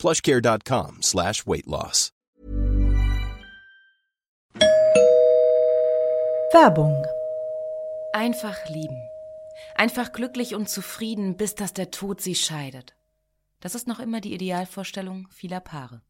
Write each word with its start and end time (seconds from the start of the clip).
plushcare.com 0.00 1.02
slash 1.02 1.46
weight 1.46 1.66
loss. 1.66 2.10
Werbung. 6.52 7.06
Einfach 8.12 8.68
lieben. 8.68 9.00
Einfach 9.76 10.12
glücklich 10.12 10.56
und 10.56 10.68
zufrieden, 10.68 11.36
bis 11.36 11.54
dass 11.54 11.72
der 11.72 11.92
Tod 11.92 12.20
sie 12.20 12.34
scheidet. 12.34 12.96
Das 13.60 13.76
ist 13.76 13.86
noch 13.86 14.00
immer 14.00 14.20
die 14.20 14.34
Idealvorstellung 14.34 15.28
vieler 15.30 15.60
Paare. 15.60 16.02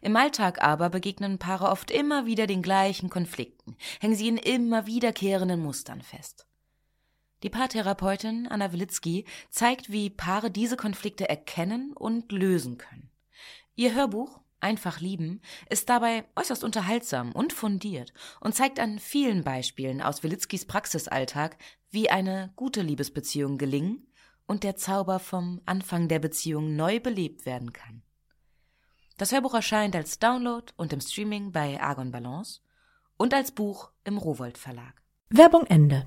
Im 0.00 0.16
Alltag 0.16 0.62
aber 0.62 0.88
begegnen 0.88 1.38
Paare 1.38 1.68
oft 1.68 1.90
immer 1.90 2.24
wieder 2.24 2.46
den 2.46 2.62
gleichen 2.62 3.10
Konflikten, 3.10 3.76
hängen 4.00 4.14
sie 4.14 4.28
in 4.28 4.38
immer 4.38 4.86
wiederkehrenden 4.86 5.60
Mustern 5.60 6.00
fest. 6.00 6.47
Die 7.42 7.50
Paartherapeutin 7.50 8.48
Anna 8.48 8.72
Wilitzki 8.72 9.24
zeigt, 9.50 9.90
wie 9.90 10.10
Paare 10.10 10.50
diese 10.50 10.76
Konflikte 10.76 11.28
erkennen 11.28 11.92
und 11.92 12.32
lösen 12.32 12.78
können. 12.78 13.10
Ihr 13.74 13.94
Hörbuch 13.94 14.40
Einfach 14.60 15.00
lieben 15.00 15.40
ist 15.70 15.88
dabei 15.88 16.24
äußerst 16.34 16.64
unterhaltsam 16.64 17.30
und 17.32 17.52
fundiert 17.52 18.12
und 18.40 18.54
zeigt 18.56 18.80
an 18.80 18.98
vielen 18.98 19.44
Beispielen 19.44 20.02
aus 20.02 20.24
Wilitzkis 20.24 20.66
Praxisalltag, 20.66 21.56
wie 21.90 22.10
eine 22.10 22.52
gute 22.56 22.82
Liebesbeziehung 22.82 23.56
gelingen 23.56 24.08
und 24.46 24.64
der 24.64 24.76
Zauber 24.76 25.20
vom 25.20 25.60
Anfang 25.64 26.08
der 26.08 26.18
Beziehung 26.18 26.74
neu 26.74 26.98
belebt 26.98 27.46
werden 27.46 27.72
kann. 27.72 28.02
Das 29.16 29.30
Hörbuch 29.32 29.54
erscheint 29.54 29.94
als 29.94 30.18
Download 30.18 30.72
und 30.76 30.92
im 30.92 31.00
Streaming 31.00 31.52
bei 31.52 31.80
Argon 31.80 32.10
Balance 32.10 32.60
und 33.16 33.34
als 33.34 33.52
Buch 33.52 33.90
im 34.04 34.18
Rowold 34.18 34.58
Verlag. 34.58 35.02
Werbung 35.30 35.66
Ende. 35.66 36.06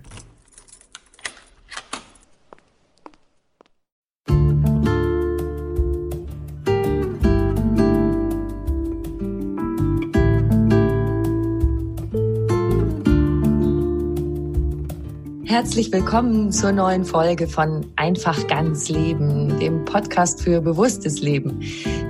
Herzlich 15.52 15.92
willkommen 15.92 16.50
zur 16.54 16.72
neuen 16.72 17.04
Folge 17.04 17.46
von 17.46 17.86
Einfach 17.98 18.48
ganz 18.48 18.88
Leben, 18.88 19.60
dem 19.60 19.84
Podcast 19.84 20.42
für 20.42 20.62
bewusstes 20.62 21.20
Leben. 21.20 21.60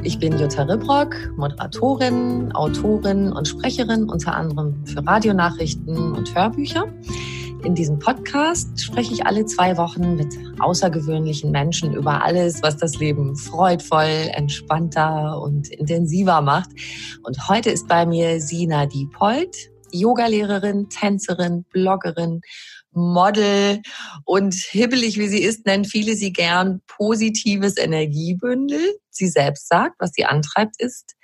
Ich 0.03 0.19
bin 0.19 0.37
Jutta 0.37 0.61
Ribrock, 0.61 1.15
Moderatorin, 1.37 2.51
Autorin 2.51 3.31
und 3.31 3.47
Sprecherin 3.47 4.07
unter 4.07 4.35
anderem 4.35 4.85
für 4.85 5.03
Radionachrichten 5.03 6.13
und 6.13 6.35
Hörbücher. 6.35 6.85
In 7.63 7.73
diesem 7.73 7.97
Podcast 7.97 8.79
spreche 8.79 9.11
ich 9.15 9.25
alle 9.25 9.43
zwei 9.47 9.75
Wochen 9.75 10.17
mit 10.17 10.37
außergewöhnlichen 10.59 11.49
Menschen 11.49 11.95
über 11.95 12.23
alles, 12.23 12.61
was 12.61 12.77
das 12.77 12.99
Leben 12.99 13.35
freudvoll, 13.35 14.29
entspannter 14.33 15.41
und 15.41 15.67
intensiver 15.69 16.41
macht. 16.43 16.69
Und 17.23 17.49
heute 17.49 17.71
ist 17.71 17.87
bei 17.87 18.05
mir 18.05 18.39
Sina 18.39 18.85
Diepold, 18.85 19.71
Yogalehrerin, 19.91 20.89
Tänzerin, 20.89 21.65
Bloggerin 21.71 22.41
Model 22.91 23.81
und 24.25 24.53
hibbelig 24.53 25.17
wie 25.17 25.27
sie 25.27 25.41
ist, 25.41 25.65
nennen 25.65 25.85
viele 25.85 26.15
sie 26.15 26.33
gern 26.33 26.81
positives 26.87 27.77
Energiebündel. 27.77 28.99
Sie 29.09 29.27
selbst 29.27 29.67
sagt, 29.67 29.95
was 29.99 30.11
sie 30.13 30.25
antreibt, 30.25 30.79
ist, 30.79 31.15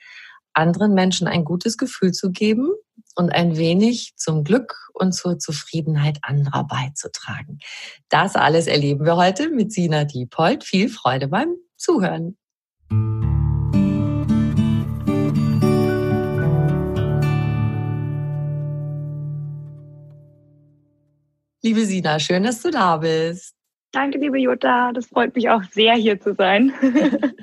anderen 0.53 0.93
Menschen 0.93 1.27
ein 1.27 1.45
gutes 1.45 1.77
Gefühl 1.77 2.11
zu 2.11 2.31
geben 2.31 2.69
und 3.15 3.31
ein 3.31 3.57
wenig 3.57 4.13
zum 4.15 4.43
Glück 4.43 4.89
und 4.93 5.13
zur 5.13 5.39
Zufriedenheit 5.39 6.19
anderer 6.21 6.65
beizutragen. 6.65 7.59
Das 8.09 8.35
alles 8.35 8.67
erleben 8.67 9.05
wir 9.05 9.15
heute 9.15 9.49
mit 9.49 9.71
Sina 9.71 10.05
Diepold. 10.05 10.63
Viel 10.63 10.89
Freude 10.89 11.27
beim 11.27 11.55
Zuhören. 11.75 12.37
Liebe 21.63 21.85
Sina, 21.85 22.19
schön, 22.19 22.43
dass 22.43 22.61
du 22.61 22.69
da 22.69 22.97
bist. 22.97 23.55
Danke, 23.91 24.19
liebe 24.19 24.37
Jutta. 24.37 24.91
Das 24.93 25.07
freut 25.07 25.35
mich 25.35 25.49
auch 25.49 25.63
sehr, 25.71 25.95
hier 25.95 26.19
zu 26.19 26.35
sein. 26.35 26.73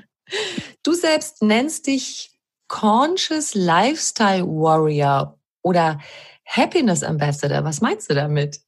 du 0.83 0.93
selbst 0.93 1.43
nennst 1.43 1.87
dich 1.87 2.31
Conscious 2.69 3.55
Lifestyle 3.55 4.45
Warrior 4.47 5.39
oder 5.63 6.01
Happiness 6.47 7.03
Ambassador. 7.03 7.65
Was 7.65 7.81
meinst 7.81 8.11
du 8.11 8.15
damit? 8.15 8.61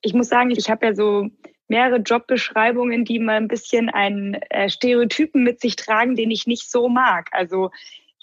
Ich 0.00 0.14
muss 0.14 0.28
sagen, 0.28 0.50
ich 0.50 0.70
habe 0.70 0.86
ja 0.86 0.94
so 0.94 1.28
mehrere 1.68 1.98
Jobbeschreibungen, 1.98 3.04
die 3.04 3.18
mal 3.18 3.36
ein 3.36 3.48
bisschen 3.48 3.88
einen 3.88 4.34
äh, 4.50 4.68
Stereotypen 4.68 5.42
mit 5.42 5.60
sich 5.60 5.76
tragen, 5.76 6.16
den 6.16 6.30
ich 6.30 6.46
nicht 6.46 6.70
so 6.70 6.88
mag. 6.88 7.28
Also 7.32 7.70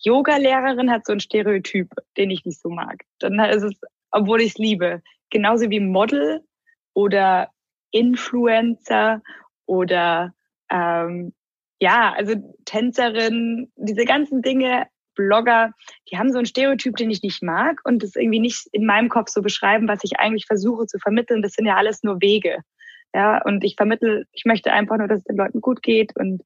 Yoga-Lehrerin 0.03 0.91
hat 0.91 1.05
so 1.05 1.13
ein 1.13 1.19
Stereotyp, 1.19 1.89
den 2.17 2.31
ich 2.31 2.45
nicht 2.45 2.59
so 2.59 2.69
mag. 2.69 3.03
Dann 3.19 3.39
ist 3.39 3.63
es, 3.63 3.73
obwohl 4.11 4.41
ich 4.41 4.51
es 4.51 4.57
liebe, 4.57 5.01
genauso 5.29 5.69
wie 5.69 5.79
Model 5.79 6.43
oder 6.93 7.49
Influencer 7.91 9.21
oder 9.65 10.33
ähm, 10.71 11.33
ja, 11.79 12.13
also 12.13 12.35
Tänzerin, 12.65 13.71
diese 13.75 14.05
ganzen 14.05 14.41
Dinge, 14.41 14.87
Blogger, 15.15 15.73
die 16.09 16.17
haben 16.17 16.31
so 16.31 16.37
einen 16.37 16.45
Stereotyp, 16.45 16.95
den 16.95 17.09
ich 17.11 17.23
nicht 17.23 17.43
mag 17.43 17.81
und 17.83 18.03
das 18.03 18.15
irgendwie 18.15 18.39
nicht 18.39 18.67
in 18.71 18.85
meinem 18.85 19.09
Kopf 19.09 19.29
so 19.29 19.41
beschreiben, 19.41 19.87
was 19.87 20.03
ich 20.03 20.19
eigentlich 20.19 20.45
versuche 20.45 20.85
zu 20.85 20.97
vermitteln. 20.99 21.41
Das 21.41 21.53
sind 21.53 21.65
ja 21.65 21.75
alles 21.75 22.03
nur 22.03 22.21
Wege. 22.21 22.59
Ja, 23.13 23.41
und 23.43 23.63
ich 23.63 23.75
vermittel, 23.75 24.27
ich 24.31 24.45
möchte 24.45 24.71
einfach 24.71 24.97
nur, 24.97 25.07
dass 25.07 25.19
es 25.19 25.25
den 25.25 25.35
Leuten 25.35 25.61
gut 25.61 25.81
geht 25.81 26.15
und 26.15 26.43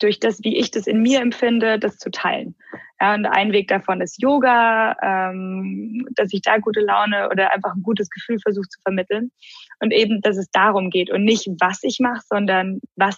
durch 0.00 0.20
das, 0.20 0.42
wie 0.42 0.56
ich 0.56 0.70
das 0.70 0.86
in 0.86 1.02
mir 1.02 1.20
empfinde, 1.20 1.78
das 1.78 1.98
zu 1.98 2.10
teilen. 2.10 2.56
Ja, 3.00 3.14
und 3.14 3.26
ein 3.26 3.52
Weg 3.52 3.68
davon 3.68 4.00
ist 4.00 4.20
Yoga, 4.22 4.96
ähm, 5.02 6.06
dass 6.14 6.32
ich 6.32 6.42
da 6.42 6.58
gute 6.58 6.80
Laune 6.80 7.28
oder 7.30 7.52
einfach 7.52 7.74
ein 7.74 7.82
gutes 7.82 8.10
Gefühl 8.10 8.38
versuche 8.40 8.68
zu 8.68 8.80
vermitteln. 8.80 9.30
Und 9.80 9.92
eben, 9.92 10.20
dass 10.20 10.36
es 10.36 10.50
darum 10.50 10.90
geht 10.90 11.10
und 11.10 11.24
nicht, 11.24 11.48
was 11.60 11.82
ich 11.82 11.98
mache, 12.00 12.22
sondern 12.28 12.80
was 12.96 13.16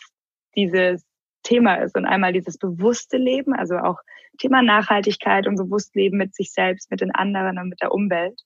dieses 0.56 1.04
Thema 1.42 1.76
ist. 1.76 1.96
Und 1.96 2.06
einmal 2.06 2.32
dieses 2.32 2.58
bewusste 2.58 3.16
Leben, 3.16 3.54
also 3.54 3.78
auch 3.78 3.98
Thema 4.38 4.62
Nachhaltigkeit 4.62 5.46
und 5.46 5.56
bewusst 5.56 5.94
Leben 5.94 6.18
mit 6.18 6.34
sich 6.34 6.52
selbst, 6.52 6.90
mit 6.90 7.00
den 7.00 7.14
anderen 7.14 7.58
und 7.58 7.68
mit 7.68 7.80
der 7.80 7.92
Umwelt. 7.92 8.40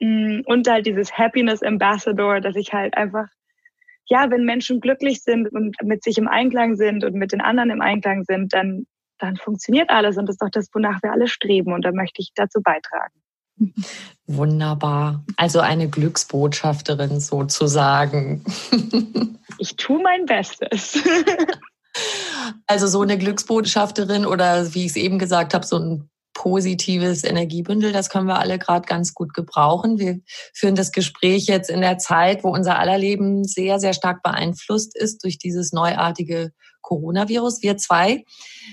Mm, 0.00 0.40
und 0.46 0.68
halt 0.68 0.86
dieses 0.86 1.16
Happiness 1.16 1.62
Ambassador, 1.62 2.40
dass 2.40 2.56
ich 2.56 2.72
halt 2.72 2.96
einfach 2.96 3.28
ja, 4.10 4.28
wenn 4.30 4.44
Menschen 4.44 4.80
glücklich 4.80 5.22
sind 5.22 5.48
und 5.52 5.76
mit 5.82 6.02
sich 6.02 6.18
im 6.18 6.26
Einklang 6.26 6.76
sind 6.76 7.04
und 7.04 7.14
mit 7.14 7.32
den 7.32 7.40
anderen 7.40 7.70
im 7.70 7.80
Einklang 7.80 8.24
sind, 8.24 8.52
dann, 8.52 8.86
dann 9.18 9.36
funktioniert 9.36 9.88
alles. 9.88 10.18
Und 10.18 10.26
das 10.26 10.34
ist 10.34 10.42
doch 10.42 10.50
das, 10.50 10.68
wonach 10.74 11.00
wir 11.02 11.12
alle 11.12 11.28
streben. 11.28 11.72
Und 11.72 11.84
da 11.84 11.92
möchte 11.92 12.20
ich 12.20 12.32
dazu 12.34 12.60
beitragen. 12.60 13.14
Wunderbar. 14.26 15.24
Also 15.36 15.60
eine 15.60 15.88
Glücksbotschafterin 15.88 17.20
sozusagen. 17.20 18.44
Ich 19.58 19.76
tue 19.76 20.00
mein 20.02 20.24
Bestes. 20.24 20.98
Also 22.66 22.86
so 22.86 23.02
eine 23.02 23.18
Glücksbotschafterin 23.18 24.24
oder 24.24 24.74
wie 24.74 24.86
ich 24.86 24.92
es 24.92 24.96
eben 24.96 25.18
gesagt 25.18 25.54
habe, 25.54 25.66
so 25.66 25.76
ein 25.76 26.09
positives 26.40 27.22
Energiebündel. 27.22 27.92
Das 27.92 28.08
können 28.08 28.26
wir 28.26 28.38
alle 28.38 28.58
gerade 28.58 28.86
ganz 28.86 29.12
gut 29.12 29.34
gebrauchen. 29.34 29.98
Wir 29.98 30.20
führen 30.54 30.74
das 30.74 30.90
Gespräch 30.90 31.44
jetzt 31.44 31.68
in 31.68 31.82
der 31.82 31.98
Zeit, 31.98 32.44
wo 32.44 32.48
unser 32.48 32.78
aller 32.78 32.96
Leben 32.96 33.44
sehr, 33.44 33.78
sehr 33.78 33.92
stark 33.92 34.22
beeinflusst 34.22 34.96
ist 34.96 35.22
durch 35.22 35.36
dieses 35.36 35.74
neuartige 35.74 36.52
Coronavirus. 36.90 37.62
Wir 37.62 37.76
zwei 37.76 38.24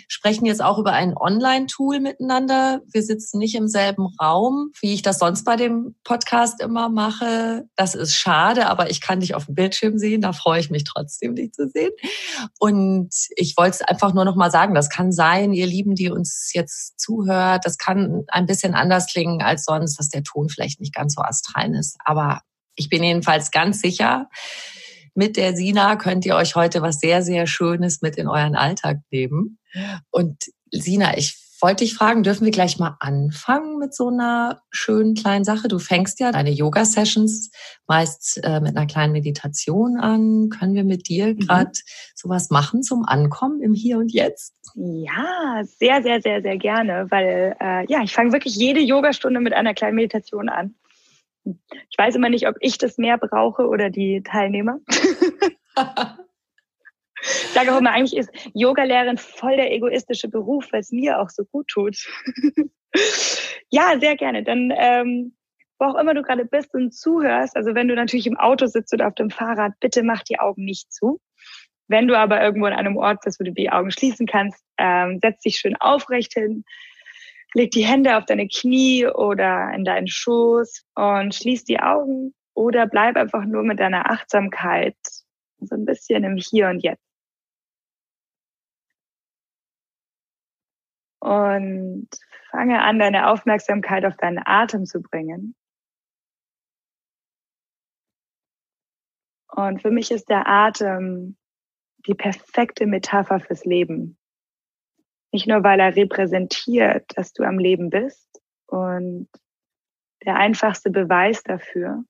sprechen 0.08 0.48
jetzt 0.48 0.64
auch 0.64 0.80
über 0.80 0.94
ein 0.94 1.16
Online-Tool 1.16 2.00
miteinander. 2.00 2.82
Wir 2.92 3.04
sitzen 3.04 3.38
nicht 3.38 3.54
im 3.54 3.68
selben 3.68 4.08
Raum, 4.20 4.72
wie 4.82 4.96
ich 4.96 5.04
das 5.04 5.20
sonst 5.20 5.46
bei 5.46 5.56
dem 5.56 5.96
Podcast 6.04 6.60
immer 6.62 6.90
mache. 6.90 7.66
Das 7.76 7.94
ist 7.94 8.16
schade, 8.16 8.68
aber 8.68 8.90
ich 8.90 9.02
kann 9.02 9.20
dich 9.20 9.36
auf 9.36 9.46
dem 9.46 9.54
Bildschirm 9.54 10.00
sehen. 10.00 10.22
Da 10.22 10.34
freue 10.34 10.60
ich 10.60 10.72
mich 10.72 10.84
trotzdem, 10.84 11.36
dich 11.36 11.52
zu 11.54 11.70
sehen. 11.70 11.92
Und 12.58 13.14
ich 13.36 13.56
wollte 13.56 13.76
es 13.76 13.82
einfach 13.84 14.16
nur 14.16 14.26
noch 14.26 14.36
mal 14.36 14.50
sagen, 14.50 14.74
das 14.74 14.90
kann 14.90 15.12
sein, 15.12 15.54
ihr 15.54 15.68
Lieben, 15.68 15.94
die 15.94 16.10
uns 16.10 16.52
jetzt 16.54 17.00
zuhört, 17.00 17.66
das 17.66 17.78
kann 17.78 18.24
ein 18.30 18.48
bisschen 18.48 18.74
anders 18.74 19.06
klingen 19.06 19.44
als 19.44 19.64
sonst, 19.64 20.00
dass 20.00 20.10
der 20.10 20.24
Ton 20.24 20.50
vielleicht 20.50 20.80
nicht 20.80 20.96
ganz 20.96 21.14
so 21.14 21.22
astral 21.22 21.76
ist. 21.76 21.98
Aber 22.04 22.42
ich 22.76 22.90
bin 22.90 23.04
jedenfalls 23.04 23.52
ganz 23.52 23.80
sicher, 23.80 24.28
mit 25.18 25.36
der 25.36 25.56
Sina 25.56 25.96
könnt 25.96 26.26
ihr 26.26 26.36
euch 26.36 26.56
heute 26.56 26.82
was 26.82 27.00
sehr, 27.00 27.24
sehr 27.24 27.48
Schönes 27.48 28.02
mit 28.02 28.18
in 28.18 28.28
euren 28.28 28.56
Alltag 28.56 29.00
nehmen. 29.12 29.58
Und 30.12 30.46
Sina, 30.72 31.18
ich 31.18 31.36
wollte 31.60 31.84
ich 31.84 31.96
fragen, 31.96 32.22
dürfen 32.22 32.46
wir 32.46 32.52
gleich 32.52 32.78
mal 32.78 32.98
anfangen 33.00 33.80
mit 33.80 33.96
so 33.96 34.10
einer 34.10 34.62
schönen 34.70 35.16
kleinen 35.16 35.44
Sache? 35.44 35.68
Du 35.68 35.80
fängst 35.80 36.20
ja 36.20 36.32
deine 36.32 36.52
Yoga-Sessions 36.52 37.50
meist 37.88 38.40
äh, 38.44 38.60
mit 38.60 38.78
einer 38.78 38.86
kleinen 38.86 39.14
Meditation 39.14 39.98
an. 39.98 40.50
Können 40.50 40.76
wir 40.76 40.84
mit 40.84 41.08
dir 41.08 41.34
gerade 41.34 41.72
mhm. 41.72 42.14
sowas 42.14 42.52
machen 42.52 42.84
zum 42.84 43.04
Ankommen 43.04 43.62
im 43.62 43.74
Hier 43.74 43.98
und 43.98 44.14
Jetzt? 44.14 44.54
Ja, 44.76 45.64
sehr, 45.64 46.04
sehr, 46.04 46.22
sehr, 46.22 46.44
sehr 46.44 46.58
gerne, 46.58 47.08
weil 47.10 47.56
äh, 47.60 47.92
ja, 47.92 48.04
ich 48.04 48.14
fange 48.14 48.34
wirklich 48.34 48.56
jede 48.56 48.82
Yogastunde 48.82 49.40
mit 49.40 49.54
einer 49.54 49.74
kleinen 49.74 49.96
Meditation 49.96 50.50
an. 50.50 50.76
Ich 51.90 51.98
weiß 51.98 52.16
immer 52.16 52.30
nicht, 52.30 52.48
ob 52.48 52.56
ich 52.60 52.78
das 52.78 52.98
mehr 52.98 53.18
brauche 53.18 53.68
oder 53.68 53.90
die 53.90 54.24
Teilnehmer. 54.24 54.80
Ich 57.20 57.54
sage 57.54 57.74
auch 57.74 57.80
immer, 57.80 57.92
eigentlich 57.92 58.16
ist 58.16 58.30
Yogalehrerin 58.54 59.18
voll 59.18 59.56
der 59.56 59.74
egoistische 59.74 60.30
Beruf, 60.30 60.68
weil 60.72 60.82
es 60.82 60.92
mir 60.92 61.20
auch 61.20 61.30
so 61.30 61.46
gut 61.46 61.68
tut. 61.68 61.98
ja, 63.70 64.00
sehr 64.00 64.16
gerne. 64.16 64.44
Dann, 64.44 64.72
ähm, 64.76 65.36
wo 65.80 65.86
auch 65.86 65.96
immer 65.96 66.14
du 66.14 66.22
gerade 66.22 66.46
bist 66.46 66.74
und 66.74 66.94
zuhörst, 66.94 67.56
also 67.56 67.76
wenn 67.76 67.88
du 67.88 67.96
natürlich 67.96 68.28
im 68.28 68.38
Auto 68.38 68.68
sitzt 68.68 68.94
oder 68.94 69.08
auf 69.08 69.16
dem 69.16 69.30
Fahrrad, 69.30 69.74
bitte 69.80 70.04
mach 70.04 70.24
die 70.24 70.40
Augen 70.40 70.64
nicht 70.64 70.94
zu. 70.94 71.20
Wenn 71.88 72.08
du 72.08 72.18
aber 72.18 72.42
irgendwo 72.42 72.68
an 72.68 72.74
einem 72.74 72.98
Ort 72.98 73.22
bist, 73.24 73.40
wo 73.40 73.44
du 73.44 73.52
die 73.52 73.70
Augen 73.70 73.92
schließen 73.92 74.28
kannst, 74.28 74.64
ähm, 74.78 75.20
setz 75.22 75.42
dich 75.42 75.58
schön 75.58 75.76
aufrecht 75.78 76.34
hin, 76.34 76.66
leg 77.58 77.72
die 77.72 77.86
Hände 77.86 78.18
auf 78.18 78.26
deine 78.26 78.48
Knie 78.48 79.08
oder 79.08 79.74
in 79.74 79.84
deinen 79.84 80.08
Schoß 80.08 80.86
und 80.94 81.34
schließ 81.34 81.66
die 81.66 81.80
Augen 81.80 82.36
oder 82.54 82.86
bleib 82.86 83.16
einfach 83.16 83.46
nur 83.46 83.64
mit 83.64 83.80
deiner 83.80 84.12
Achtsamkeit 84.12 84.96
so 85.60 85.76
ein 85.76 85.86
bisschen 85.86 86.24
im 86.24 86.38
Hier 86.38 86.70
und 86.70 86.84
Jetzt. 86.84 87.04
Und 91.20 92.08
fange 92.52 92.80
an, 92.82 93.00
deine 93.00 93.28
Aufmerksamkeit 93.28 94.06
auf 94.06 94.16
deinen 94.18 94.42
Atem 94.46 94.86
zu 94.86 95.02
bringen. 95.02 95.56
Und 99.48 99.82
für 99.82 99.90
mich 99.90 100.12
ist 100.12 100.30
der 100.30 100.48
Atem 100.48 101.38
die 102.06 102.14
perfekte 102.14 102.86
Metapher 102.86 103.40
fürs 103.40 103.66
Leben. 103.66 104.17
Nicht 105.32 105.48
nur, 105.48 105.64
weil 105.64 105.80
er 105.80 105.96
repräsentiert, 105.96 107.06
dass 107.16 107.34
du 107.34 107.44
am 107.44 107.60
Leben 107.60 107.90
bist 107.90 108.42
und 108.68 109.30
der 110.26 110.36
einfachste 110.36 110.90
Beweis 110.90 111.44
dafür, 111.44 112.04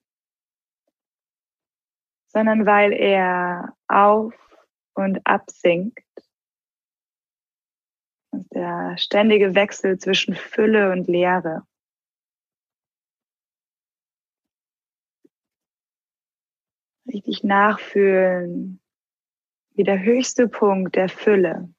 sondern 2.28 2.66
weil 2.66 2.92
er 2.92 3.76
auf 3.86 4.34
und 4.94 5.20
absinkt 5.26 6.02
der 8.32 8.96
ständige 8.98 9.54
Wechsel 9.54 9.98
zwischen 9.98 10.34
Fülle 10.34 10.92
und 10.92 11.08
Leere. 11.08 11.66
Richtig 17.06 17.42
nachfühlen, 17.42 18.80
wie 19.74 19.84
der 19.84 20.02
höchste 20.02 20.48
Punkt 20.48 20.96
der 20.96 21.08
Fülle, 21.08 21.72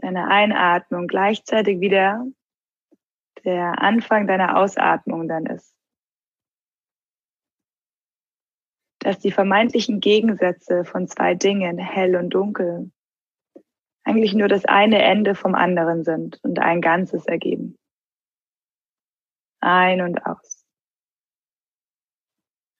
deine 0.00 0.28
Einatmung 0.28 1.06
gleichzeitig 1.06 1.80
wieder 1.80 2.26
der 3.44 3.80
Anfang 3.80 4.26
deiner 4.26 4.56
Ausatmung 4.56 5.28
dann 5.28 5.46
ist. 5.46 5.74
Dass 8.98 9.18
die 9.18 9.32
vermeintlichen 9.32 10.00
Gegensätze 10.00 10.84
von 10.84 11.08
zwei 11.08 11.34
Dingen, 11.34 11.78
hell 11.78 12.16
und 12.16 12.30
dunkel, 12.30 12.90
eigentlich 14.04 14.34
nur 14.34 14.48
das 14.48 14.64
eine 14.64 15.02
Ende 15.02 15.34
vom 15.34 15.54
anderen 15.54 16.04
sind 16.04 16.38
und 16.42 16.58
ein 16.58 16.80
Ganzes 16.80 17.26
ergeben. 17.26 17.76
Ein 19.60 20.00
und 20.00 20.26
aus. 20.26 20.66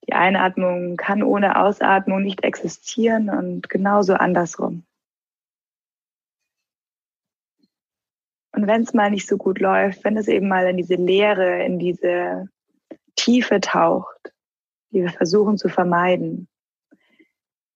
Die 0.07 0.15
Einatmung 0.15 0.97
kann 0.97 1.23
ohne 1.23 1.61
Ausatmung 1.63 2.23
nicht 2.23 2.43
existieren 2.43 3.29
und 3.31 3.69
genauso 3.69 4.15
andersrum. 4.15 4.85
Und 8.61 8.67
wenn 8.67 8.83
es 8.83 8.93
mal 8.93 9.11
nicht 9.11 9.27
so 9.27 9.39
gut 9.39 9.59
läuft, 9.59 10.05
wenn 10.05 10.19
es 10.19 10.29
eben 10.29 10.47
mal 10.47 10.67
in 10.69 10.77
diese 10.77 10.97
Leere, 10.97 11.65
in 11.65 11.79
diese 11.79 12.47
Tiefe 13.17 13.59
taucht, 13.59 14.35
die 14.91 15.01
wir 15.01 15.09
versuchen 15.09 15.57
zu 15.57 15.71
vermeiden, 15.71 16.47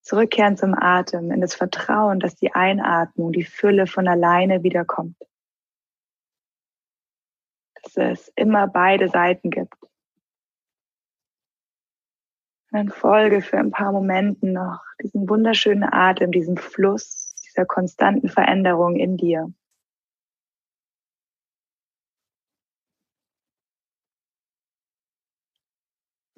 Zurückkehren 0.02 0.58
zum 0.58 0.74
Atem, 0.74 1.30
in 1.30 1.40
das 1.40 1.54
Vertrauen, 1.54 2.20
dass 2.20 2.36
die 2.36 2.52
Einatmung, 2.52 3.32
die 3.32 3.44
Fülle 3.44 3.86
von 3.86 4.06
alleine 4.06 4.62
wiederkommt. 4.62 5.16
Dass 7.82 7.96
es 7.96 8.28
immer 8.36 8.66
beide 8.66 9.08
Seiten 9.08 9.48
gibt. 9.48 9.82
Und 12.70 12.72
dann 12.72 12.88
folge 12.90 13.40
für 13.40 13.56
ein 13.56 13.70
paar 13.70 13.92
Momenten 13.92 14.52
noch 14.52 14.84
diesen 15.02 15.30
wunderschönen 15.30 15.84
Atem, 15.90 16.30
diesem 16.30 16.58
Fluss, 16.58 17.32
dieser 17.46 17.64
konstanten 17.64 18.28
Veränderung 18.28 18.96
in 18.96 19.16
dir. 19.16 19.50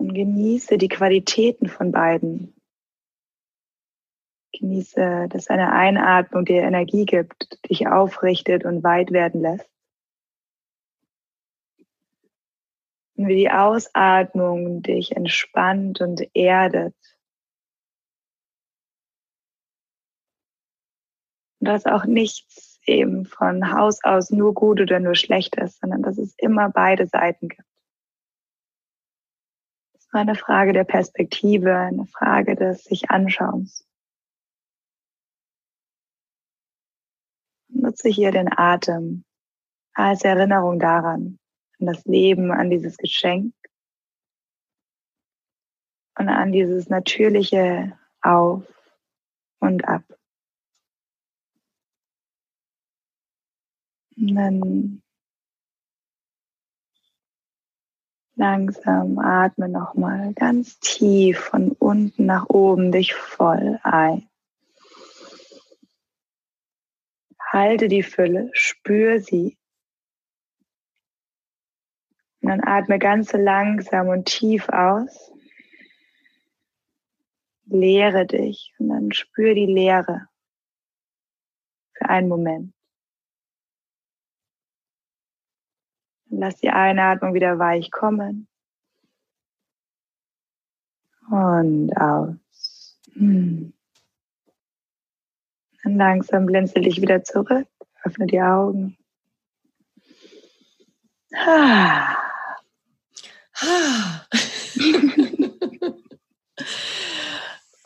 Und 0.06 0.14
genieße 0.14 0.78
die 0.78 0.86
Qualitäten 0.86 1.68
von 1.68 1.90
beiden, 1.90 2.54
Genieße, 4.52 5.26
dass 5.28 5.48
eine 5.48 5.72
Einatmung 5.72 6.44
dir 6.44 6.62
Energie 6.62 7.06
gibt, 7.06 7.58
dich 7.68 7.88
aufrichtet 7.88 8.64
und 8.64 8.84
weit 8.84 9.10
werden 9.10 9.40
lässt. 9.40 9.68
Und 13.16 13.26
wie 13.26 13.34
die 13.34 13.50
Ausatmung 13.50 14.80
dich 14.80 15.16
entspannt 15.16 16.00
und 16.00 16.22
erdet. 16.36 16.94
Und 21.58 21.66
dass 21.66 21.84
auch 21.84 22.04
nichts 22.04 22.78
eben 22.86 23.24
von 23.24 23.72
Haus 23.72 24.04
aus 24.04 24.30
nur 24.30 24.54
gut 24.54 24.80
oder 24.80 25.00
nur 25.00 25.16
schlecht 25.16 25.56
ist, 25.56 25.80
sondern 25.80 26.02
dass 26.02 26.16
es 26.16 26.32
immer 26.38 26.70
beide 26.70 27.08
Seiten 27.08 27.48
gibt. 27.48 27.75
War 30.16 30.22
eine 30.22 30.34
Frage 30.34 30.72
der 30.72 30.84
Perspektive, 30.84 31.76
eine 31.76 32.06
Frage 32.06 32.56
des 32.56 32.84
sich 32.84 33.10
Anschauens. 33.10 33.86
Nutze 37.68 38.08
hier 38.08 38.32
den 38.32 38.48
Atem 38.50 39.26
als 39.92 40.24
Erinnerung 40.24 40.78
daran, 40.78 41.38
an 41.78 41.86
das 41.86 42.06
Leben, 42.06 42.50
an 42.50 42.70
dieses 42.70 42.96
Geschenk 42.96 43.52
und 46.18 46.30
an 46.30 46.50
dieses 46.50 46.88
natürliche 46.88 47.98
Auf 48.22 48.64
und 49.60 49.86
Ab. 49.86 50.04
Und 54.16 54.34
dann 54.34 55.02
langsam 58.36 59.18
atme 59.18 59.68
nochmal 59.68 60.32
ganz 60.34 60.78
tief 60.78 61.40
von 61.40 61.72
unten 61.72 62.26
nach 62.26 62.48
oben 62.48 62.92
dich 62.92 63.14
voll 63.14 63.80
ein. 63.82 64.28
Halte 67.40 67.88
die 67.88 68.02
Fülle, 68.02 68.50
spür 68.52 69.20
sie. 69.20 69.58
Und 72.42 72.50
dann 72.50 72.62
atme 72.62 72.98
ganz 72.98 73.32
langsam 73.32 74.08
und 74.08 74.26
tief 74.26 74.68
aus. 74.68 75.32
Leere 77.64 78.26
dich 78.26 78.74
und 78.78 78.90
dann 78.90 79.12
spür 79.12 79.54
die 79.54 79.66
Leere 79.66 80.28
für 81.94 82.08
einen 82.08 82.28
Moment. 82.28 82.75
Lass 86.38 86.56
die 86.56 86.68
Einatmung 86.68 87.32
wieder 87.32 87.58
weich 87.58 87.90
kommen. 87.90 88.46
Und 91.30 91.96
aus. 91.96 93.00
Hm. 93.14 93.72
Dann 95.82 95.96
langsam 95.96 96.46
blinzel 96.46 96.82
dich 96.82 97.00
wieder 97.00 97.24
zurück, 97.24 97.66
öffne 98.02 98.26
die 98.26 98.40
Augen. 98.40 98.98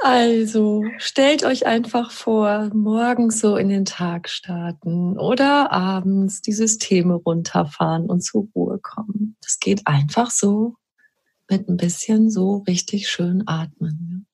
Also 0.03 0.85
stellt 0.97 1.45
euch 1.45 1.67
einfach 1.67 2.11
vor, 2.11 2.71
morgens 2.73 3.41
so 3.41 3.57
in 3.57 3.69
den 3.69 3.85
Tag 3.85 4.31
starten 4.31 5.19
oder 5.19 5.71
abends 5.73 6.41
die 6.41 6.53
Systeme 6.53 7.15
runterfahren 7.15 8.07
und 8.07 8.23
zur 8.23 8.49
Ruhe 8.55 8.79
kommen. 8.79 9.37
Das 9.43 9.59
geht 9.61 9.87
einfach 9.87 10.31
so 10.31 10.77
mit 11.51 11.69
ein 11.69 11.77
bisschen 11.77 12.31
so 12.31 12.65
richtig 12.67 13.11
schön 13.11 13.43
atmen. 13.47 14.27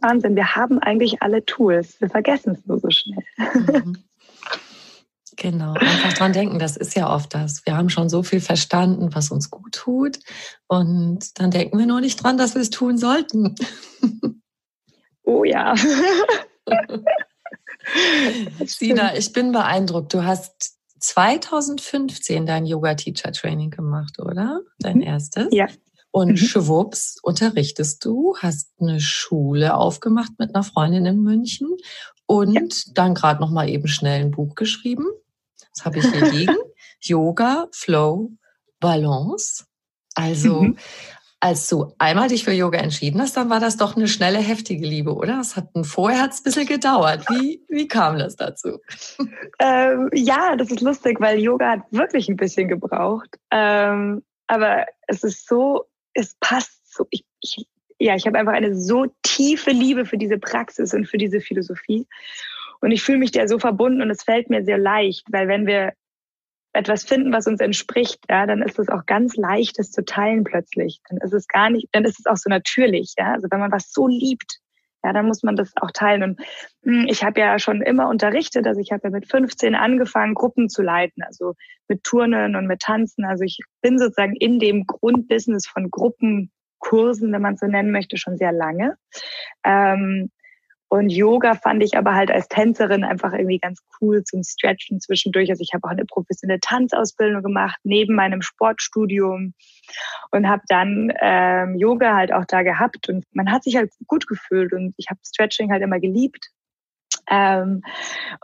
Wahnsinn, 0.00 0.34
wir 0.34 0.56
haben 0.56 0.80
eigentlich 0.80 1.22
alle 1.22 1.44
Tools. 1.44 2.00
Wir 2.00 2.10
vergessen 2.10 2.54
es 2.54 2.66
nur 2.66 2.80
so 2.80 2.90
schnell. 2.90 3.24
Mhm. 3.38 3.98
Genau, 5.38 5.74
einfach 5.74 6.14
dran 6.14 6.32
denken, 6.32 6.58
das 6.58 6.78
ist 6.78 6.96
ja 6.96 7.14
oft 7.14 7.34
das. 7.34 7.66
Wir 7.66 7.76
haben 7.76 7.90
schon 7.90 8.08
so 8.08 8.22
viel 8.22 8.40
verstanden, 8.40 9.14
was 9.14 9.30
uns 9.30 9.50
gut 9.50 9.72
tut. 9.72 10.18
Und 10.66 11.38
dann 11.38 11.50
denken 11.50 11.78
wir 11.78 11.84
nur 11.84 12.00
nicht 12.00 12.22
dran, 12.24 12.38
dass 12.38 12.54
wir 12.54 12.62
es 12.62 12.70
tun 12.70 12.96
sollten. 12.96 13.54
Oh 15.26 15.44
ja. 15.44 15.74
Sina, 18.64 19.16
ich 19.16 19.32
bin 19.32 19.52
beeindruckt. 19.52 20.14
Du 20.14 20.24
hast 20.24 20.78
2015 21.00 22.46
dein 22.46 22.64
Yoga-Teacher-Training 22.64 23.70
gemacht, 23.70 24.18
oder? 24.20 24.60
Dein 24.78 24.98
mhm. 24.98 25.02
erstes? 25.02 25.48
Ja. 25.50 25.66
Und 26.12 26.30
mhm. 26.30 26.36
schwupps, 26.36 27.18
unterrichtest 27.22 28.04
du, 28.04 28.36
hast 28.38 28.70
eine 28.80 29.00
Schule 29.00 29.74
aufgemacht 29.74 30.32
mit 30.38 30.54
einer 30.54 30.64
Freundin 30.64 31.06
in 31.06 31.20
München 31.20 31.76
und 32.26 32.54
ja. 32.54 32.62
dann 32.94 33.14
gerade 33.14 33.40
noch 33.40 33.50
mal 33.50 33.68
eben 33.68 33.88
schnell 33.88 34.20
ein 34.20 34.30
Buch 34.30 34.54
geschrieben. 34.54 35.06
Das 35.74 35.84
habe 35.84 35.98
ich 35.98 36.06
hier 36.12 36.30
liegen. 36.30 36.56
Yoga, 37.00 37.66
Flow, 37.72 38.30
Balance. 38.80 39.64
Also 40.14 40.62
mhm. 40.62 40.78
Als 41.40 41.68
du 41.68 41.92
einmal 41.98 42.28
dich 42.28 42.44
für 42.44 42.52
Yoga 42.52 42.78
entschieden 42.78 43.20
hast, 43.20 43.36
dann 43.36 43.50
war 43.50 43.60
das 43.60 43.76
doch 43.76 43.96
eine 43.96 44.08
schnelle, 44.08 44.38
heftige 44.38 44.86
Liebe, 44.86 45.14
oder? 45.14 45.38
Es 45.40 45.56
hat 45.56 45.68
vorher 45.82 46.24
ein 46.24 46.30
bisschen 46.42 46.66
gedauert. 46.66 47.24
Wie, 47.28 47.62
wie 47.68 47.88
kam 47.88 48.18
das 48.18 48.36
dazu? 48.36 48.80
Ähm, 49.58 50.10
ja, 50.14 50.56
das 50.56 50.70
ist 50.70 50.80
lustig, 50.80 51.20
weil 51.20 51.38
Yoga 51.38 51.72
hat 51.72 51.80
wirklich 51.90 52.28
ein 52.28 52.36
bisschen 52.36 52.68
gebraucht. 52.68 53.36
Ähm, 53.50 54.22
aber 54.46 54.86
es 55.06 55.24
ist 55.24 55.46
so 55.46 55.86
es 56.16 56.34
passt 56.40 56.94
so. 56.94 57.06
Ich, 57.10 57.24
ich, 57.40 57.66
ja, 57.98 58.16
ich 58.16 58.26
habe 58.26 58.38
einfach 58.38 58.52
eine 58.52 58.74
so 58.74 59.06
tiefe 59.22 59.70
Liebe 59.70 60.04
für 60.04 60.18
diese 60.18 60.38
Praxis 60.38 60.92
und 60.94 61.06
für 61.06 61.18
diese 61.18 61.40
Philosophie. 61.40 62.06
Und 62.80 62.90
ich 62.90 63.02
fühle 63.02 63.18
mich 63.18 63.30
der 63.30 63.48
so 63.48 63.58
verbunden 63.58 64.02
und 64.02 64.10
es 64.10 64.22
fällt 64.22 64.50
mir 64.50 64.64
sehr 64.64 64.78
leicht, 64.78 65.24
weil 65.30 65.48
wenn 65.48 65.66
wir 65.66 65.92
etwas 66.76 67.04
finden, 67.04 67.32
was 67.32 67.46
uns 67.46 67.60
entspricht, 67.60 68.20
ja, 68.28 68.46
dann 68.46 68.62
ist 68.62 68.78
es 68.78 68.88
auch 68.88 69.06
ganz 69.06 69.36
leicht, 69.36 69.78
das 69.78 69.90
zu 69.90 70.04
teilen 70.04 70.44
plötzlich. 70.44 71.00
Dann 71.08 71.18
ist 71.18 71.32
es 71.32 71.48
gar 71.48 71.70
nicht, 71.70 71.88
dann 71.92 72.04
ist 72.04 72.18
es 72.18 72.26
auch 72.26 72.36
so 72.36 72.48
natürlich, 72.48 73.14
ja. 73.18 73.32
Also 73.32 73.48
wenn 73.50 73.60
man 73.60 73.72
was 73.72 73.90
so 73.92 74.06
liebt, 74.06 74.60
ja, 75.06 75.12
dann 75.12 75.26
muss 75.26 75.42
man 75.42 75.56
das 75.56 75.72
auch 75.76 75.90
teilen. 75.92 76.22
Und 76.22 76.40
hm, 76.82 77.06
ich 77.08 77.24
habe 77.24 77.40
ja 77.40 77.58
schon 77.58 77.82
immer 77.82 78.08
unterrichtet, 78.08 78.66
also 78.66 78.80
ich 78.80 78.92
habe 78.92 79.02
ja 79.04 79.10
mit 79.10 79.28
15 79.30 79.74
angefangen, 79.74 80.34
Gruppen 80.34 80.68
zu 80.68 80.82
leiten, 80.82 81.22
also 81.22 81.54
mit 81.88 82.02
Turnen 82.02 82.56
und 82.56 82.66
mit 82.66 82.80
Tanzen. 82.80 83.24
Also 83.24 83.44
ich 83.44 83.60
bin 83.80 83.98
sozusagen 83.98 84.34
in 84.34 84.58
dem 84.58 84.86
Grundbusiness 84.86 85.66
von 85.66 85.90
Gruppenkursen, 85.90 87.32
wenn 87.32 87.42
man 87.42 87.56
so 87.56 87.66
nennen 87.66 87.92
möchte, 87.92 88.16
schon 88.16 88.36
sehr 88.36 88.52
lange. 88.52 88.96
Ähm, 89.64 90.30
und 90.88 91.10
Yoga 91.10 91.54
fand 91.54 91.82
ich 91.82 91.96
aber 91.96 92.14
halt 92.14 92.30
als 92.30 92.46
Tänzerin 92.48 93.02
einfach 93.02 93.32
irgendwie 93.32 93.58
ganz 93.58 93.80
cool 94.00 94.22
zum 94.22 94.44
Stretchen 94.44 95.00
zwischendurch. 95.00 95.50
Also 95.50 95.62
ich 95.62 95.74
habe 95.74 95.84
auch 95.84 95.90
eine 95.90 96.04
professionelle 96.04 96.60
Tanzausbildung 96.60 97.42
gemacht 97.42 97.76
neben 97.82 98.14
meinem 98.14 98.40
Sportstudium 98.40 99.54
und 100.30 100.48
habe 100.48 100.62
dann 100.68 101.12
ähm, 101.20 101.76
Yoga 101.76 102.14
halt 102.14 102.32
auch 102.32 102.44
da 102.44 102.62
gehabt 102.62 103.08
und 103.08 103.24
man 103.32 103.50
hat 103.50 103.64
sich 103.64 103.76
halt 103.76 103.92
gut 104.06 104.28
gefühlt 104.28 104.72
und 104.72 104.94
ich 104.96 105.06
habe 105.10 105.18
Stretching 105.26 105.72
halt 105.72 105.82
immer 105.82 105.98
geliebt. 105.98 106.50
Ähm, 107.28 107.82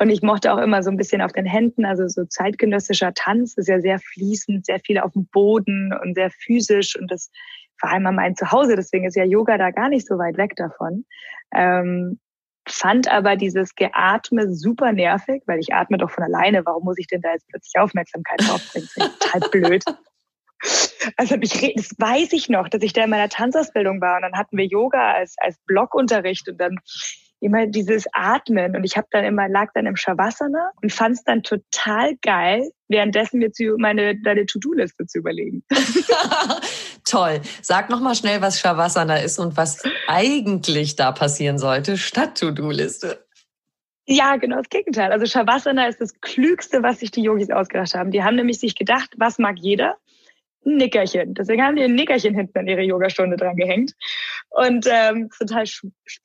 und 0.01 0.11
ich 0.11 0.23
mochte 0.23 0.53
auch 0.53 0.59
immer 0.59 0.83
so 0.83 0.91
ein 0.91 0.97
bisschen 0.97 1.23
auf 1.23 1.33
den 1.33 1.47
Händen, 1.47 1.85
also 1.85 2.09
so 2.09 2.25
zeitgenössischer 2.25 3.15
Tanz 3.15 3.55
ist 3.57 3.69
ja 3.69 3.81
sehr 3.81 4.01
fließend, 4.01 4.67
sehr 4.67 4.81
viel 4.81 4.99
auf 4.99 5.13
dem 5.13 5.27
Boden 5.27 5.97
und 6.03 6.15
sehr 6.15 6.31
physisch 6.31 6.99
und 6.99 7.09
das 7.09 7.31
war 7.81 7.91
einmal 7.91 8.13
mein 8.13 8.35
Zuhause, 8.35 8.75
deswegen 8.75 9.07
ist 9.07 9.17
ja 9.17 9.25
Yoga 9.25 9.59
da 9.59 9.71
gar 9.71 9.89
nicht 9.89 10.07
so 10.07 10.19
weit 10.19 10.37
weg 10.37 10.57
davon. 10.57 11.05
Ähm, 11.55 12.19
fand 12.69 13.09
aber 13.09 13.37
dieses 13.37 13.75
Geatme 13.75 14.53
super 14.53 14.93
nervig, 14.93 15.43
weil 15.47 15.59
ich 15.59 15.75
atme 15.75 15.99
doch 15.99 16.11
von 16.11 16.25
alleine. 16.25 16.65
Warum 16.65 16.85
muss 16.85 16.99
ich 16.99 17.07
denn 17.07 17.21
da 17.21 17.33
jetzt 17.33 17.49
plötzlich 17.49 17.81
Aufmerksamkeit 17.81 18.41
draufbringen? 18.41 18.89
total 18.97 19.41
blöd. 19.51 19.85
Also 21.17 21.37
ich, 21.41 21.75
das 21.75 21.91
weiß 21.99 22.33
ich 22.33 22.49
noch, 22.49 22.69
dass 22.69 22.83
ich 22.83 22.93
da 22.93 23.05
in 23.05 23.11
meiner 23.11 23.29
Tanzausbildung 23.29 24.01
war 24.01 24.17
und 24.17 24.23
dann 24.23 24.39
hatten 24.39 24.57
wir 24.57 24.67
Yoga 24.67 25.13
als, 25.13 25.35
als 25.39 25.59
Blockunterricht 25.67 26.49
und 26.49 26.59
dann 26.59 26.79
immer 27.43 27.67
dieses 27.67 28.07
Atmen 28.13 28.77
und 28.77 28.85
ich 28.85 28.97
habe 28.97 29.09
dann 29.11 29.25
immer 29.25 29.49
lag 29.49 29.71
dann 29.75 29.87
im 29.87 29.97
Shavasana 29.97 30.71
und 30.81 30.93
fand 30.93 31.17
es 31.17 31.25
dann 31.25 31.43
total 31.43 32.17
geil, 32.23 32.71
währenddessen 32.89 33.39
mir 33.39 33.53
zu 33.53 33.77
meine 33.79 34.21
deine 34.21 34.47
To-Do-Liste 34.47 35.07
zu 35.07 35.19
überlegen. 35.19 35.65
Toll. 37.05 37.41
Sag 37.61 37.91
noch 37.91 38.01
mal 38.01 38.15
schnell, 38.15 38.41
was 38.41 38.61
Shavasana 38.61 39.17
ist 39.17 39.39
und 39.39 39.57
was 39.57 39.83
eigentlich 40.07 40.97
da 40.97 41.13
passieren 41.13 41.59
sollte 41.59 41.97
statt 41.97 42.39
To-Do-Liste. 42.39 43.25
Ja, 44.07 44.37
genau 44.37 44.57
das 44.57 44.69
Gegenteil. 44.69 45.13
Also 45.13 45.27
Shavasana 45.27 45.87
ist 45.87 46.01
das 46.01 46.21
Klügste, 46.21 46.83
was 46.83 47.01
sich 47.01 47.11
die 47.11 47.23
Yogis 47.23 47.51
ausgedacht 47.51 47.95
haben. 47.95 48.11
Die 48.11 48.23
haben 48.23 48.37
nämlich 48.37 48.59
sich 48.59 48.75
gedacht, 48.75 49.15
was 49.17 49.39
mag 49.39 49.57
jeder? 49.59 49.97
ein 50.65 50.77
Nickerchen. 50.77 51.35
Deswegen 51.35 51.63
haben 51.63 51.77
die 51.77 51.83
ein 51.83 51.95
Nickerchen 51.95 52.35
hinten 52.35 52.59
an 52.59 52.67
ihre 52.67 52.83
Yogastunde 52.83 53.37
dran 53.37 53.57
gehängt. 53.57 53.95
Und 54.55 54.87
ähm, 54.91 55.31
total, 55.39 55.65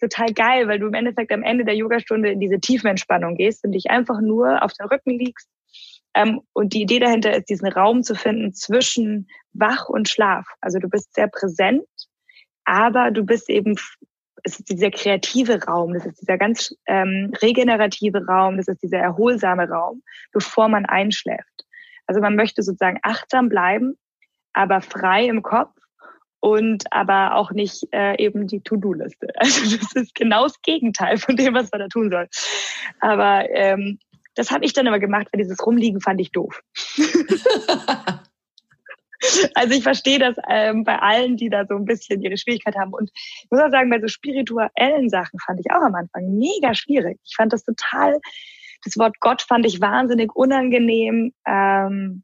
total 0.02 0.34
geil, 0.34 0.68
weil 0.68 0.80
du 0.80 0.88
im 0.88 0.94
Endeffekt 0.94 1.32
am 1.32 1.44
Ende 1.44 1.64
der 1.64 1.76
Yogastunde 1.76 2.30
in 2.30 2.42
diese 2.42 2.60
Tiefenentspannung 2.60 3.36
gehst 3.36 3.64
und 3.64 3.72
dich 3.72 3.90
einfach 3.90 4.20
nur 4.20 4.64
auf 4.64 4.74
den 4.74 4.88
Rücken 4.88 5.18
liegst. 5.18 5.50
Ähm, 6.14 6.42
und 6.54 6.74
die 6.74 6.82
Idee 6.82 7.00
dahinter 7.00 7.36
ist, 7.36 7.50
diesen 7.50 7.68
Raum 7.68 8.04
zu 8.04 8.16
finden 8.16 8.54
zwischen 8.54 9.28
Wach 9.54 9.88
und 9.88 10.10
Schlaf. 10.10 10.46
Also 10.60 10.80
du 10.80 10.90
bist 10.90 11.14
sehr 11.14 11.28
präsent, 11.28 11.88
aber 12.66 13.12
du 13.12 13.24
bist 13.24 13.50
eben 13.50 13.76
es 14.44 14.60
ist 14.60 14.70
dieser 14.70 14.92
kreative 14.92 15.64
Raum, 15.66 15.94
das 15.94 16.06
ist 16.06 16.22
dieser 16.22 16.38
ganz 16.38 16.74
ähm, 16.86 17.34
regenerative 17.42 18.26
Raum, 18.26 18.58
das 18.58 18.68
ist 18.68 18.82
dieser 18.84 19.00
erholsame 19.00 19.68
Raum, 19.68 20.04
bevor 20.32 20.70
man 20.70 20.86
einschläft. 20.86 21.66
Also 22.06 22.22
man 22.22 22.36
möchte 22.36 22.64
sozusagen 22.64 23.00
achtsam 23.02 23.50
bleiben, 23.50 23.98
aber 24.54 24.82
frei 24.82 25.26
im 25.26 25.42
Kopf 25.42 25.74
und 26.39 26.84
aber 26.91 27.36
auch 27.36 27.51
nicht 27.51 27.88
äh, 27.91 28.22
eben 28.24 28.48
die 28.48 28.62
To-Do-Liste. 28.62 29.27
Also 29.38 29.77
das 29.77 29.94
ist 29.94 30.15
genau 30.15 30.44
das 30.44 30.62
Gegenteil 30.62 31.17
von 31.17 31.36
dem, 31.36 31.53
was 31.53 31.72
man 31.72 31.82
da 31.82 31.88
tun 31.88 32.10
soll. 32.10 32.27
Aber 33.00 33.50
ähm, 33.50 34.00
das 34.36 34.51
habe 34.51 34.65
ich 34.65 34.74
dann 34.74 34.88
aber 34.88 35.00
gemacht, 35.00 35.27
weil 35.32 35.41
dieses 35.41 35.65
Rumliegen 35.65 36.00
fand 36.00 36.22
ich 36.22 36.32
doof. 36.32 36.62
also 39.56 39.74
ich 39.74 39.84
verstehe 39.84 40.20
das 40.20 40.36
ähm, 40.48 40.84
bei 40.84 41.00
allen, 41.00 41.38
die 41.38 41.50
da 41.50 41.65
so 41.65 41.75
ein 41.75 41.86
bisschen 41.86 42.22
ihre 42.22 42.38
Schwierigkeit 42.38 42.75
haben. 42.75 42.94
Und 42.94 43.10
ich 43.15 43.48
muss 43.50 43.62
auch 43.62 43.72
sagen, 43.72 43.89
bei 43.89 44.00
so 44.00 44.08
spirituellen 44.08 45.10
Sachen 45.10 45.39
fand 45.39 45.60
ich 45.60 45.72
auch 45.72 45.82
am 45.82 45.96
Anfang 45.96 46.38
mega 46.38 46.75
schwierig. 46.75 47.20
Ich 47.24 47.36
fand 47.36 47.51
das 47.51 47.63
total, 47.63 48.20
das 48.84 48.98
Wort 48.98 49.20
Gott 49.20 49.41
fand 49.41 49.65
ich 49.65 49.82
wahnsinnig 49.82 50.36
unangenehm, 50.36 51.34
ähm, 51.48 52.24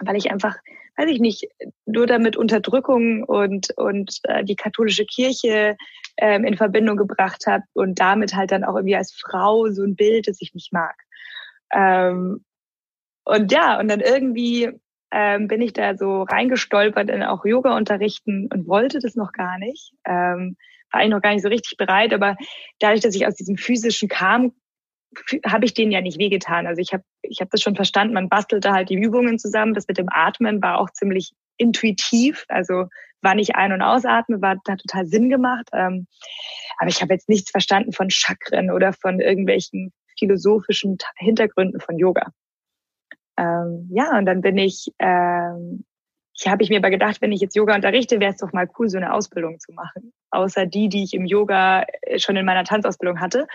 weil 0.00 0.16
ich 0.16 0.30
einfach 0.30 0.56
weiß 0.96 1.10
ich 1.10 1.20
nicht, 1.20 1.48
nur 1.86 2.06
damit 2.06 2.36
Unterdrückung 2.36 3.24
und, 3.24 3.76
und 3.76 4.18
äh, 4.24 4.44
die 4.44 4.56
katholische 4.56 5.04
Kirche 5.04 5.76
ähm, 6.16 6.44
in 6.44 6.56
Verbindung 6.56 6.96
gebracht 6.96 7.46
habe 7.46 7.64
und 7.72 7.98
damit 7.98 8.34
halt 8.34 8.52
dann 8.52 8.64
auch 8.64 8.76
irgendwie 8.76 8.96
als 8.96 9.12
Frau 9.12 9.68
so 9.70 9.82
ein 9.82 9.96
Bild, 9.96 10.28
das 10.28 10.40
ich 10.40 10.54
nicht 10.54 10.72
mag. 10.72 10.94
Ähm, 11.72 12.44
und 13.24 13.52
ja, 13.52 13.80
und 13.80 13.88
dann 13.88 14.00
irgendwie 14.00 14.70
ähm, 15.10 15.48
bin 15.48 15.62
ich 15.62 15.72
da 15.72 15.96
so 15.96 16.22
reingestolpert 16.22 17.08
in 17.08 17.22
auch 17.22 17.44
Yoga-Unterrichten 17.44 18.48
und 18.52 18.66
wollte 18.66 18.98
das 18.98 19.14
noch 19.14 19.32
gar 19.32 19.58
nicht. 19.58 19.92
Ähm, 20.04 20.56
war 20.90 21.00
eigentlich 21.00 21.10
noch 21.10 21.22
gar 21.22 21.32
nicht 21.32 21.42
so 21.42 21.48
richtig 21.48 21.76
bereit, 21.76 22.12
aber 22.12 22.36
dadurch, 22.78 23.00
dass 23.00 23.14
ich 23.14 23.26
aus 23.26 23.34
diesem 23.34 23.56
physischen 23.56 24.08
kam, 24.08 24.52
habe 25.46 25.64
ich 25.64 25.74
denen 25.74 25.92
ja 25.92 26.00
nicht 26.00 26.18
wehgetan. 26.18 26.66
Also 26.66 26.80
ich 26.80 26.92
habe 26.92 27.04
ich 27.22 27.40
hab 27.40 27.50
das 27.50 27.60
schon 27.60 27.76
verstanden. 27.76 28.14
Man 28.14 28.28
bastelte 28.28 28.72
halt 28.72 28.90
die 28.90 28.96
Übungen 28.96 29.38
zusammen. 29.38 29.74
Das 29.74 29.88
mit 29.88 29.98
dem 29.98 30.08
Atmen 30.10 30.62
war 30.62 30.78
auch 30.78 30.90
ziemlich 30.90 31.32
intuitiv. 31.56 32.44
Also 32.48 32.86
war 33.22 33.34
nicht 33.34 33.56
ein- 33.56 33.72
und 33.72 33.82
ausatmen, 33.82 34.42
war 34.42 34.56
da 34.64 34.76
total 34.76 35.06
Sinn 35.06 35.30
gemacht. 35.30 35.68
Ähm, 35.72 36.06
aber 36.78 36.90
ich 36.90 37.02
habe 37.02 37.14
jetzt 37.14 37.28
nichts 37.28 37.50
verstanden 37.50 37.92
von 37.92 38.10
Chakren 38.10 38.70
oder 38.70 38.92
von 38.92 39.20
irgendwelchen 39.20 39.92
philosophischen 40.18 40.98
Hintergründen 41.16 41.80
von 41.80 41.98
Yoga. 41.98 42.30
Ähm, 43.36 43.88
ja, 43.92 44.16
und 44.16 44.26
dann 44.26 44.42
bin 44.42 44.58
ich, 44.58 44.92
ähm, 45.00 45.84
ich 46.36 46.46
habe 46.46 46.62
ich 46.62 46.70
mir 46.70 46.78
aber 46.78 46.90
gedacht, 46.90 47.20
wenn 47.20 47.32
ich 47.32 47.40
jetzt 47.40 47.56
Yoga 47.56 47.74
unterrichte, 47.74 48.20
wäre 48.20 48.32
es 48.32 48.38
doch 48.38 48.52
mal 48.52 48.68
cool, 48.78 48.88
so 48.88 48.96
eine 48.96 49.12
Ausbildung 49.12 49.58
zu 49.58 49.72
machen. 49.72 50.12
Außer 50.30 50.66
die, 50.66 50.88
die 50.88 51.04
ich 51.04 51.14
im 51.14 51.26
Yoga 51.26 51.84
äh, 52.02 52.18
schon 52.18 52.36
in 52.36 52.46
meiner 52.46 52.64
Tanzausbildung 52.64 53.20
hatte. 53.20 53.46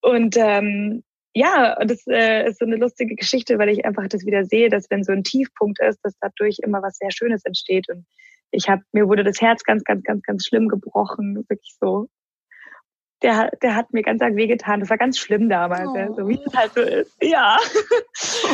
Und 0.00 0.36
ähm, 0.36 1.02
ja, 1.34 1.76
das 1.84 2.06
äh, 2.06 2.48
ist 2.48 2.58
so 2.58 2.64
eine 2.64 2.76
lustige 2.76 3.14
Geschichte, 3.14 3.58
weil 3.58 3.68
ich 3.68 3.84
einfach 3.84 4.08
das 4.08 4.24
wieder 4.26 4.44
sehe, 4.44 4.68
dass 4.68 4.90
wenn 4.90 5.04
so 5.04 5.12
ein 5.12 5.24
Tiefpunkt 5.24 5.80
ist, 5.80 6.00
dass 6.02 6.14
dadurch 6.20 6.58
immer 6.62 6.82
was 6.82 6.98
sehr 6.98 7.10
Schönes 7.10 7.44
entsteht. 7.44 7.88
Und 7.88 8.06
ich 8.50 8.68
habe 8.68 8.82
mir 8.92 9.08
wurde 9.08 9.24
das 9.24 9.40
Herz 9.40 9.62
ganz, 9.64 9.84
ganz, 9.84 10.02
ganz, 10.04 10.22
ganz 10.22 10.46
schlimm 10.46 10.68
gebrochen, 10.68 11.36
wirklich 11.48 11.76
so. 11.80 12.08
Der, 13.22 13.50
der 13.62 13.74
hat 13.74 13.92
mir 13.92 14.02
ganz 14.02 14.22
arg 14.22 14.36
wehgetan. 14.36 14.80
Das 14.80 14.90
war 14.90 14.96
ganz 14.96 15.18
schlimm 15.18 15.48
damals, 15.48 15.88
oh. 15.88 15.96
ja, 15.96 16.12
so 16.12 16.28
wie 16.28 16.40
es 16.44 16.54
halt 16.54 16.72
so 16.72 16.80
ist. 16.80 17.16
Ja. 17.20 17.58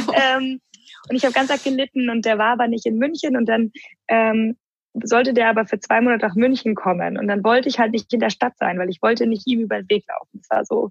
Oh. 0.09 0.13
ähm, 0.15 0.61
und 1.09 1.17
ich 1.17 1.25
habe 1.25 1.35
ganz 1.35 1.51
arg 1.51 1.63
gelitten 1.63 2.09
und 2.09 2.25
der 2.25 2.39
war 2.39 2.53
aber 2.53 2.67
nicht 2.67 2.87
in 2.87 2.99
München 2.99 3.37
und 3.37 3.47
dann 3.47 3.73
ähm, 4.09 4.57
sollte 5.03 5.35
der 5.35 5.49
aber 5.49 5.67
für 5.67 5.81
zwei 5.81 6.01
Monate 6.01 6.27
nach 6.27 6.35
München 6.35 6.75
kommen 6.75 7.19
und 7.19 7.29
dann 7.29 7.45
wollte 7.45 7.69
ich 7.69 7.79
halt 7.79 7.93
nicht 7.93 8.13
in 8.13 8.21
der 8.21 8.31
Stadt 8.31 8.57
sein, 8.59 8.79
weil 8.79 8.89
ich 8.89 9.03
wollte 9.03 9.27
nicht 9.27 9.47
ihm 9.47 9.61
über 9.61 9.77
den 9.77 9.89
Weg 9.89 10.05
laufen. 10.09 10.41
Das 10.41 10.51
war 10.51 10.65
so 10.65 10.91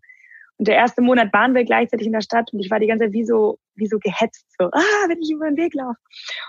Und 0.58 0.68
der 0.68 0.76
erste 0.76 1.02
Monat 1.02 1.34
waren 1.34 1.56
wir 1.56 1.64
gleichzeitig 1.64 2.08
in 2.08 2.14
der 2.14 2.22
Stadt 2.22 2.54
und 2.54 2.60
ich 2.60 2.70
war 2.70 2.80
die 2.80 2.88
ganze 2.88 3.06
Zeit 3.06 3.14
wie 3.14 3.26
so, 3.26 3.58
wie 3.76 3.88
so 3.88 3.98
gehetzt, 4.00 4.46
so, 4.60 4.66
ah, 4.66 5.08
wenn 5.08 5.22
ich 5.22 5.32
über 5.32 5.48
den 5.50 5.58
Weg 5.58 5.74
laufe. 5.74 5.98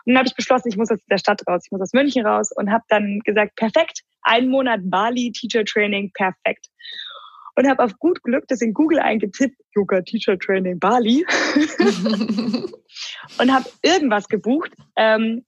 Und 0.04 0.12
dann 0.12 0.18
habe 0.18 0.28
ich 0.28 0.34
beschlossen, 0.34 0.68
ich 0.68 0.76
muss 0.76 0.90
aus 0.90 0.98
der 1.10 1.18
Stadt 1.18 1.42
raus, 1.48 1.62
ich 1.64 1.72
muss 1.72 1.80
aus 1.80 1.92
München 1.92 2.26
raus 2.26 2.50
und 2.54 2.70
habe 2.70 2.84
dann 2.88 3.20
gesagt, 3.24 3.56
perfekt, 3.56 4.02
ein 4.22 4.48
Monat 4.48 4.80
Bali 4.84 5.32
Teacher 5.32 5.64
Training, 5.64 6.10
perfekt. 6.12 6.66
Und 7.56 7.68
habe 7.68 7.84
auf 7.84 7.96
gut 7.98 8.22
Glück 8.22 8.44
das 8.48 8.60
in 8.60 8.74
Google 8.74 8.98
eingetippt, 8.98 9.56
Yoga 9.74 10.02
Teacher 10.02 10.38
Training 10.38 10.78
Bali. 10.78 11.24
und 13.38 13.54
habe 13.54 13.70
irgendwas 13.82 14.28
gebucht. 14.28 14.72
Ähm, 14.96 15.44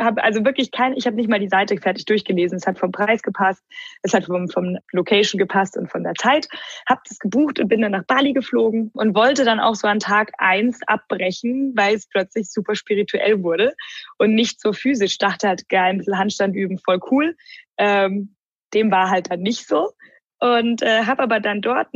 habe 0.00 0.22
also 0.22 0.44
wirklich 0.44 0.70
kein, 0.70 0.94
ich 0.94 1.06
habe 1.06 1.16
nicht 1.16 1.28
mal 1.28 1.38
die 1.38 1.48
Seite 1.48 1.76
fertig 1.76 2.04
durchgelesen. 2.04 2.58
Es 2.58 2.66
hat 2.66 2.78
vom 2.78 2.92
Preis 2.92 3.22
gepasst, 3.22 3.62
es 4.02 4.12
hat 4.12 4.24
vom, 4.24 4.48
vom 4.48 4.78
Location 4.92 5.38
gepasst 5.38 5.76
und 5.76 5.90
von 5.90 6.02
der 6.02 6.14
Zeit. 6.14 6.48
Habe 6.88 7.00
das 7.08 7.18
gebucht 7.18 7.60
und 7.60 7.68
bin 7.68 7.80
dann 7.80 7.92
nach 7.92 8.04
Bali 8.04 8.32
geflogen 8.32 8.90
und 8.94 9.14
wollte 9.14 9.44
dann 9.44 9.60
auch 9.60 9.74
so 9.74 9.86
an 9.86 10.00
Tag 10.00 10.32
eins 10.38 10.80
abbrechen, 10.86 11.72
weil 11.76 11.94
es 11.94 12.08
plötzlich 12.08 12.50
super 12.50 12.74
spirituell 12.74 13.42
wurde 13.42 13.74
und 14.18 14.34
nicht 14.34 14.60
so 14.60 14.72
physisch. 14.72 15.18
Dachte 15.18 15.48
halt, 15.48 15.68
geil, 15.68 15.90
ein 15.90 15.98
bisschen 15.98 16.18
Handstand 16.18 16.56
üben, 16.56 16.78
voll 16.78 17.00
cool. 17.10 17.36
Ähm, 17.76 18.34
dem 18.72 18.90
war 18.90 19.10
halt 19.10 19.30
dann 19.30 19.40
nicht 19.40 19.66
so. 19.66 19.92
Und 20.40 20.82
äh, 20.82 21.04
habe 21.04 21.22
aber 21.22 21.40
dann 21.40 21.62
dort 21.62 21.88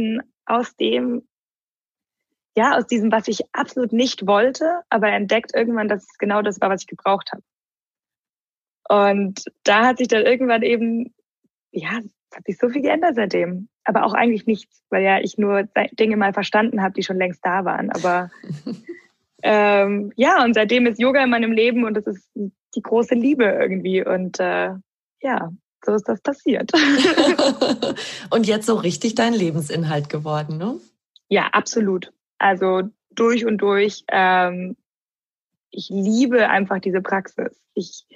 aus 0.46 0.76
dem 0.76 1.22
ja, 2.56 2.76
aus 2.76 2.88
diesem, 2.88 3.12
was 3.12 3.28
ich 3.28 3.42
absolut 3.52 3.92
nicht 3.92 4.26
wollte, 4.26 4.80
aber 4.88 5.10
entdeckt 5.10 5.52
irgendwann, 5.54 5.86
dass 5.86 6.02
es 6.02 6.18
genau 6.18 6.42
das 6.42 6.60
war, 6.60 6.70
was 6.70 6.80
ich 6.80 6.88
gebraucht 6.88 7.30
habe. 7.30 7.42
Und 8.88 9.44
da 9.64 9.86
hat 9.86 9.98
sich 9.98 10.08
dann 10.08 10.24
irgendwann 10.24 10.62
eben, 10.62 11.14
ja, 11.70 11.98
es 11.98 12.36
hat 12.36 12.44
sich 12.46 12.58
so 12.58 12.68
viel 12.68 12.82
geändert 12.82 13.16
seitdem. 13.16 13.68
Aber 13.84 14.04
auch 14.04 14.14
eigentlich 14.14 14.46
nichts, 14.46 14.84
weil 14.90 15.02
ja 15.02 15.18
ich 15.20 15.38
nur 15.38 15.68
Dinge 15.98 16.16
mal 16.16 16.32
verstanden 16.32 16.82
habe, 16.82 16.94
die 16.94 17.02
schon 17.02 17.16
längst 17.16 17.44
da 17.44 17.64
waren. 17.64 17.90
Aber 17.90 18.30
ähm, 19.42 20.12
ja, 20.16 20.42
und 20.44 20.54
seitdem 20.54 20.86
ist 20.86 21.00
Yoga 21.00 21.24
in 21.24 21.30
meinem 21.30 21.52
Leben 21.52 21.84
und 21.84 21.94
das 21.94 22.06
ist 22.06 22.30
die 22.34 22.82
große 22.82 23.14
Liebe 23.14 23.44
irgendwie. 23.44 24.04
Und 24.04 24.40
äh, 24.40 24.72
ja, 25.20 25.50
so 25.84 25.94
ist 25.94 26.08
das 26.08 26.20
passiert. 26.20 26.70
und 28.30 28.46
jetzt 28.46 28.66
so 28.66 28.74
richtig 28.74 29.14
dein 29.14 29.32
Lebensinhalt 29.32 30.08
geworden, 30.08 30.58
ne? 30.58 30.80
Ja, 31.28 31.48
absolut. 31.52 32.12
Also 32.38 32.82
durch 33.10 33.44
und 33.44 33.58
durch. 33.58 34.04
Ähm, 34.08 34.76
ich 35.70 35.88
liebe 35.90 36.48
einfach 36.48 36.78
diese 36.78 37.02
Praxis. 37.02 37.60
Ich 37.74 38.06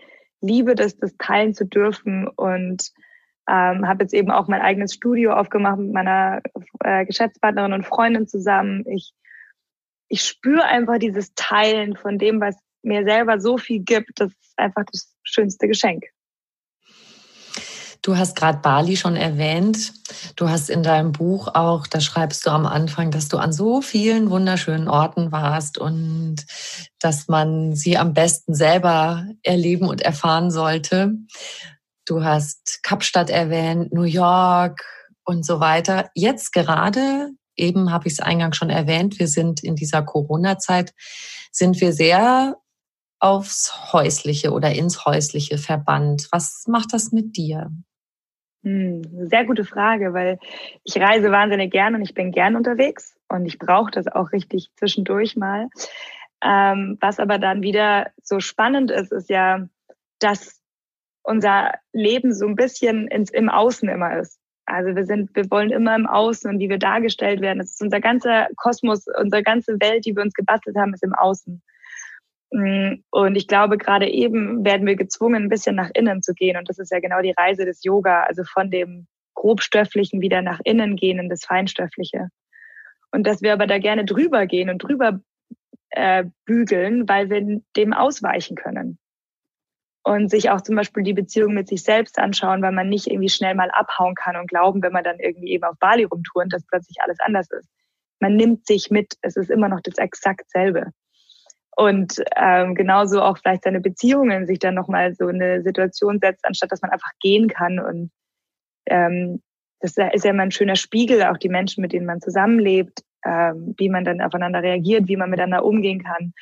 liebe 0.43 0.75
das, 0.75 0.97
das 0.99 1.17
teilen 1.17 1.55
zu 1.55 1.65
dürfen 1.65 2.29
und 2.29 2.91
ähm, 3.49 3.89
habe 3.89 4.05
jetzt 4.05 4.15
eben 4.15 4.31
auch 4.31 4.49
mein 4.49 4.61
eigenes 4.61 4.95
Studio 4.95 5.33
aufgemacht 5.33 5.79
mit 5.79 5.93
meiner 5.93 6.43
äh, 6.81 7.05
Geschäftspartnerin 7.07 7.73
und 7.73 7.87
Freundin 7.87 8.27
zusammen. 8.27 8.85
Ich, 8.89 9.13
ich 10.09 10.23
spüre 10.23 10.65
einfach 10.65 10.99
dieses 10.99 11.35
Teilen 11.35 11.97
von 11.97 12.19
dem, 12.19 12.41
was 12.41 12.57
mir 12.83 13.05
selber 13.05 13.41
so 13.41 13.59
viel 13.59 13.81
gibt. 13.81 14.21
Das 14.21 14.31
ist 14.31 14.59
einfach 14.59 14.85
das 14.91 15.17
schönste 15.23 15.67
Geschenk. 15.67 16.05
Du 18.03 18.17
hast 18.17 18.35
gerade 18.35 18.59
Bali 18.59 18.97
schon 18.97 19.15
erwähnt. 19.15 19.93
Du 20.35 20.49
hast 20.49 20.71
in 20.71 20.83
deinem 20.83 21.13
Buch 21.13 21.47
auch, 21.55 21.87
da 21.87 22.01
schreibst 22.01 22.45
du 22.45 22.51
am 22.51 22.67
Anfang, 22.67 23.13
dass 23.13 23.29
du 23.29 23.39
an 23.39 23.53
so 23.53 23.81
vielen 23.81 24.29
wunderschönen 24.29 24.89
Orten 24.89 25.31
warst 25.31 25.79
und 25.79 26.45
dass 26.99 27.29
man 27.29 27.77
sie 27.77 27.97
am 27.97 28.13
besten 28.13 28.55
selber 28.57 29.25
erleben 29.45 29.87
und 29.87 30.03
erfahren 30.03 30.51
sollte. 30.51 31.13
Du 32.05 32.25
hast 32.25 32.81
Kapstadt 32.83 33.31
erwähnt, 33.31 33.93
New 33.93 34.03
York 34.03 34.83
und 35.25 35.47
so 35.47 35.61
weiter. 35.61 36.11
Jetzt 36.17 36.53
gerade, 36.53 37.31
eben 37.55 37.93
habe 37.93 38.09
ich 38.09 38.15
es 38.15 38.21
eingangs 38.21 38.57
schon 38.57 38.71
erwähnt, 38.71 39.21
wir 39.21 39.29
sind 39.29 39.63
in 39.63 39.77
dieser 39.77 40.03
Corona-Zeit, 40.03 40.93
sind 41.53 41.81
wir 41.81 41.93
sehr 41.93 42.57
aufs 43.21 43.93
Häusliche 43.93 44.51
oder 44.51 44.73
ins 44.73 45.05
Häusliche 45.07 45.57
verbannt. 45.57 46.27
Was 46.33 46.65
macht 46.67 46.93
das 46.93 47.13
mit 47.13 47.37
dir? 47.37 47.71
Hm, 48.65 49.03
sehr 49.29 49.45
gute 49.45 49.65
Frage, 49.65 50.15
weil 50.15 50.39
ich 50.85 50.97
reise 50.97 51.33
wahnsinnig 51.33 51.73
gern 51.73 51.95
und 51.97 52.03
ich 52.03 52.15
bin 52.15 52.31
gern 52.31 52.55
unterwegs 52.55 53.17
und 53.29 53.45
ich 53.45 53.59
brauche 53.59 53.91
das 53.91 54.07
auch 54.07 54.33
richtig 54.33 54.71
zwischendurch 54.77 55.37
mal. 55.37 55.69
Ähm, 56.45 56.97
was 57.01 57.19
aber 57.19 57.39
dann 57.39 57.63
wieder 57.63 58.11
so 58.23 58.41
spannend 58.41 58.91
ist, 58.91 59.13
ist 59.13 59.31
ja, 59.31 59.67
dass 60.21 60.61
unser 61.23 61.73
Leben 61.93 62.33
so 62.33 62.47
ein 62.47 62.57
bisschen 62.57 63.09
ins, 63.09 63.31
im 63.31 63.49
Außen 63.49 63.89
immer 63.89 64.19
ist. 64.19 64.39
Also 64.65 64.95
wir 64.95 65.07
sind, 65.07 65.35
wir 65.35 65.51
wollen 65.51 65.71
immer 65.71 65.95
im 65.97 66.07
Außen 66.07 66.49
und 66.49 66.61
wie 66.61 66.69
wir 66.69 66.79
dargestellt 66.79 67.41
werden. 67.41 67.59
Das 67.59 67.73
ist 67.73 67.83
unser 67.83 68.01
ganzer 68.01 68.49
Kosmos, 68.57 69.07
unsere 69.21 69.43
ganze 69.43 69.81
Welt, 69.81 70.07
die 70.07 70.15
wir 70.15 70.23
uns 70.23 70.35
gebastelt 70.35 70.77
haben, 70.77 70.95
ist 70.95 71.03
im 71.03 71.15
Außen. 71.15 71.63
Mm, 72.53 73.03
und 73.11 73.35
ich 73.35 73.49
glaube, 73.49 73.79
gerade 73.79 74.09
eben 74.09 74.65
werden 74.65 74.87
wir 74.87 74.97
gezwungen, 74.97 75.45
ein 75.45 75.49
bisschen 75.49 75.75
nach 75.75 75.91
innen 75.95 76.23
zu 76.23 76.35
gehen. 76.35 76.57
Und 76.57 76.69
das 76.69 76.79
ist 76.79 76.93
ja 76.93 77.01
genau 77.01 77.23
die 77.23 77.35
Reise 77.37 77.65
des 77.65 77.83
Yoga, 77.83 78.25
also 78.25 78.45
von 78.45 78.71
dem 78.71 79.07
Grobstofflichen 79.35 80.21
wieder 80.21 80.43
nach 80.43 80.61
innen 80.65 80.97
gehen 80.97 81.19
in 81.19 81.31
das 81.31 81.45
Feinstoffliche. 81.45 82.29
Und 83.11 83.27
dass 83.27 83.43
wir 83.43 83.55
aber 83.55 83.67
da 83.67 83.79
gerne 83.79 84.05
drüber 84.05 84.47
gehen 84.47 84.71
und 84.71 84.79
drüber 84.79 85.21
äh, 85.91 86.25
bügeln, 86.45 87.09
weil 87.09 87.31
wir 87.31 87.61
dem 87.77 87.93
ausweichen 87.95 88.57
können. 88.57 88.99
Und 90.05 90.31
sich 90.31 90.51
auch 90.51 90.61
zum 90.61 90.77
Beispiel 90.77 91.05
die 91.05 91.13
Beziehung 91.13 91.55
mit 91.55 91.69
sich 91.69 91.85
selbst 91.85 92.19
anschauen, 92.19 92.61
weil 92.61 92.73
man 92.73 92.89
nicht 92.89 93.07
irgendwie 93.07 93.29
schnell 93.29 93.55
mal 93.55 93.71
abhauen 93.71 94.15
kann 94.15 94.37
und 94.37 94.49
glauben, 94.49 94.83
wenn 94.83 94.93
man 94.93 95.05
dann 95.05 95.21
irgendwie 95.21 95.53
eben 95.53 95.65
auf 95.65 95.79
Bali 95.79 96.05
rumtouren, 96.05 96.49
dass 96.49 96.67
plötzlich 96.67 97.01
alles 97.01 97.21
anders 97.21 97.51
ist. 97.51 97.69
Man 98.19 98.37
nimmt 98.37 98.67
sich 98.67 98.91
mit, 98.91 99.15
es 99.23 99.37
ist 99.37 99.51
immer 99.51 99.69
noch 99.69 99.81
das 99.81 99.99
exakt 99.99 100.51
selbe. 100.51 100.91
Und 101.77 102.23
ähm, 102.37 102.75
genauso 102.75 103.23
auch 103.23 103.39
vielleicht 103.39 103.65
seine 103.65 103.81
Beziehungen 103.81 104.47
sich 104.47 104.59
dann 104.59 104.75
nochmal 104.75 105.15
so 105.15 105.27
eine 105.27 105.63
Situation 105.63 106.19
setzt, 106.21 106.45
anstatt 106.45 106.71
dass 106.71 106.83
man 106.83 106.91
einfach 106.91 107.11
gehen 107.21 107.49
kann. 107.49 107.79
Und 107.79 108.11
ähm, 108.87 109.43
das 109.81 109.97
ist 110.13 110.25
ja 110.25 110.31
immer 110.31 110.43
ein 110.43 110.51
schöner 110.51 110.77
Spiegel, 110.77 111.23
auch 111.25 111.39
die 111.39 111.49
Menschen, 111.49 111.81
mit 111.81 111.93
denen 111.93 112.07
man 112.07 112.21
zusammenlebt, 112.21 113.01
ähm, 113.25 113.75
wie 113.79 113.89
man 113.89 114.05
dann 114.05 114.21
aufeinander 114.21 114.63
reagiert, 114.63 115.09
wie 115.09 115.17
man 115.17 115.31
miteinander 115.31 115.65
umgehen 115.65 116.03
kann. 116.03 116.35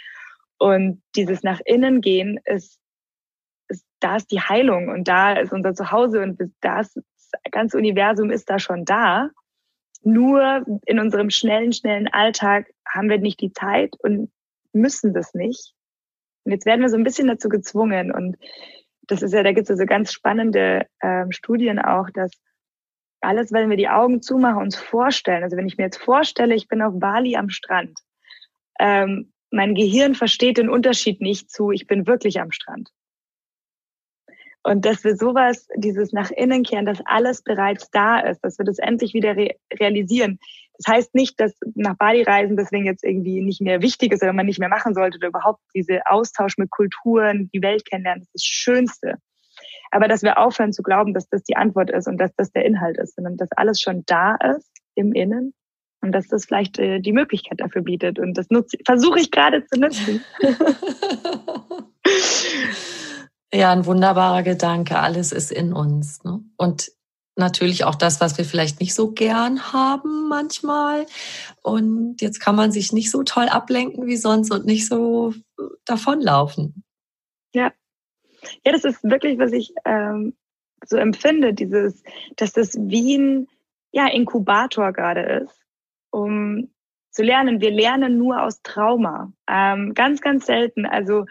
Und 0.58 1.02
dieses 1.16 1.42
nach 1.42 1.60
innen 1.64 2.00
gehen 2.00 2.40
ist, 2.44 2.78
ist 3.68 3.86
da 4.00 4.16
ist 4.16 4.30
die 4.32 4.40
Heilung 4.40 4.88
und 4.88 5.06
da 5.06 5.34
ist 5.34 5.52
unser 5.52 5.74
Zuhause 5.74 6.22
und 6.22 6.38
das 6.60 6.94
ganze 7.50 7.78
Universum 7.78 8.30
ist 8.30 8.50
da 8.50 8.58
schon 8.58 8.84
da. 8.84 9.30
Nur 10.02 10.64
in 10.86 10.98
unserem 10.98 11.30
schnellen, 11.30 11.72
schnellen 11.72 12.08
Alltag 12.08 12.66
haben 12.86 13.08
wir 13.08 13.18
nicht 13.18 13.40
die 13.40 13.52
Zeit 13.52 13.94
und 14.00 14.30
müssen 14.72 15.14
das 15.14 15.34
nicht. 15.34 15.74
Und 16.44 16.52
jetzt 16.52 16.66
werden 16.66 16.80
wir 16.80 16.88
so 16.88 16.96
ein 16.96 17.04
bisschen 17.04 17.28
dazu 17.28 17.48
gezwungen. 17.48 18.12
Und 18.12 18.36
das 19.02 19.22
ist 19.22 19.32
ja, 19.32 19.42
da 19.42 19.52
gibt 19.52 19.64
es 19.64 19.68
ja 19.68 19.76
so 19.76 19.86
ganz 19.86 20.12
spannende 20.12 20.86
ähm, 21.02 21.32
Studien 21.32 21.78
auch, 21.78 22.08
dass 22.10 22.30
alles, 23.20 23.52
wenn 23.52 23.68
wir 23.68 23.76
die 23.76 23.88
Augen 23.88 24.22
zumachen, 24.22 24.62
uns 24.62 24.76
vorstellen. 24.76 25.42
Also 25.42 25.56
wenn 25.56 25.66
ich 25.66 25.76
mir 25.76 25.84
jetzt 25.84 25.98
vorstelle, 25.98 26.54
ich 26.54 26.68
bin 26.68 26.82
auf 26.82 26.94
Bali 26.98 27.36
am 27.36 27.50
Strand, 27.50 27.98
ähm, 28.78 29.32
mein 29.50 29.74
Gehirn 29.74 30.14
versteht 30.14 30.58
den 30.58 30.70
Unterschied 30.70 31.20
nicht 31.20 31.50
zu, 31.50 31.70
ich 31.70 31.86
bin 31.86 32.06
wirklich 32.06 32.40
am 32.40 32.52
Strand. 32.52 32.90
Und 34.62 34.84
dass 34.84 35.04
wir 35.04 35.16
sowas, 35.16 35.68
dieses 35.76 36.12
nach 36.12 36.30
innen 36.30 36.64
kehren, 36.64 36.84
dass 36.84 37.00
alles 37.06 37.42
bereits 37.42 37.90
da 37.90 38.20
ist, 38.20 38.40
dass 38.40 38.58
wir 38.58 38.66
das 38.66 38.78
endlich 38.78 39.14
wieder 39.14 39.36
re 39.36 39.54
realisieren. 39.78 40.38
Das 40.76 40.94
heißt 40.94 41.14
nicht, 41.14 41.40
dass 41.40 41.54
nach 41.74 41.96
Bali 41.96 42.22
reisen 42.22 42.56
deswegen 42.56 42.84
jetzt 42.84 43.04
irgendwie 43.04 43.42
nicht 43.42 43.60
mehr 43.60 43.80
wichtig 43.80 44.12
ist 44.12 44.22
oder 44.22 44.32
man 44.32 44.46
nicht 44.46 44.58
mehr 44.58 44.68
machen 44.68 44.94
sollte 44.94 45.18
oder 45.18 45.28
überhaupt 45.28 45.60
diese 45.74 46.00
Austausch 46.06 46.58
mit 46.58 46.70
Kulturen, 46.70 47.50
die 47.54 47.62
Welt 47.62 47.88
kennenlernen, 47.88 48.20
das 48.20 48.28
ist 48.28 48.34
das 48.34 48.44
Schönste. 48.44 49.18
Aber 49.90 50.08
dass 50.08 50.22
wir 50.22 50.38
aufhören 50.38 50.72
zu 50.72 50.82
glauben, 50.82 51.14
dass 51.14 51.28
das 51.28 51.42
die 51.42 51.56
Antwort 51.56 51.90
ist 51.90 52.06
und 52.06 52.18
dass 52.18 52.34
das 52.36 52.52
der 52.52 52.64
Inhalt 52.64 52.98
ist, 52.98 53.16
sondern 53.16 53.36
dass 53.36 53.50
alles 53.52 53.80
schon 53.80 54.04
da 54.06 54.36
ist 54.56 54.70
im 54.94 55.12
Innen 55.12 55.54
und 56.00 56.12
dass 56.12 56.28
das 56.28 56.46
vielleicht 56.46 56.78
äh, 56.78 57.00
die 57.00 57.12
Möglichkeit 57.12 57.60
dafür 57.60 57.82
bietet. 57.82 58.18
Und 58.18 58.38
das 58.38 58.48
nutze, 58.50 58.78
versuche 58.86 59.20
ich 59.20 59.30
gerade 59.30 59.64
zu 59.66 59.80
nutzen. 59.80 60.24
Ja, 63.52 63.72
ein 63.72 63.86
wunderbarer 63.86 64.42
Gedanke. 64.42 64.98
Alles 64.98 65.32
ist 65.32 65.50
in 65.50 65.72
uns. 65.72 66.22
Ne? 66.22 66.40
Und 66.56 66.92
natürlich 67.36 67.84
auch 67.84 67.96
das, 67.96 68.20
was 68.20 68.38
wir 68.38 68.44
vielleicht 68.44 68.80
nicht 68.80 68.94
so 68.94 69.10
gern 69.10 69.72
haben 69.72 70.28
manchmal. 70.28 71.06
Und 71.62 72.20
jetzt 72.20 72.40
kann 72.40 72.54
man 72.54 72.70
sich 72.70 72.92
nicht 72.92 73.10
so 73.10 73.24
toll 73.24 73.48
ablenken 73.48 74.06
wie 74.06 74.16
sonst 74.16 74.52
und 74.52 74.66
nicht 74.66 74.86
so 74.86 75.34
davonlaufen. 75.84 76.84
Ja. 77.54 77.72
Ja, 78.64 78.72
das 78.72 78.84
ist 78.84 79.02
wirklich, 79.02 79.38
was 79.38 79.52
ich 79.52 79.74
ähm, 79.84 80.34
so 80.86 80.96
empfinde, 80.96 81.52
dieses, 81.52 82.02
dass 82.36 82.52
das 82.52 82.74
wie 82.74 83.18
ein 83.18 83.48
ja, 83.92 84.06
Inkubator 84.06 84.92
gerade 84.92 85.42
ist, 85.44 85.60
um 86.10 86.70
zu 87.10 87.22
lernen. 87.22 87.60
Wir 87.60 87.70
lernen 87.70 88.16
nur 88.16 88.42
aus 88.42 88.62
Trauma. 88.62 89.32
Ähm, 89.48 89.94
ganz, 89.94 90.20
ganz 90.20 90.46
selten. 90.46 90.86
Also 90.86 91.26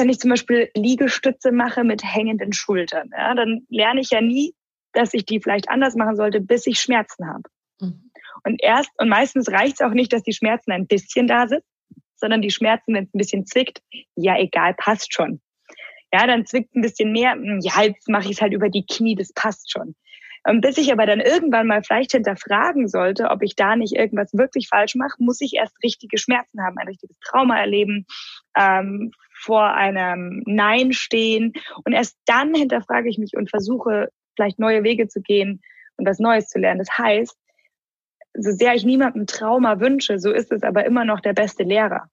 wenn 0.00 0.08
ich 0.08 0.18
zum 0.18 0.30
Beispiel 0.30 0.70
Liegestütze 0.74 1.52
mache 1.52 1.84
mit 1.84 2.02
hängenden 2.02 2.52
Schultern, 2.52 3.10
ja, 3.12 3.34
dann 3.34 3.66
lerne 3.68 4.00
ich 4.00 4.10
ja 4.10 4.20
nie, 4.20 4.54
dass 4.92 5.14
ich 5.14 5.26
die 5.26 5.40
vielleicht 5.40 5.68
anders 5.68 5.94
machen 5.94 6.16
sollte, 6.16 6.40
bis 6.40 6.66
ich 6.66 6.80
Schmerzen 6.80 7.28
habe. 7.28 7.42
Mhm. 7.80 8.10
Und 8.44 8.62
erst, 8.62 8.90
und 8.98 9.10
meistens 9.10 9.50
reicht 9.50 9.74
es 9.74 9.86
auch 9.86 9.92
nicht, 9.92 10.12
dass 10.12 10.22
die 10.22 10.32
Schmerzen 10.32 10.72
ein 10.72 10.86
bisschen 10.86 11.26
da 11.26 11.46
sind, 11.46 11.62
sondern 12.16 12.40
die 12.40 12.50
Schmerzen, 12.50 12.94
wenn 12.94 13.04
es 13.04 13.14
ein 13.14 13.18
bisschen 13.18 13.46
zwickt, 13.46 13.82
ja 14.16 14.38
egal, 14.38 14.74
passt 14.74 15.12
schon. 15.12 15.40
Ja, 16.12 16.26
dann 16.26 16.46
zwickt 16.46 16.74
ein 16.74 16.82
bisschen 16.82 17.12
mehr, 17.12 17.32
hm, 17.32 17.60
ja, 17.62 17.82
jetzt 17.82 18.08
mache 18.08 18.24
ich 18.24 18.32
es 18.32 18.40
halt 18.40 18.54
über 18.54 18.70
die 18.70 18.86
Knie, 18.86 19.14
das 19.14 19.32
passt 19.34 19.70
schon. 19.70 19.94
Und 20.44 20.62
bis 20.62 20.78
ich 20.78 20.90
aber 20.90 21.04
dann 21.04 21.20
irgendwann 21.20 21.66
mal 21.66 21.82
vielleicht 21.82 22.12
hinterfragen 22.12 22.88
sollte, 22.88 23.28
ob 23.28 23.42
ich 23.42 23.54
da 23.54 23.76
nicht 23.76 23.94
irgendwas 23.94 24.32
wirklich 24.32 24.68
falsch 24.68 24.94
mache, 24.94 25.16
muss 25.18 25.40
ich 25.42 25.54
erst 25.54 25.76
richtige 25.84 26.16
Schmerzen 26.16 26.62
haben, 26.62 26.78
ein 26.78 26.88
richtiges 26.88 27.18
Trauma 27.20 27.60
erleben, 27.60 28.06
ähm, 28.56 29.12
vor 29.40 29.74
einem 29.74 30.42
Nein 30.46 30.92
stehen. 30.92 31.52
Und 31.84 31.92
erst 31.92 32.16
dann 32.26 32.54
hinterfrage 32.54 33.08
ich 33.08 33.18
mich 33.18 33.36
und 33.36 33.50
versuche 33.50 34.08
vielleicht 34.36 34.58
neue 34.58 34.84
Wege 34.84 35.08
zu 35.08 35.20
gehen 35.20 35.60
und 35.96 36.06
was 36.06 36.18
Neues 36.18 36.48
zu 36.48 36.58
lernen. 36.58 36.78
Das 36.78 36.96
heißt, 36.96 37.36
so 38.34 38.52
sehr 38.52 38.74
ich 38.74 38.84
niemandem 38.84 39.26
Trauma 39.26 39.80
wünsche, 39.80 40.18
so 40.18 40.30
ist 40.30 40.52
es 40.52 40.62
aber 40.62 40.84
immer 40.84 41.04
noch 41.04 41.20
der 41.20 41.32
beste 41.32 41.64
Lehrer. 41.64 42.08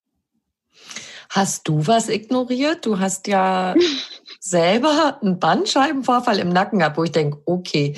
Hast 1.30 1.68
du 1.68 1.86
was 1.86 2.10
ignoriert? 2.10 2.86
Du 2.86 3.00
hast 3.00 3.28
ja 3.28 3.76
selber 4.40 5.20
einen 5.22 5.40
Bandscheibenvorfall 5.40 6.40
im 6.40 6.50
Nacken 6.50 6.80
gehabt, 6.80 6.98
wo 6.98 7.04
ich 7.04 7.12
denke, 7.12 7.42
okay, 7.46 7.96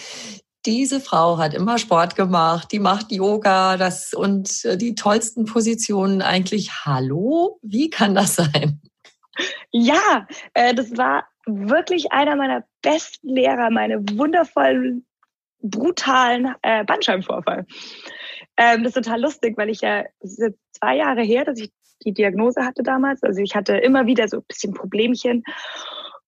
diese 0.65 0.99
Frau 0.99 1.37
hat 1.37 1.53
immer 1.53 1.77
Sport 1.77 2.15
gemacht, 2.15 2.71
die 2.71 2.79
macht 2.79 3.11
Yoga, 3.11 3.77
das 3.77 4.13
und 4.13 4.63
die 4.81 4.93
tollsten 4.93 5.45
Positionen 5.45 6.21
eigentlich. 6.21 6.85
Hallo, 6.85 7.59
wie 7.61 7.89
kann 7.89 8.13
das 8.13 8.35
sein? 8.35 8.81
Ja, 9.71 10.27
äh, 10.53 10.73
das 10.73 10.97
war 10.97 11.27
wirklich 11.45 12.11
einer 12.11 12.35
meiner 12.35 12.63
besten 12.81 13.29
Lehrer, 13.29 13.69
meine 13.69 13.99
wundervollen, 14.17 15.05
brutalen 15.61 16.55
äh, 16.61 16.83
Bandscheibenvorfall. 16.85 17.65
Ähm, 18.57 18.83
das 18.83 18.95
ist 18.95 19.03
total 19.03 19.21
lustig, 19.21 19.57
weil 19.57 19.69
ich 19.69 19.81
ja, 19.81 20.03
es 20.19 20.33
ist 20.33 20.39
jetzt 20.39 20.59
zwei 20.73 20.95
Jahre 20.95 21.21
her, 21.21 21.45
dass 21.45 21.59
ich 21.59 21.71
die 22.05 22.13
Diagnose 22.13 22.65
hatte 22.65 22.83
damals. 22.83 23.23
Also 23.23 23.41
ich 23.41 23.55
hatte 23.55 23.77
immer 23.77 24.05
wieder 24.05 24.27
so 24.27 24.37
ein 24.37 24.45
bisschen 24.47 24.73
Problemchen. 24.73 25.43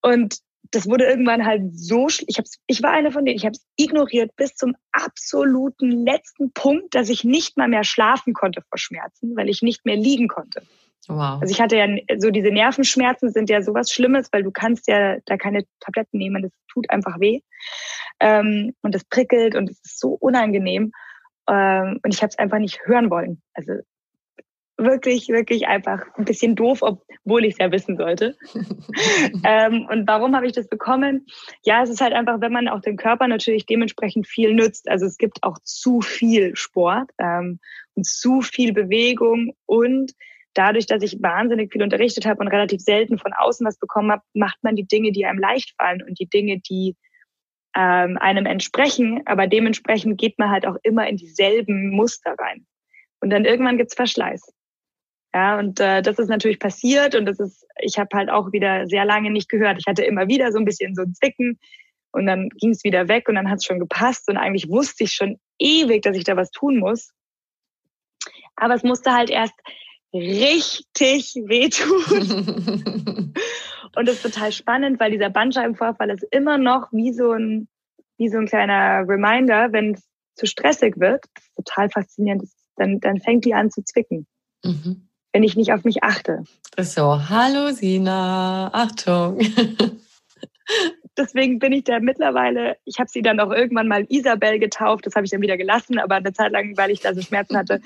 Und 0.01 0.39
das 0.71 0.87
wurde 0.87 1.05
irgendwann 1.05 1.45
halt 1.45 1.63
so, 1.73 2.07
ich, 2.07 2.37
hab's, 2.37 2.59
ich 2.67 2.81
war 2.81 2.91
eine 2.91 3.11
von 3.11 3.25
denen, 3.25 3.35
ich 3.35 3.45
habe 3.45 3.55
es 3.55 3.65
ignoriert 3.75 4.35
bis 4.35 4.55
zum 4.55 4.75
absoluten 4.91 5.91
letzten 5.91 6.51
Punkt, 6.53 6.95
dass 6.95 7.09
ich 7.09 7.23
nicht 7.23 7.57
mal 7.57 7.67
mehr 7.67 7.83
schlafen 7.83 8.33
konnte 8.33 8.61
vor 8.61 8.77
Schmerzen, 8.77 9.35
weil 9.35 9.49
ich 9.49 9.61
nicht 9.61 9.85
mehr 9.85 9.97
liegen 9.97 10.27
konnte. 10.27 10.63
Wow. 11.07 11.41
Also 11.41 11.51
ich 11.51 11.59
hatte 11.59 11.77
ja 11.77 11.87
so 12.17 12.29
diese 12.29 12.49
Nervenschmerzen 12.49 13.31
sind 13.31 13.49
ja 13.49 13.61
sowas 13.61 13.91
Schlimmes, 13.91 14.29
weil 14.31 14.43
du 14.43 14.51
kannst 14.51 14.87
ja 14.87 15.17
da 15.25 15.37
keine 15.37 15.63
Tabletten 15.79 16.17
nehmen, 16.17 16.43
das 16.43 16.51
tut 16.71 16.89
einfach 16.89 17.19
weh 17.19 17.41
ähm, 18.19 18.73
und 18.81 18.93
das 18.93 19.03
prickelt 19.05 19.55
und 19.55 19.69
es 19.69 19.79
ist 19.83 19.99
so 19.99 20.09
unangenehm 20.09 20.91
ähm, 21.49 21.99
und 22.03 22.13
ich 22.13 22.21
habe 22.21 22.29
es 22.29 22.37
einfach 22.37 22.59
nicht 22.59 22.79
hören 22.85 23.09
wollen. 23.09 23.41
Also 23.53 23.73
wirklich, 24.77 25.29
wirklich 25.29 25.67
einfach 25.67 26.01
ein 26.17 26.25
bisschen 26.25 26.55
doof, 26.55 26.81
obwohl 26.81 27.45
ich 27.45 27.53
es 27.53 27.59
ja 27.59 27.71
wissen 27.71 27.97
sollte. 27.97 28.35
ähm, 29.43 29.87
und 29.89 30.07
warum 30.07 30.35
habe 30.35 30.47
ich 30.47 30.53
das 30.53 30.67
bekommen? 30.67 31.25
Ja, 31.63 31.83
es 31.83 31.89
ist 31.89 32.01
halt 32.01 32.13
einfach, 32.13 32.41
wenn 32.41 32.51
man 32.51 32.67
auch 32.67 32.81
dem 32.81 32.97
Körper 32.97 33.27
natürlich 33.27 33.65
dementsprechend 33.65 34.27
viel 34.27 34.53
nützt. 34.53 34.89
Also 34.89 35.05
es 35.05 35.17
gibt 35.17 35.43
auch 35.43 35.57
zu 35.63 36.01
viel 36.01 36.55
Sport 36.55 37.09
ähm, 37.19 37.59
und 37.95 38.05
zu 38.05 38.41
viel 38.41 38.73
Bewegung 38.73 39.53
und 39.65 40.13
dadurch, 40.53 40.85
dass 40.85 41.03
ich 41.03 41.21
wahnsinnig 41.21 41.71
viel 41.71 41.83
unterrichtet 41.83 42.25
habe 42.25 42.39
und 42.39 42.47
relativ 42.47 42.81
selten 42.81 43.17
von 43.17 43.33
außen 43.33 43.65
was 43.65 43.77
bekommen 43.77 44.11
habe, 44.11 44.23
macht 44.33 44.57
man 44.63 44.75
die 44.75 44.87
Dinge, 44.87 45.11
die 45.11 45.25
einem 45.25 45.39
leicht 45.39 45.73
fallen 45.77 46.03
und 46.03 46.19
die 46.19 46.27
Dinge, 46.27 46.59
die 46.59 46.95
ähm, 47.75 48.17
einem 48.17 48.45
entsprechen, 48.45 49.21
aber 49.25 49.47
dementsprechend 49.47 50.19
geht 50.19 50.37
man 50.37 50.49
halt 50.49 50.65
auch 50.65 50.75
immer 50.83 51.07
in 51.07 51.17
dieselben 51.17 51.89
Muster 51.89 52.35
rein. 52.37 52.65
Und 53.21 53.29
dann 53.29 53.45
irgendwann 53.45 53.77
gibt's 53.77 53.95
Verschleiß. 53.95 54.53
Ja, 55.33 55.57
und 55.57 55.79
äh, 55.79 56.01
das 56.01 56.19
ist 56.19 56.27
natürlich 56.27 56.59
passiert 56.59 57.15
und 57.15 57.25
das 57.25 57.39
ist, 57.39 57.65
ich 57.79 57.97
habe 57.97 58.09
halt 58.17 58.29
auch 58.29 58.51
wieder 58.51 58.87
sehr 58.87 59.05
lange 59.05 59.31
nicht 59.31 59.47
gehört. 59.47 59.77
Ich 59.79 59.87
hatte 59.87 60.03
immer 60.03 60.27
wieder 60.27 60.51
so 60.51 60.59
ein 60.59 60.65
bisschen 60.65 60.93
so 60.93 61.03
ein 61.03 61.13
Zicken 61.13 61.57
und 62.11 62.25
dann 62.25 62.49
ging 62.49 62.71
es 62.71 62.83
wieder 62.83 63.07
weg 63.07 63.29
und 63.29 63.35
dann 63.35 63.49
hat 63.49 63.59
es 63.59 63.65
schon 63.65 63.79
gepasst 63.79 64.27
und 64.27 64.35
eigentlich 64.35 64.67
wusste 64.67 65.05
ich 65.05 65.13
schon 65.13 65.39
ewig, 65.57 66.01
dass 66.01 66.17
ich 66.17 66.25
da 66.25 66.35
was 66.35 66.51
tun 66.51 66.79
muss. 66.79 67.13
Aber 68.57 68.73
es 68.73 68.83
musste 68.83 69.13
halt 69.13 69.29
erst 69.29 69.53
richtig 70.13 71.35
wehtun. 71.45 73.33
und 73.95 74.07
das 74.07 74.15
ist 74.15 74.23
total 74.23 74.51
spannend, 74.51 74.99
weil 74.99 75.11
dieser 75.11 75.29
Bandscheibenvorfall 75.29 76.09
ist 76.09 76.25
immer 76.31 76.57
noch 76.57 76.91
wie 76.91 77.13
so 77.13 77.31
ein, 77.31 77.67
wie 78.17 78.29
so 78.29 78.37
ein 78.37 78.47
kleiner 78.47 79.07
Reminder, 79.07 79.71
wenn 79.71 79.93
es 79.93 80.03
zu 80.35 80.45
stressig 80.45 80.99
wird. 80.99 81.23
Das 81.33 81.43
ist 81.45 81.55
total 81.55 81.89
faszinierend. 81.89 82.43
Dann, 82.75 82.99
dann 82.99 83.19
fängt 83.19 83.45
die 83.45 83.53
an 83.53 83.69
zu 83.69 83.83
zwicken. 83.83 84.27
Mhm 84.63 85.07
wenn 85.33 85.43
ich 85.43 85.55
nicht 85.55 85.73
auf 85.73 85.83
mich 85.83 86.03
achte. 86.03 86.43
So, 86.79 87.29
hallo 87.29 87.71
Sina, 87.71 88.69
Achtung. 88.73 89.39
Deswegen 91.17 91.59
bin 91.59 91.73
ich 91.73 91.83
da 91.83 91.99
mittlerweile, 91.99 92.77
ich 92.85 92.99
habe 92.99 93.09
sie 93.09 93.21
dann 93.21 93.39
auch 93.39 93.51
irgendwann 93.51 93.87
mal 93.87 94.05
Isabel 94.07 94.59
getauft, 94.59 95.05
das 95.05 95.15
habe 95.15 95.25
ich 95.25 95.31
dann 95.31 95.41
wieder 95.41 95.57
gelassen, 95.57 95.99
aber 95.99 96.15
eine 96.15 96.31
Zeit 96.31 96.51
lang, 96.53 96.77
weil 96.77 96.89
ich 96.89 97.01
da 97.01 97.13
so 97.13 97.21
Schmerzen 97.21 97.57
hatte, 97.57 97.81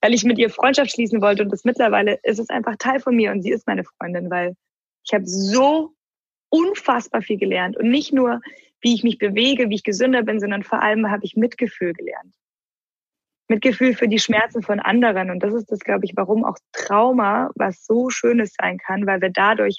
weil 0.00 0.14
ich 0.14 0.24
mit 0.24 0.38
ihr 0.38 0.50
Freundschaft 0.50 0.92
schließen 0.92 1.20
wollte 1.20 1.42
und 1.42 1.52
das 1.52 1.64
mittlerweile 1.64 2.18
ist 2.22 2.38
es 2.38 2.50
einfach 2.50 2.76
Teil 2.76 3.00
von 3.00 3.14
mir 3.14 3.32
und 3.32 3.42
sie 3.42 3.50
ist 3.50 3.66
meine 3.66 3.84
Freundin, 3.84 4.30
weil 4.30 4.56
ich 5.04 5.12
habe 5.12 5.26
so 5.26 5.92
unfassbar 6.48 7.22
viel 7.22 7.38
gelernt 7.38 7.76
und 7.76 7.90
nicht 7.90 8.12
nur, 8.12 8.40
wie 8.80 8.94
ich 8.94 9.04
mich 9.04 9.18
bewege, 9.18 9.68
wie 9.68 9.76
ich 9.76 9.84
gesünder 9.84 10.22
bin, 10.22 10.40
sondern 10.40 10.62
vor 10.62 10.82
allem 10.82 11.10
habe 11.10 11.24
ich 11.24 11.36
Mitgefühl 11.36 11.92
gelernt. 11.92 12.32
Mitgefühl 13.48 13.94
für 13.94 14.08
die 14.08 14.18
Schmerzen 14.18 14.62
von 14.62 14.78
anderen. 14.78 15.30
Und 15.30 15.42
das 15.42 15.52
ist 15.52 15.70
das, 15.70 15.80
glaube 15.80 16.04
ich, 16.04 16.12
warum 16.14 16.44
auch 16.44 16.56
Trauma 16.72 17.50
was 17.56 17.84
so 17.84 18.08
Schönes 18.08 18.54
sein 18.58 18.78
kann, 18.78 19.06
weil 19.06 19.20
wir 19.20 19.30
dadurch 19.30 19.76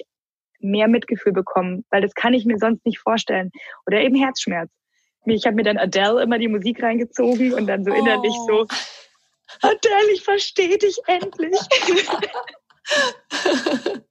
mehr 0.60 0.88
Mitgefühl 0.88 1.32
bekommen, 1.32 1.84
weil 1.90 2.02
das 2.02 2.14
kann 2.14 2.34
ich 2.34 2.44
mir 2.44 2.58
sonst 2.58 2.84
nicht 2.86 2.98
vorstellen. 2.98 3.50
Oder 3.86 4.00
eben 4.02 4.14
Herzschmerz. 4.14 4.70
Ich 5.24 5.46
habe 5.46 5.56
mir 5.56 5.62
dann 5.62 5.78
Adele 5.78 6.22
immer 6.22 6.38
die 6.38 6.48
Musik 6.48 6.82
reingezogen 6.82 7.54
und 7.54 7.66
dann 7.66 7.84
so 7.84 7.92
oh. 7.92 7.94
innerlich 7.94 8.34
so, 8.46 8.66
Adele, 9.60 10.12
ich 10.14 10.22
verstehe 10.22 10.78
dich 10.78 10.96
endlich. 11.06 11.58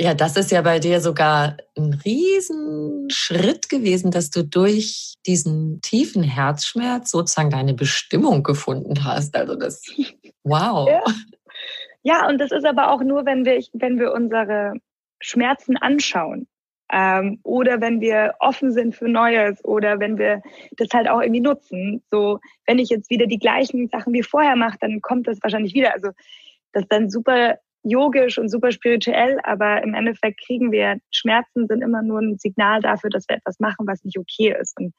Ja, 0.00 0.14
das 0.14 0.36
ist 0.36 0.52
ja 0.52 0.62
bei 0.62 0.78
dir 0.78 1.00
sogar 1.00 1.56
ein 1.76 2.00
Riesenschritt 2.04 3.68
gewesen, 3.68 4.12
dass 4.12 4.30
du 4.30 4.44
durch 4.44 5.14
diesen 5.26 5.80
tiefen 5.80 6.22
Herzschmerz 6.22 7.10
sozusagen 7.10 7.50
deine 7.50 7.74
Bestimmung 7.74 8.44
gefunden 8.44 9.04
hast. 9.04 9.34
Also 9.34 9.56
das, 9.56 9.82
wow. 10.44 10.88
Ja, 10.88 11.02
ja 12.02 12.28
und 12.28 12.38
das 12.38 12.52
ist 12.52 12.64
aber 12.64 12.92
auch 12.92 13.02
nur, 13.02 13.26
wenn 13.26 13.44
wir, 13.44 13.60
wenn 13.72 13.98
wir 13.98 14.12
unsere 14.12 14.74
Schmerzen 15.20 15.76
anschauen. 15.76 16.46
Ähm, 16.92 17.40
oder 17.42 17.80
wenn 17.80 18.00
wir 18.00 18.34
offen 18.40 18.72
sind 18.72 18.94
für 18.94 19.08
Neues 19.08 19.62
oder 19.64 20.00
wenn 20.00 20.18
wir 20.18 20.42
das 20.76 20.88
halt 20.92 21.08
auch 21.08 21.20
irgendwie 21.20 21.40
nutzen. 21.40 22.02
So, 22.10 22.40
wenn 22.66 22.78
ich 22.78 22.88
jetzt 22.88 23.10
wieder 23.10 23.26
die 23.26 23.38
gleichen 23.38 23.88
Sachen 23.88 24.12
wie 24.12 24.22
vorher 24.22 24.56
mache, 24.56 24.78
dann 24.80 25.00
kommt 25.02 25.26
das 25.26 25.38
wahrscheinlich 25.42 25.74
wieder. 25.74 25.92
Also 25.92 26.10
das 26.72 26.84
ist 26.84 26.92
dann 26.92 27.10
super 27.10 27.58
yogisch 27.82 28.38
und 28.38 28.48
super 28.48 28.72
spirituell, 28.72 29.38
aber 29.44 29.82
im 29.82 29.94
Endeffekt 29.94 30.40
kriegen 30.44 30.72
wir 30.72 30.98
Schmerzen 31.10 31.66
sind 31.66 31.82
immer 31.82 32.02
nur 32.02 32.20
ein 32.20 32.38
Signal 32.38 32.80
dafür, 32.80 33.10
dass 33.10 33.28
wir 33.28 33.36
etwas 33.36 33.60
machen, 33.60 33.86
was 33.86 34.04
nicht 34.04 34.18
okay 34.18 34.54
ist. 34.58 34.78
Und 34.78 34.94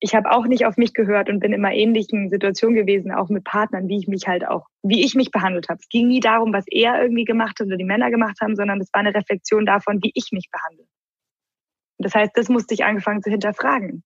ich 0.00 0.14
habe 0.14 0.30
auch 0.32 0.46
nicht 0.46 0.66
auf 0.66 0.76
mich 0.76 0.92
gehört 0.92 1.30
und 1.30 1.40
bin 1.40 1.52
immer 1.52 1.72
ähnlichen 1.72 2.28
Situationen 2.28 2.76
gewesen, 2.76 3.12
auch 3.12 3.28
mit 3.30 3.44
Partnern, 3.44 3.88
wie 3.88 3.98
ich 3.98 4.06
mich 4.06 4.26
halt 4.26 4.46
auch, 4.46 4.66
wie 4.82 5.02
ich 5.02 5.14
mich 5.14 5.30
behandelt 5.30 5.68
habe. 5.68 5.78
Es 5.80 5.88
ging 5.88 6.08
nie 6.08 6.20
darum, 6.20 6.52
was 6.52 6.66
er 6.68 7.00
irgendwie 7.00 7.24
gemacht 7.24 7.58
hat 7.58 7.68
oder 7.68 7.76
die 7.76 7.84
Männer 7.84 8.10
gemacht 8.10 8.38
haben, 8.42 8.54
sondern 8.54 8.80
es 8.80 8.92
war 8.92 9.00
eine 9.00 9.14
Reflexion 9.14 9.64
davon, 9.64 10.02
wie 10.02 10.12
ich 10.14 10.28
mich 10.32 10.50
behandle. 10.50 10.84
Das 12.04 12.14
heißt, 12.14 12.32
das 12.34 12.48
musste 12.48 12.74
ich 12.74 12.84
angefangen 12.84 13.22
zu 13.22 13.30
hinterfragen. 13.30 14.04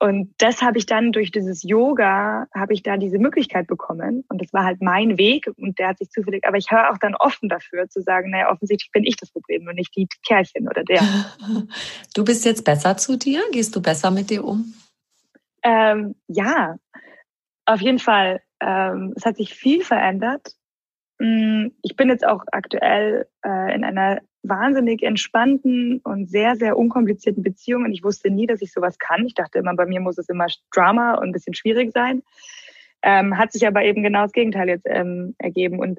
Und 0.00 0.34
das 0.38 0.60
habe 0.60 0.76
ich 0.76 0.86
dann 0.86 1.12
durch 1.12 1.30
dieses 1.30 1.62
Yoga, 1.62 2.46
habe 2.54 2.74
ich 2.74 2.82
da 2.82 2.96
diese 2.96 3.18
Möglichkeit 3.18 3.66
bekommen. 3.66 4.24
Und 4.28 4.42
das 4.42 4.52
war 4.52 4.64
halt 4.64 4.82
mein 4.82 5.16
Weg 5.16 5.48
und 5.56 5.78
der 5.78 5.88
hat 5.88 5.98
sich 5.98 6.10
zufällig, 6.10 6.46
aber 6.46 6.58
ich 6.58 6.70
höre 6.70 6.90
auch 6.90 6.98
dann 6.98 7.14
offen 7.14 7.48
dafür 7.48 7.88
zu 7.88 8.02
sagen, 8.02 8.30
naja, 8.30 8.50
offensichtlich 8.50 8.90
bin 8.90 9.04
ich 9.04 9.16
das 9.16 9.30
Problem 9.30 9.66
und 9.66 9.76
nicht 9.76 9.94
die 9.96 10.08
Kerlchen 10.26 10.68
oder 10.68 10.84
der. 10.84 11.00
Du 12.14 12.24
bist 12.24 12.44
jetzt 12.44 12.64
besser 12.64 12.96
zu 12.96 13.16
dir? 13.16 13.42
Gehst 13.52 13.74
du 13.74 13.80
besser 13.80 14.10
mit 14.10 14.30
dir 14.30 14.44
um? 14.44 14.74
Ähm, 15.62 16.14
ja, 16.28 16.76
auf 17.64 17.80
jeden 17.80 17.98
Fall. 17.98 18.42
Ähm, 18.60 19.14
es 19.16 19.24
hat 19.24 19.36
sich 19.36 19.54
viel 19.54 19.82
verändert. 19.82 20.54
Mm, 21.18 21.68
ich 21.82 21.96
bin 21.96 22.08
jetzt 22.08 22.26
auch 22.26 22.44
aktuell 22.52 23.26
äh, 23.44 23.74
in 23.74 23.84
einer 23.84 24.20
wahnsinnig 24.44 25.02
entspannten 25.02 26.00
und 26.04 26.30
sehr, 26.30 26.56
sehr 26.56 26.76
unkomplizierten 26.76 27.42
Beziehung. 27.42 27.84
Und 27.84 27.92
ich 27.92 28.04
wusste 28.04 28.30
nie, 28.30 28.46
dass 28.46 28.62
ich 28.62 28.72
sowas 28.72 28.98
kann. 28.98 29.26
Ich 29.26 29.34
dachte 29.34 29.58
immer, 29.58 29.74
bei 29.74 29.86
mir 29.86 30.00
muss 30.00 30.18
es 30.18 30.28
immer 30.28 30.46
Drama 30.72 31.14
und 31.14 31.28
ein 31.28 31.32
bisschen 31.32 31.54
schwierig 31.54 31.92
sein. 31.92 32.22
Ähm, 33.02 33.36
hat 33.36 33.52
sich 33.52 33.66
aber 33.66 33.82
eben 33.82 34.02
genau 34.02 34.22
das 34.22 34.32
Gegenteil 34.32 34.68
jetzt 34.68 34.86
ähm, 34.88 35.34
ergeben. 35.38 35.78
Und 35.78 35.98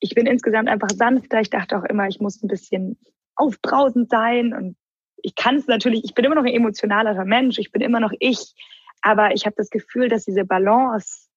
ich 0.00 0.14
bin 0.14 0.26
insgesamt 0.26 0.68
einfach 0.68 0.90
sanfter. 0.90 1.40
Ich 1.40 1.50
dachte 1.50 1.76
auch 1.78 1.84
immer, 1.84 2.06
ich 2.08 2.20
muss 2.20 2.42
ein 2.42 2.48
bisschen 2.48 2.98
aufbrausend 3.34 4.10
sein. 4.10 4.52
Und 4.52 4.76
ich 5.22 5.34
kann 5.34 5.56
es 5.56 5.66
natürlich, 5.66 6.04
ich 6.04 6.14
bin 6.14 6.24
immer 6.24 6.36
noch 6.36 6.44
ein 6.44 6.54
emotionalerer 6.54 7.24
Mensch. 7.24 7.58
Ich 7.58 7.72
bin 7.72 7.82
immer 7.82 8.00
noch 8.00 8.12
ich. 8.20 8.54
Aber 9.00 9.32
ich 9.32 9.46
habe 9.46 9.56
das 9.56 9.70
Gefühl, 9.70 10.08
dass 10.08 10.24
diese 10.24 10.44
Balance 10.44 11.28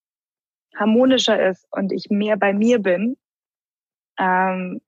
harmonischer 0.76 1.50
ist 1.50 1.68
und 1.72 1.92
ich 1.92 2.10
mehr 2.10 2.38
bei 2.38 2.54
mir 2.54 2.80
bin. 2.80 3.18
Ähm, 4.18 4.82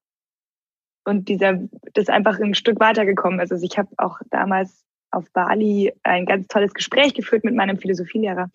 und 1.06 1.30
dieser, 1.30 1.60
das 1.94 2.10
einfach 2.10 2.39
ein 2.39 2.56
Stück 2.56 2.80
weitergekommen 2.80 3.39
ist. 3.39 3.52
Also 3.52 3.66
ich 3.66 3.78
habe 3.78 3.89
auch 3.98 4.20
damals 4.30 4.84
auf 5.12 5.32
Bali 5.32 5.94
ein 6.04 6.26
ganz 6.26 6.48
tolles 6.48 6.74
Gespräch 6.74 7.13
geführt 7.13 7.44
mit 7.44 7.56
meinem 7.56 7.78
Philosophielehrer. 7.78 8.50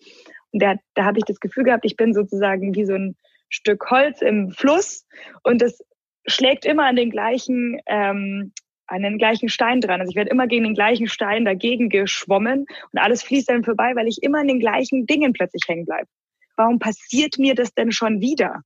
Und 0.51 0.61
der, 0.61 0.79
da 0.95 1.05
habe 1.05 1.19
ich 1.19 1.25
das 1.25 1.39
Gefühl 1.39 1.63
gehabt, 1.63 1.85
ich 1.85 1.95
bin 1.95 2.13
sozusagen 2.13 2.75
wie 2.75 2.85
so 2.85 2.93
ein 2.93 3.15
Stück 3.49 3.89
Holz 3.89 4.21
im 4.21 4.51
Fluss 4.51 5.05
und 5.43 5.61
das 5.61 5.79
schlägt 6.27 6.65
immer 6.65 6.85
an 6.85 6.95
den 6.95 7.09
gleichen 7.09 7.79
ähm, 7.87 8.51
an 8.89 9.03
den 9.03 9.17
gleichen 9.17 9.49
Stein 9.49 9.81
dran. 9.81 10.01
Also 10.01 10.09
ich 10.09 10.15
werde 10.15 10.31
immer 10.31 10.47
gegen 10.47 10.63
den 10.63 10.73
gleichen 10.73 11.07
Stein 11.07 11.45
dagegen 11.45 11.89
geschwommen 11.89 12.65
und 12.91 12.99
alles 12.99 13.23
fließt 13.23 13.49
dann 13.49 13.63
vorbei, 13.63 13.95
weil 13.95 14.07
ich 14.07 14.23
immer 14.23 14.39
an 14.39 14.47
den 14.47 14.59
gleichen 14.59 15.05
Dingen 15.05 15.33
plötzlich 15.33 15.63
hängen 15.67 15.85
bleibe. 15.85 16.07
Warum 16.55 16.79
passiert 16.79 17.37
mir 17.37 17.55
das 17.55 17.73
denn 17.73 17.91
schon 17.91 18.19
wieder? 18.19 18.63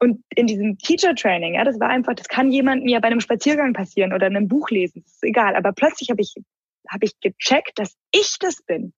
Und 0.00 0.22
in 0.34 0.46
diesem 0.46 0.78
Teacher 0.78 1.14
Training, 1.14 1.54
ja, 1.54 1.64
das 1.64 1.80
war 1.80 1.88
einfach, 1.88 2.14
das 2.14 2.28
kann 2.28 2.50
jemandem 2.50 2.88
ja 2.88 3.00
bei 3.00 3.08
einem 3.08 3.20
Spaziergang 3.20 3.72
passieren 3.72 4.12
oder 4.12 4.26
einem 4.26 4.48
Buch 4.48 4.70
lesen, 4.70 5.02
das 5.04 5.14
ist 5.14 5.24
egal. 5.24 5.56
Aber 5.56 5.72
plötzlich 5.72 6.10
habe 6.10 6.20
ich, 6.20 6.34
habe 6.88 7.04
ich 7.04 7.18
gecheckt, 7.20 7.78
dass 7.78 7.96
ich 8.12 8.36
das 8.38 8.62
bin, 8.62 8.92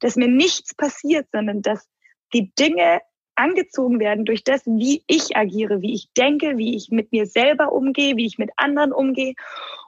dass 0.00 0.16
mir 0.16 0.28
nichts 0.28 0.74
passiert, 0.74 1.28
sondern 1.32 1.62
dass 1.62 1.88
die 2.32 2.52
Dinge 2.58 3.00
angezogen 3.34 3.98
werden 3.98 4.24
durch 4.24 4.44
das, 4.44 4.66
wie 4.66 5.02
ich 5.06 5.36
agiere, 5.36 5.80
wie 5.80 5.94
ich 5.94 6.12
denke, 6.16 6.58
wie 6.58 6.76
ich 6.76 6.88
mit 6.90 7.12
mir 7.12 7.26
selber 7.26 7.72
umgehe, 7.72 8.16
wie 8.16 8.26
ich 8.26 8.38
mit 8.38 8.50
anderen 8.56 8.92
umgehe 8.92 9.34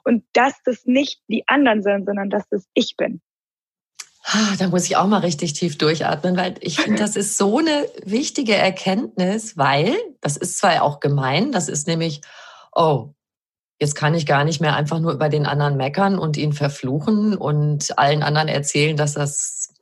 und 0.03 0.23
dass 0.33 0.61
das 0.63 0.85
nicht 0.85 1.21
die 1.27 1.47
anderen 1.47 1.83
sind, 1.83 2.05
sondern 2.05 2.29
dass 2.29 2.47
das 2.49 2.67
ich 2.73 2.95
bin. 2.97 3.21
Da 4.57 4.69
muss 4.69 4.85
ich 4.85 4.97
auch 4.97 5.05
mal 5.07 5.19
richtig 5.19 5.53
tief 5.53 5.77
durchatmen, 5.77 6.35
weil 6.35 6.55
ich 6.61 6.79
finde, 6.79 6.99
das 6.99 7.15
ist 7.15 7.37
so 7.37 7.59
eine 7.59 7.87
wichtige 8.03 8.55
Erkenntnis, 8.55 9.55
weil 9.55 9.95
das 10.19 10.35
ist 10.35 10.57
zwar 10.57 10.81
auch 10.81 10.99
gemein, 10.99 11.51
das 11.51 11.69
ist 11.69 11.87
nämlich, 11.87 12.21
oh, 12.73 13.13
jetzt 13.79 13.93
kann 13.93 14.15
ich 14.15 14.25
gar 14.25 14.43
nicht 14.43 14.61
mehr 14.61 14.75
einfach 14.75 14.99
nur 14.99 15.13
über 15.13 15.29
den 15.29 15.45
anderen 15.45 15.77
meckern 15.77 16.17
und 16.17 16.37
ihn 16.37 16.53
verfluchen 16.53 17.37
und 17.37 17.97
allen 17.99 18.23
anderen 18.23 18.47
erzählen, 18.47 18.97
dass 18.97 19.13
das 19.13 19.73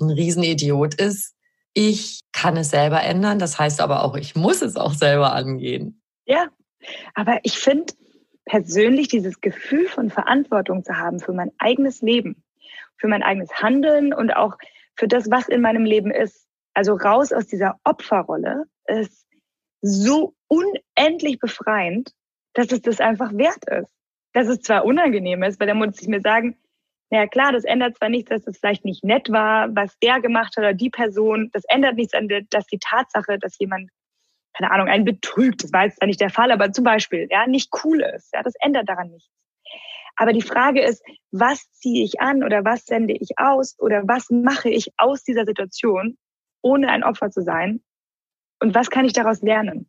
ein 0.00 0.10
Riesenidiot 0.10 0.94
ist. 0.94 1.34
Ich 1.72 2.20
kann 2.32 2.56
es 2.58 2.70
selber 2.70 3.02
ändern, 3.02 3.38
das 3.38 3.58
heißt 3.58 3.80
aber 3.80 4.04
auch, 4.04 4.16
ich 4.16 4.34
muss 4.34 4.60
es 4.60 4.76
auch 4.76 4.92
selber 4.92 5.32
angehen. 5.32 6.02
Ja, 6.26 6.48
aber 7.14 7.38
ich 7.44 7.58
finde 7.58 7.94
persönlich 8.44 9.08
dieses 9.08 9.40
Gefühl 9.40 9.86
von 9.86 10.10
Verantwortung 10.10 10.84
zu 10.84 10.96
haben 10.96 11.20
für 11.20 11.32
mein 11.32 11.52
eigenes 11.58 12.02
Leben, 12.02 12.42
für 13.00 13.08
mein 13.08 13.22
eigenes 13.22 13.52
Handeln 13.54 14.12
und 14.12 14.30
auch 14.36 14.56
für 14.96 15.08
das, 15.08 15.30
was 15.30 15.48
in 15.48 15.62
meinem 15.62 15.84
Leben 15.84 16.10
ist. 16.10 16.46
Also 16.74 16.94
raus 16.94 17.32
aus 17.32 17.46
dieser 17.46 17.80
Opferrolle 17.84 18.64
ist 18.86 19.26
so 19.80 20.34
unendlich 20.48 21.38
befreiend, 21.38 22.12
dass 22.54 22.70
es 22.70 22.82
das 22.82 23.00
einfach 23.00 23.32
wert 23.32 23.64
ist. 23.68 23.92
Dass 24.32 24.46
es 24.46 24.60
zwar 24.60 24.84
unangenehm 24.84 25.42
ist, 25.42 25.58
weil 25.58 25.66
da 25.66 25.74
muss 25.74 26.00
ich 26.00 26.08
mir 26.08 26.20
sagen, 26.20 26.56
naja 27.10 27.26
klar, 27.26 27.52
das 27.52 27.64
ändert 27.64 27.96
zwar 27.96 28.08
nichts, 28.08 28.30
dass 28.30 28.46
es 28.46 28.58
vielleicht 28.58 28.84
nicht 28.84 29.02
nett 29.02 29.30
war, 29.30 29.74
was 29.74 29.98
der 29.98 30.20
gemacht 30.20 30.56
hat 30.56 30.58
oder 30.58 30.74
die 30.74 30.90
Person. 30.90 31.50
Das 31.52 31.64
ändert 31.68 31.96
nichts 31.96 32.14
an 32.14 32.28
der, 32.28 32.42
dass 32.42 32.66
die 32.66 32.78
Tatsache, 32.78 33.38
dass 33.38 33.58
jemand, 33.58 33.90
keine 34.56 34.70
Ahnung, 34.70 34.88
einen 34.88 35.04
betrügt, 35.04 35.64
das 35.64 35.72
war 35.72 35.84
jetzt 35.84 36.00
nicht 36.02 36.20
der 36.20 36.30
Fall, 36.30 36.52
aber 36.52 36.72
zum 36.72 36.84
Beispiel, 36.84 37.26
ja, 37.30 37.46
nicht 37.46 37.70
cool 37.82 38.00
ist. 38.14 38.32
Ja, 38.32 38.42
das 38.42 38.54
ändert 38.60 38.88
daran 38.88 39.10
nichts. 39.10 39.30
Aber 40.16 40.32
die 40.32 40.42
Frage 40.42 40.82
ist, 40.82 41.02
was 41.30 41.70
ziehe 41.72 42.04
ich 42.04 42.20
an 42.20 42.42
oder 42.44 42.64
was 42.64 42.84
sende 42.84 43.14
ich 43.14 43.38
aus 43.38 43.76
oder 43.78 44.06
was 44.06 44.30
mache 44.30 44.68
ich 44.68 44.92
aus 44.96 45.22
dieser 45.22 45.44
Situation, 45.44 46.18
ohne 46.62 46.88
ein 46.90 47.04
Opfer 47.04 47.30
zu 47.30 47.42
sein? 47.42 47.82
Und 48.60 48.74
was 48.74 48.90
kann 48.90 49.04
ich 49.04 49.12
daraus 49.12 49.40
lernen? 49.40 49.88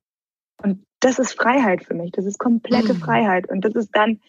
Und 0.61 0.85
das 0.99 1.19
ist 1.19 1.33
Freiheit 1.33 1.83
für 1.83 1.93
mich. 1.93 2.11
Das 2.11 2.25
ist 2.25 2.39
komplette 2.39 2.93
mhm. 2.93 2.99
Freiheit. 2.99 3.49
Und 3.49 3.65
das 3.65 3.75
ist 3.75 3.89
dann 3.93 4.21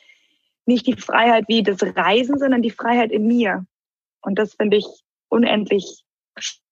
nicht 0.66 0.86
die 0.86 0.96
Freiheit 0.96 1.44
wie 1.48 1.62
das 1.62 1.82
Reisen, 1.82 2.38
sondern 2.38 2.62
die 2.62 2.70
Freiheit 2.70 3.12
in 3.12 3.26
mir. 3.26 3.66
Und 4.22 4.38
das 4.38 4.54
finde 4.54 4.78
ich 4.78 4.86
unendlich 5.28 6.04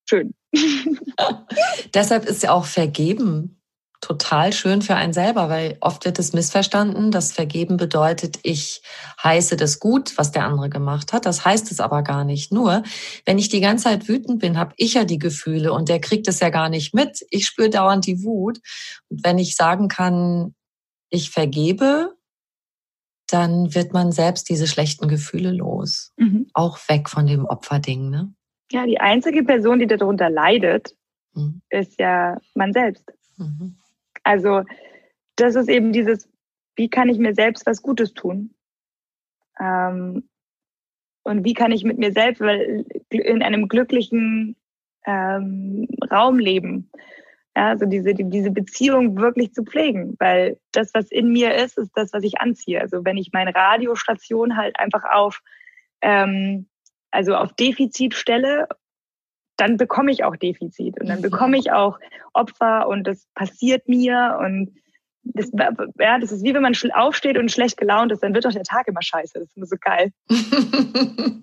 schön. 0.09 0.33
Deshalb 1.93 2.25
ist 2.25 2.43
ja 2.43 2.51
auch 2.51 2.65
Vergeben 2.65 3.60
total 4.01 4.51
schön 4.51 4.81
für 4.81 4.95
einen 4.95 5.13
selber, 5.13 5.47
weil 5.47 5.77
oft 5.79 6.05
wird 6.05 6.17
es 6.17 6.33
missverstanden, 6.33 7.11
dass 7.11 7.31
Vergeben 7.31 7.77
bedeutet, 7.77 8.39
ich 8.43 8.81
heiße 9.23 9.55
das 9.55 9.79
gut, 9.79 10.17
was 10.17 10.31
der 10.31 10.43
andere 10.43 10.69
gemacht 10.69 11.13
hat. 11.13 11.25
Das 11.25 11.45
heißt 11.45 11.71
es 11.71 11.79
aber 11.79 12.01
gar 12.01 12.25
nicht. 12.25 12.51
Nur, 12.51 12.83
wenn 13.25 13.37
ich 13.37 13.49
die 13.49 13.61
ganze 13.61 13.85
Zeit 13.85 14.07
wütend 14.07 14.39
bin, 14.39 14.57
habe 14.57 14.73
ich 14.77 14.95
ja 14.95 15.05
die 15.05 15.19
Gefühle 15.19 15.71
und 15.71 15.87
der 15.87 16.01
kriegt 16.01 16.27
es 16.27 16.39
ja 16.39 16.49
gar 16.49 16.67
nicht 16.67 16.93
mit. 16.95 17.25
Ich 17.29 17.45
spüre 17.45 17.69
dauernd 17.69 18.05
die 18.07 18.23
Wut. 18.23 18.59
Und 19.09 19.23
wenn 19.23 19.37
ich 19.37 19.55
sagen 19.55 19.87
kann, 19.87 20.55
ich 21.09 21.29
vergebe, 21.29 22.15
dann 23.27 23.73
wird 23.75 23.93
man 23.93 24.11
selbst 24.11 24.49
diese 24.49 24.67
schlechten 24.67 25.07
Gefühle 25.07 25.51
los. 25.51 26.11
Mhm. 26.17 26.47
Auch 26.53 26.79
weg 26.89 27.07
von 27.07 27.27
dem 27.27 27.45
Opferding. 27.45 28.09
Ne? 28.09 28.33
Ja, 28.71 28.85
die 28.85 28.99
einzige 28.99 29.43
Person, 29.43 29.79
die 29.79 29.87
darunter 29.87 30.29
leidet, 30.29 30.95
mhm. 31.33 31.61
ist 31.69 31.99
ja 31.99 32.37
man 32.55 32.73
selbst. 32.73 33.05
Mhm. 33.37 33.77
Also 34.23 34.63
das 35.35 35.55
ist 35.55 35.69
eben 35.69 35.91
dieses, 35.91 36.29
wie 36.75 36.89
kann 36.89 37.09
ich 37.09 37.17
mir 37.17 37.33
selbst 37.33 37.65
was 37.65 37.81
Gutes 37.81 38.13
tun? 38.13 38.53
Ähm, 39.59 40.27
und 41.23 41.45
wie 41.45 41.53
kann 41.53 41.71
ich 41.71 41.83
mit 41.83 41.97
mir 41.97 42.11
selbst 42.11 42.41
in 43.09 43.43
einem 43.43 43.67
glücklichen 43.67 44.55
ähm, 45.05 45.87
Raum 46.11 46.39
leben? 46.39 46.89
Ja, 47.55 47.67
also 47.67 47.85
diese, 47.85 48.13
diese 48.13 48.49
Beziehung 48.49 49.17
wirklich 49.17 49.53
zu 49.53 49.63
pflegen, 49.63 50.15
weil 50.19 50.57
das, 50.71 50.93
was 50.93 51.11
in 51.11 51.33
mir 51.33 51.53
ist, 51.53 51.77
ist 51.77 51.91
das, 51.95 52.13
was 52.13 52.23
ich 52.23 52.39
anziehe. 52.39 52.79
Also 52.79 53.03
wenn 53.03 53.17
ich 53.17 53.31
meine 53.33 53.53
Radiostation 53.53 54.55
halt 54.55 54.79
einfach 54.79 55.03
auf, 55.03 55.41
ähm, 56.01 56.67
also 57.11 57.35
auf 57.35 57.53
Defizit 57.53 58.13
stelle, 58.13 58.69
dann 59.61 59.77
bekomme 59.77 60.11
ich 60.11 60.23
auch 60.23 60.35
Defizit 60.35 60.99
und 60.99 61.07
dann 61.07 61.19
mhm. 61.19 61.23
bekomme 61.23 61.55
ich 61.57 61.71
auch 61.71 61.99
Opfer 62.33 62.87
und 62.87 63.05
das 63.05 63.27
passiert 63.35 63.87
mir 63.87 64.39
und 64.41 64.75
das, 65.23 65.51
ja, 65.99 66.17
das 66.17 66.31
ist 66.31 66.43
wie 66.43 66.55
wenn 66.55 66.63
man 66.63 66.73
aufsteht 66.93 67.37
und 67.37 67.51
schlecht 67.51 67.77
gelaunt 67.77 68.11
ist, 68.11 68.23
dann 68.23 68.33
wird 68.33 68.45
doch 68.45 68.51
der 68.51 68.63
Tag 68.63 68.87
immer 68.87 69.03
scheiße. 69.03 69.33
Das 69.35 69.43
ist 69.49 69.57
immer 69.57 69.67
so 69.67 69.75
geil. 69.79 70.11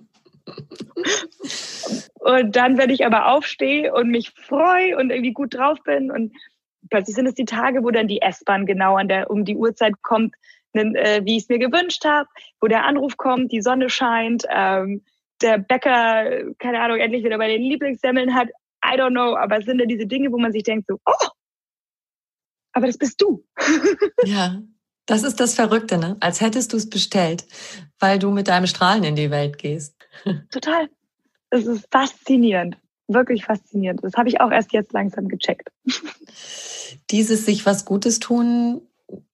Und 2.14 2.56
dann, 2.56 2.76
wenn 2.76 2.90
ich 2.90 3.06
aber 3.06 3.32
aufstehe 3.32 3.94
und 3.94 4.08
mich 4.10 4.30
freue 4.30 4.96
und 4.96 5.10
irgendwie 5.10 5.32
gut 5.32 5.54
drauf 5.54 5.78
bin 5.84 6.10
und 6.10 6.32
plötzlich 6.90 7.14
sind 7.14 7.26
es 7.26 7.34
die 7.34 7.44
Tage, 7.44 7.84
wo 7.84 7.90
dann 7.90 8.08
die 8.08 8.20
S-Bahn 8.20 8.66
genau 8.66 8.96
an 8.96 9.08
der, 9.08 9.30
um 9.30 9.44
die 9.44 9.56
Uhrzeit 9.56 10.02
kommt, 10.02 10.34
äh, 10.72 11.24
wie 11.24 11.36
ich 11.36 11.44
es 11.44 11.48
mir 11.48 11.58
gewünscht 11.58 12.04
habe, 12.04 12.28
wo 12.60 12.66
der 12.66 12.84
Anruf 12.84 13.16
kommt, 13.16 13.52
die 13.52 13.62
Sonne 13.62 13.88
scheint, 13.88 14.44
ähm, 14.50 15.02
der 15.42 15.58
Bäcker, 15.58 16.54
keine 16.58 16.80
Ahnung, 16.80 16.98
endlich 16.98 17.24
wieder 17.24 17.38
bei 17.38 17.48
den 17.48 17.62
Lieblingssemmeln 17.62 18.34
hat. 18.34 18.48
I 18.84 18.98
don't 18.98 19.10
know, 19.10 19.36
aber 19.36 19.58
es 19.58 19.64
sind 19.64 19.80
ja 19.80 19.86
diese 19.86 20.06
Dinge, 20.06 20.30
wo 20.32 20.38
man 20.38 20.52
sich 20.52 20.62
denkt 20.62 20.86
so, 20.88 20.98
oh, 21.04 21.28
aber 22.72 22.86
das 22.86 22.98
bist 22.98 23.20
du. 23.20 23.44
ja, 24.24 24.62
das 25.06 25.24
ist 25.24 25.40
das 25.40 25.54
Verrückte, 25.54 25.98
ne? 25.98 26.16
Als 26.20 26.40
hättest 26.40 26.72
du 26.72 26.76
es 26.76 26.88
bestellt, 26.88 27.46
weil 27.98 28.18
du 28.18 28.30
mit 28.30 28.48
deinem 28.48 28.66
Strahlen 28.66 29.04
in 29.04 29.16
die 29.16 29.30
Welt 29.30 29.58
gehst. 29.58 29.96
Total 30.50 30.88
es 31.50 31.66
ist 31.66 31.86
faszinierend, 31.90 32.76
wirklich 33.06 33.44
faszinierend. 33.44 34.00
Das 34.02 34.14
habe 34.14 34.28
ich 34.28 34.40
auch 34.40 34.50
erst 34.50 34.72
jetzt 34.72 34.92
langsam 34.92 35.28
gecheckt. 35.28 35.68
Dieses 37.10 37.46
sich 37.46 37.66
was 37.66 37.84
Gutes 37.84 38.18
tun, 38.18 38.82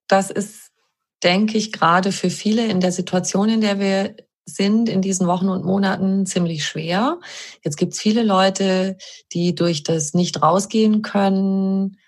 das 0.07 0.31
ist, 0.31 0.73
denke 1.23 1.59
ich, 1.59 1.73
gerade 1.73 2.13
für 2.13 2.31
viele 2.31 2.67
in 2.67 2.81
der 2.81 2.93
Situation, 2.93 3.49
in 3.49 3.61
der 3.61 3.79
wir 3.79 4.17
sind 4.47 4.89
in 4.89 5.03
diesen 5.03 5.27
Wochen 5.27 5.49
und 5.49 5.65
Monaten 5.65 6.27
ziemlich 6.27 6.65
schwer. 6.65 7.19
Jetzt 7.63 7.77
gibt 7.77 7.95
es 7.95 8.01
viele 8.01 8.23
Leute, 8.23 8.97
die 9.33 9.55
durch 9.55 9.83
das 9.83 10.15
nicht 10.15 10.43
rausgehen 10.43 11.03
können, 11.03 11.99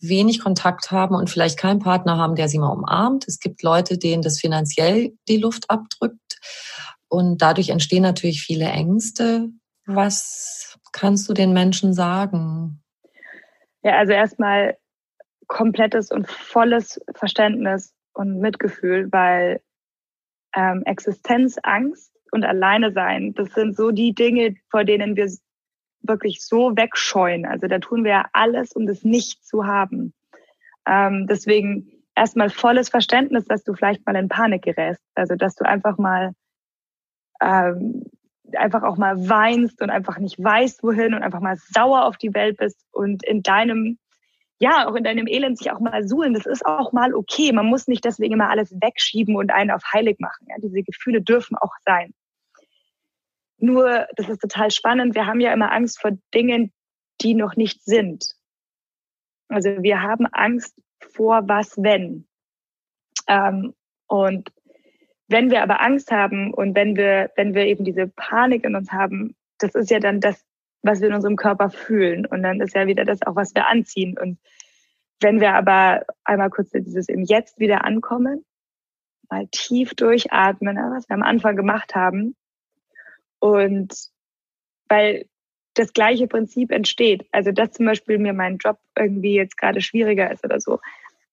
wenig 0.00 0.40
Kontakt 0.40 0.90
haben 0.90 1.14
und 1.14 1.30
vielleicht 1.30 1.58
keinen 1.58 1.80
Partner 1.80 2.16
haben, 2.16 2.34
der 2.34 2.48
sie 2.48 2.58
mal 2.58 2.72
umarmt. 2.72 3.26
Es 3.28 3.38
gibt 3.38 3.62
Leute, 3.62 3.98
denen 3.98 4.22
das 4.22 4.38
finanziell 4.38 5.12
die 5.28 5.36
Luft 5.36 5.68
abdrückt. 5.68 6.40
Und 7.08 7.42
dadurch 7.42 7.70
entstehen 7.70 8.02
natürlich 8.02 8.42
viele 8.42 8.66
Ängste. 8.66 9.48
Was 9.84 10.78
kannst 10.92 11.28
du 11.28 11.34
den 11.34 11.52
Menschen 11.52 11.92
sagen? 11.92 12.82
Ja, 13.82 13.98
also 13.98 14.12
erstmal 14.12 14.76
komplettes 15.48 16.10
und 16.10 16.30
volles 16.30 17.00
Verständnis 17.14 17.92
und 18.14 18.38
Mitgefühl, 18.38 19.08
weil 19.10 19.60
ähm, 20.54 20.82
Existenzangst 20.84 22.12
und 22.32 22.44
Alleine 22.44 22.92
sein, 22.92 23.34
das 23.34 23.52
sind 23.54 23.76
so 23.76 23.90
die 23.90 24.14
Dinge, 24.14 24.56
vor 24.70 24.84
denen 24.84 25.16
wir 25.16 25.30
wirklich 26.02 26.44
so 26.44 26.76
wegscheuen. 26.76 27.46
Also 27.46 27.66
da 27.66 27.78
tun 27.78 28.04
wir 28.04 28.10
ja 28.10 28.26
alles, 28.32 28.72
um 28.72 28.86
das 28.86 29.04
nicht 29.04 29.44
zu 29.44 29.66
haben. 29.66 30.14
Ähm, 30.86 31.26
deswegen 31.28 31.90
erstmal 32.14 32.50
volles 32.50 32.88
Verständnis, 32.88 33.44
dass 33.46 33.64
du 33.64 33.74
vielleicht 33.74 34.06
mal 34.06 34.16
in 34.16 34.28
Panik 34.28 34.62
gerätst. 34.62 35.04
Also 35.14 35.34
dass 35.34 35.54
du 35.56 35.64
einfach 35.66 35.98
mal 35.98 36.32
ähm, 37.40 38.04
einfach 38.56 38.82
auch 38.82 38.96
mal 38.96 39.28
weinst 39.28 39.80
und 39.82 39.90
einfach 39.90 40.18
nicht 40.18 40.42
weißt, 40.42 40.82
wohin 40.82 41.14
und 41.14 41.22
einfach 41.22 41.40
mal 41.40 41.56
sauer 41.56 42.04
auf 42.04 42.16
die 42.16 42.34
Welt 42.34 42.56
bist 42.56 42.84
und 42.92 43.24
in 43.24 43.42
deinem, 43.42 43.98
ja, 44.60 44.86
auch 44.86 44.94
in 44.94 45.04
deinem 45.04 45.26
Elend 45.26 45.56
sich 45.58 45.72
auch 45.72 45.80
mal 45.80 46.06
suhlen. 46.06 46.34
Das 46.34 46.44
ist 46.44 46.64
auch 46.66 46.92
mal 46.92 47.14
okay. 47.14 47.50
Man 47.52 47.64
muss 47.64 47.88
nicht 47.88 48.04
deswegen 48.04 48.34
immer 48.34 48.50
alles 48.50 48.70
wegschieben 48.72 49.34
und 49.34 49.50
einen 49.50 49.70
auf 49.70 49.82
heilig 49.92 50.18
machen. 50.20 50.46
Ja, 50.48 50.56
diese 50.58 50.82
Gefühle 50.82 51.22
dürfen 51.22 51.56
auch 51.56 51.72
sein. 51.86 52.12
Nur, 53.56 54.06
das 54.16 54.28
ist 54.28 54.40
total 54.40 54.70
spannend. 54.70 55.14
Wir 55.14 55.26
haben 55.26 55.40
ja 55.40 55.52
immer 55.52 55.72
Angst 55.72 55.98
vor 55.98 56.12
Dingen, 56.34 56.72
die 57.22 57.34
noch 57.34 57.56
nicht 57.56 57.82
sind. 57.84 58.34
Also 59.48 59.82
wir 59.82 60.02
haben 60.02 60.26
Angst 60.26 60.78
vor 61.14 61.48
was 61.48 61.76
wenn. 61.78 62.28
Ähm, 63.28 63.74
und 64.08 64.52
wenn 65.28 65.50
wir 65.50 65.62
aber 65.62 65.80
Angst 65.80 66.10
haben 66.10 66.52
und 66.52 66.74
wenn 66.74 66.96
wir, 66.96 67.30
wenn 67.36 67.54
wir 67.54 67.64
eben 67.64 67.84
diese 67.84 68.08
Panik 68.08 68.64
in 68.64 68.76
uns 68.76 68.92
haben, 68.92 69.34
das 69.58 69.74
ist 69.74 69.90
ja 69.90 70.00
dann 70.00 70.20
das, 70.20 70.44
was 70.82 71.00
wir 71.00 71.08
in 71.08 71.14
unserem 71.14 71.36
Körper 71.36 71.70
fühlen. 71.70 72.26
Und 72.26 72.42
dann 72.42 72.60
ist 72.60 72.74
ja 72.74 72.86
wieder 72.86 73.04
das 73.04 73.22
auch, 73.22 73.36
was 73.36 73.54
wir 73.54 73.66
anziehen. 73.66 74.16
Und 74.18 74.38
wenn 75.20 75.40
wir 75.40 75.54
aber 75.54 76.04
einmal 76.24 76.50
kurz 76.50 76.70
dieses 76.70 77.08
im 77.08 77.22
Jetzt 77.22 77.58
wieder 77.58 77.84
ankommen, 77.84 78.44
mal 79.28 79.46
tief 79.50 79.94
durchatmen, 79.94 80.76
was 80.76 81.08
wir 81.08 81.14
am 81.14 81.22
Anfang 81.22 81.56
gemacht 81.56 81.94
haben. 81.94 82.34
Und 83.38 83.94
weil 84.88 85.26
das 85.74 85.92
gleiche 85.92 86.26
Prinzip 86.26 86.72
entsteht. 86.72 87.26
Also 87.32 87.52
dass 87.52 87.72
zum 87.72 87.86
Beispiel 87.86 88.18
mir 88.18 88.32
mein 88.32 88.58
Job 88.58 88.78
irgendwie 88.96 89.34
jetzt 89.34 89.56
gerade 89.56 89.80
schwieriger 89.80 90.30
ist 90.30 90.44
oder 90.44 90.60
so. 90.60 90.80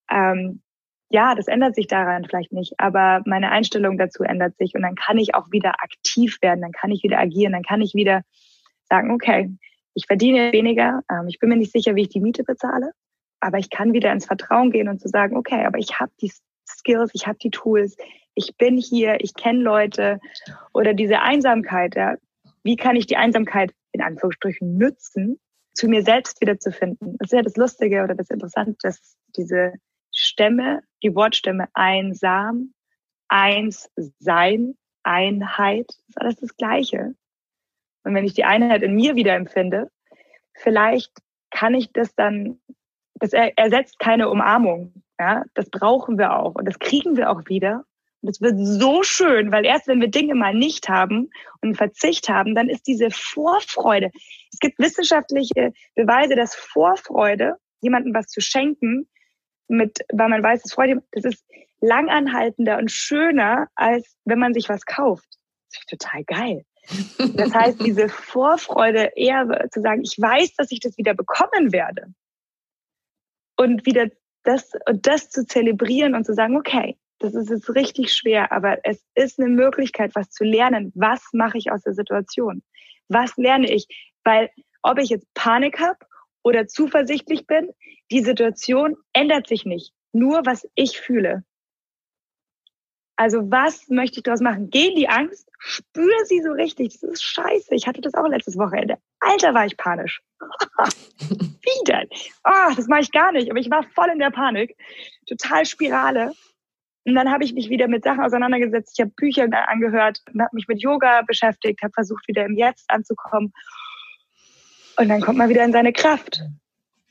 Ähm, 0.10 0.62
ja, 1.10 1.36
das 1.36 1.48
ändert 1.48 1.76
sich 1.76 1.88
daran 1.88 2.26
vielleicht 2.26 2.52
nicht, 2.52 2.74
aber 2.80 3.22
meine 3.26 3.50
Einstellung 3.50 3.98
dazu 3.98 4.24
ändert 4.24 4.58
sich 4.58 4.76
und 4.76 4.82
dann 4.82 4.96
kann 4.96 5.18
ich 5.18 5.36
auch 5.36 5.52
wieder 5.52 5.82
aktiv 5.82 6.38
werden, 6.42 6.62
dann 6.62 6.74
kann 6.74 6.92
ich 6.92 7.02
wieder 7.04 7.18
agieren, 7.18 7.54
dann 7.54 7.64
kann 7.64 7.82
ich 7.82 7.94
wieder 7.94 8.24
sagen, 8.88 9.12
okay, 9.12 9.52
ich 9.94 10.06
verdiene 10.06 10.52
weniger, 10.52 11.02
ähm, 11.12 11.28
ich 11.28 11.40
bin 11.40 11.50
mir 11.50 11.58
nicht 11.58 11.72
sicher, 11.72 11.96
wie 11.96 12.04
ich 12.04 12.10
die 12.10 12.20
Miete 12.20 12.44
bezahle, 12.44 12.92
aber 13.40 13.58
ich 13.58 13.70
kann 13.70 13.94
wieder 13.94 14.12
ins 14.12 14.26
Vertrauen 14.26 14.72
gehen 14.72 14.90
und 14.90 15.02
zu 15.02 15.08
sagen, 15.08 15.36
okay, 15.38 15.66
aber 15.66 15.80
ich 15.80 16.00
habe 16.00 16.12
die 16.22 16.32
Skills, 16.68 17.12
ich 17.14 17.28
habe 17.28 17.38
die 17.40 17.50
Tools, 17.50 17.96
ich 18.36 18.56
bin 18.58 18.78
hier, 18.78 19.18
ich 19.22 19.34
kenne 19.34 19.60
Leute 19.60 20.20
oder 20.74 20.94
diese 20.94 21.22
Einsamkeit, 21.22 21.96
ja, 21.96 22.16
wie 22.64 22.76
kann 22.76 22.96
ich 22.96 23.08
die 23.08 23.18
Einsamkeit 23.18 23.74
in 23.92 24.02
Anführungsstrichen 24.02 24.78
nützen, 24.78 25.40
zu 25.74 25.88
mir 25.88 26.04
selbst 26.04 26.42
wiederzufinden? 26.42 27.18
Das 27.18 27.32
ist 27.32 27.38
ja 27.38 27.42
das 27.42 27.56
Lustige 27.56 28.04
oder 28.04 28.14
das 28.14 28.30
Interessante, 28.30 28.76
dass 28.82 29.18
diese 29.36 29.74
Stämme, 30.14 30.82
die 31.04 31.16
Wortstämme 31.16 31.68
einsam, 31.74 32.74
eins 33.28 33.90
sein, 34.20 34.76
Einheit, 35.04 35.90
ist 36.10 36.20
alles 36.22 36.36
das 36.36 36.58
Gleiche. 36.58 37.16
Und 38.08 38.16
wenn 38.16 38.24
ich 38.24 38.34
die 38.34 38.46
Einheit 38.46 38.84
in 38.84 38.96
mir 38.96 39.16
wieder 39.16 39.36
empfinde, 39.36 39.92
vielleicht 40.54 41.12
kann 41.52 41.74
ich 41.74 41.92
das 41.92 42.16
dann, 42.16 42.60
das 43.16 43.34
ersetzt 43.34 44.00
keine 44.00 44.30
Umarmung. 44.30 45.04
Ja, 45.20 45.44
das 45.56 45.70
brauchen 45.70 46.18
wir 46.18 46.38
auch 46.38 46.56
und 46.56 46.66
das 46.66 46.80
kriegen 46.80 47.18
wir 47.18 47.30
auch 47.30 47.42
wieder. 47.48 47.84
Und 48.22 48.30
es 48.30 48.40
wird 48.40 48.56
so 48.58 49.04
schön, 49.04 49.52
weil 49.52 49.66
erst 49.66 49.88
wenn 49.90 50.00
wir 50.00 50.08
Dinge 50.08 50.36
mal 50.36 50.54
nicht 50.54 50.88
haben 50.88 51.30
und 51.62 51.76
Verzicht 51.76 52.30
haben, 52.30 52.56
dann 52.56 52.70
ist 52.70 52.88
diese 52.88 53.10
Vorfreude. 53.12 54.10
Es 54.54 54.60
gibt 54.60 54.80
wissenschaftliche 54.80 55.74
Beweise, 55.96 56.36
dass 56.36 56.56
Vorfreude, 56.56 57.58
jemandem 57.82 58.14
was 58.14 58.28
zu 58.28 58.40
schenken, 58.40 59.10
mit, 59.68 60.00
weil 60.14 60.30
man 60.30 60.42
weiß, 60.42 60.64
es 60.64 60.74
freut 60.74 60.92
ihn, 60.92 61.02
das 61.12 61.26
ist 61.26 61.46
langanhaltender 61.82 62.78
und 62.78 62.90
schöner, 62.90 63.68
als 63.76 64.16
wenn 64.24 64.40
man 64.40 64.54
sich 64.54 64.70
was 64.70 64.86
kauft. 64.86 65.28
Das 65.72 65.82
ist 65.82 65.90
total 65.90 66.24
geil. 66.24 66.64
Das 67.36 67.54
heißt, 67.54 67.82
diese 67.82 68.10
Vorfreude 68.10 69.12
eher 69.16 69.68
zu 69.72 69.82
sagen, 69.82 70.02
ich 70.04 70.18
weiß, 70.18 70.56
dass 70.56 70.72
ich 70.72 70.80
das 70.80 70.98
wieder 70.98 71.14
bekommen 71.14 71.72
werde. 71.72 72.14
Und 73.58 73.86
wieder 73.86 74.10
das, 74.44 74.72
und 74.88 75.08
das 75.08 75.30
zu 75.30 75.46
zelebrieren 75.46 76.16
und 76.16 76.26
zu 76.26 76.34
sagen, 76.34 76.56
okay, 76.56 76.98
das 77.20 77.34
ist 77.34 77.50
jetzt 77.50 77.74
richtig 77.74 78.14
schwer, 78.14 78.52
aber 78.52 78.78
es 78.84 79.04
ist 79.16 79.40
eine 79.40 79.50
Möglichkeit, 79.50 80.14
was 80.14 80.30
zu 80.30 80.44
lernen. 80.44 80.92
Was 80.96 81.22
mache 81.34 81.58
ich 81.58 81.72
aus 81.72 81.82
der 81.82 81.94
Situation? 81.94 82.62
Was 83.10 83.36
lerne 83.38 83.72
ich? 83.72 83.88
Weil 84.24 84.50
ob 84.84 85.00
ich 85.00 85.10
jetzt 85.10 85.34
Panik 85.34 85.80
habe 85.80 85.98
oder 86.44 86.68
zuversichtlich 86.68 87.48
bin, 87.48 87.70
die 88.12 88.22
Situation 88.22 88.96
ändert 89.14 89.48
sich 89.48 89.66
nicht. 89.66 89.94
Nur 90.14 90.46
was 90.46 90.68
ich 90.76 91.00
fühle. 91.00 91.44
Also 93.18 93.50
was 93.52 93.90
möchte 93.90 94.20
ich 94.20 94.24
daraus 94.24 94.42
machen? 94.42 94.70
Geh 94.70 94.90
in 94.90 94.96
die 94.96 95.10
Angst, 95.10 95.50
spüre 95.58 96.26
sie 96.26 96.42
so 96.42 96.52
richtig. 96.52 96.94
Das 96.94 97.04
ist 97.04 97.24
scheiße. 97.24 97.74
Ich 97.74 97.88
hatte 97.88 98.00
das 98.00 98.14
auch 98.14 98.28
letztes 98.28 98.58
Wochenende. 98.58 98.98
Alter, 99.20 99.54
war 99.56 99.66
ich 99.66 99.76
panisch. 99.76 100.22
Wie 101.20 101.84
denn? 101.88 102.08
Oh, 102.46 102.74
das 102.76 102.88
mache 102.88 103.02
ich 103.02 103.12
gar 103.12 103.32
nicht. 103.32 103.50
Aber 103.50 103.60
ich 103.60 103.72
war 103.72 103.84
voll 103.96 104.10
in 104.14 104.20
der 104.20 104.30
Panik. 104.30 104.78
Total 105.28 105.66
Spirale. 105.66 106.32
Und 107.06 107.16
dann 107.16 107.32
habe 107.32 107.44
ich 107.44 107.54
mich 107.54 107.70
wieder 107.70 107.88
mit 107.88 108.04
Sachen 108.04 108.24
auseinandergesetzt. 108.24 108.98
Ich 108.98 109.02
habe 109.02 109.12
Bücher 109.16 109.48
angehört, 109.68 110.22
habe 110.28 110.50
mich 110.56 110.68
mit 110.68 110.82
Yoga 110.82 111.24
beschäftigt, 111.24 111.82
habe 111.82 111.94
versucht, 111.94 112.28
wieder 112.28 112.46
im 112.46 112.56
Jetzt 112.56 112.90
anzukommen. 112.90 113.52
Und 114.98 115.10
dann 115.10 115.22
kommt 115.22 115.38
man 115.38 115.50
wieder 115.50 115.64
in 115.64 115.72
seine 115.72 115.94
Kraft. 115.94 116.42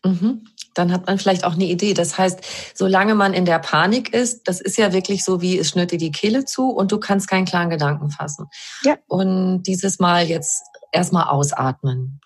Mhm. 0.04 0.44
Dann 0.76 0.92
hat 0.92 1.06
man 1.06 1.18
vielleicht 1.18 1.44
auch 1.44 1.54
eine 1.54 1.64
Idee. 1.64 1.94
Das 1.94 2.18
heißt, 2.18 2.40
solange 2.74 3.14
man 3.14 3.32
in 3.34 3.44
der 3.44 3.58
Panik 3.58 4.12
ist, 4.12 4.46
das 4.46 4.60
ist 4.60 4.76
ja 4.76 4.92
wirklich 4.92 5.24
so 5.24 5.40
wie 5.40 5.58
es 5.58 5.70
schnürt 5.70 5.90
dir 5.90 5.98
die 5.98 6.12
Kehle 6.12 6.44
zu 6.44 6.70
und 6.70 6.92
du 6.92 6.98
kannst 6.98 7.28
keinen 7.28 7.46
klaren 7.46 7.70
Gedanken 7.70 8.10
fassen. 8.10 8.46
Ja. 8.84 8.96
Und 9.06 9.62
dieses 9.64 9.98
Mal 9.98 10.26
jetzt 10.26 10.62
erstmal 10.92 11.28
ausatmen 11.28 12.20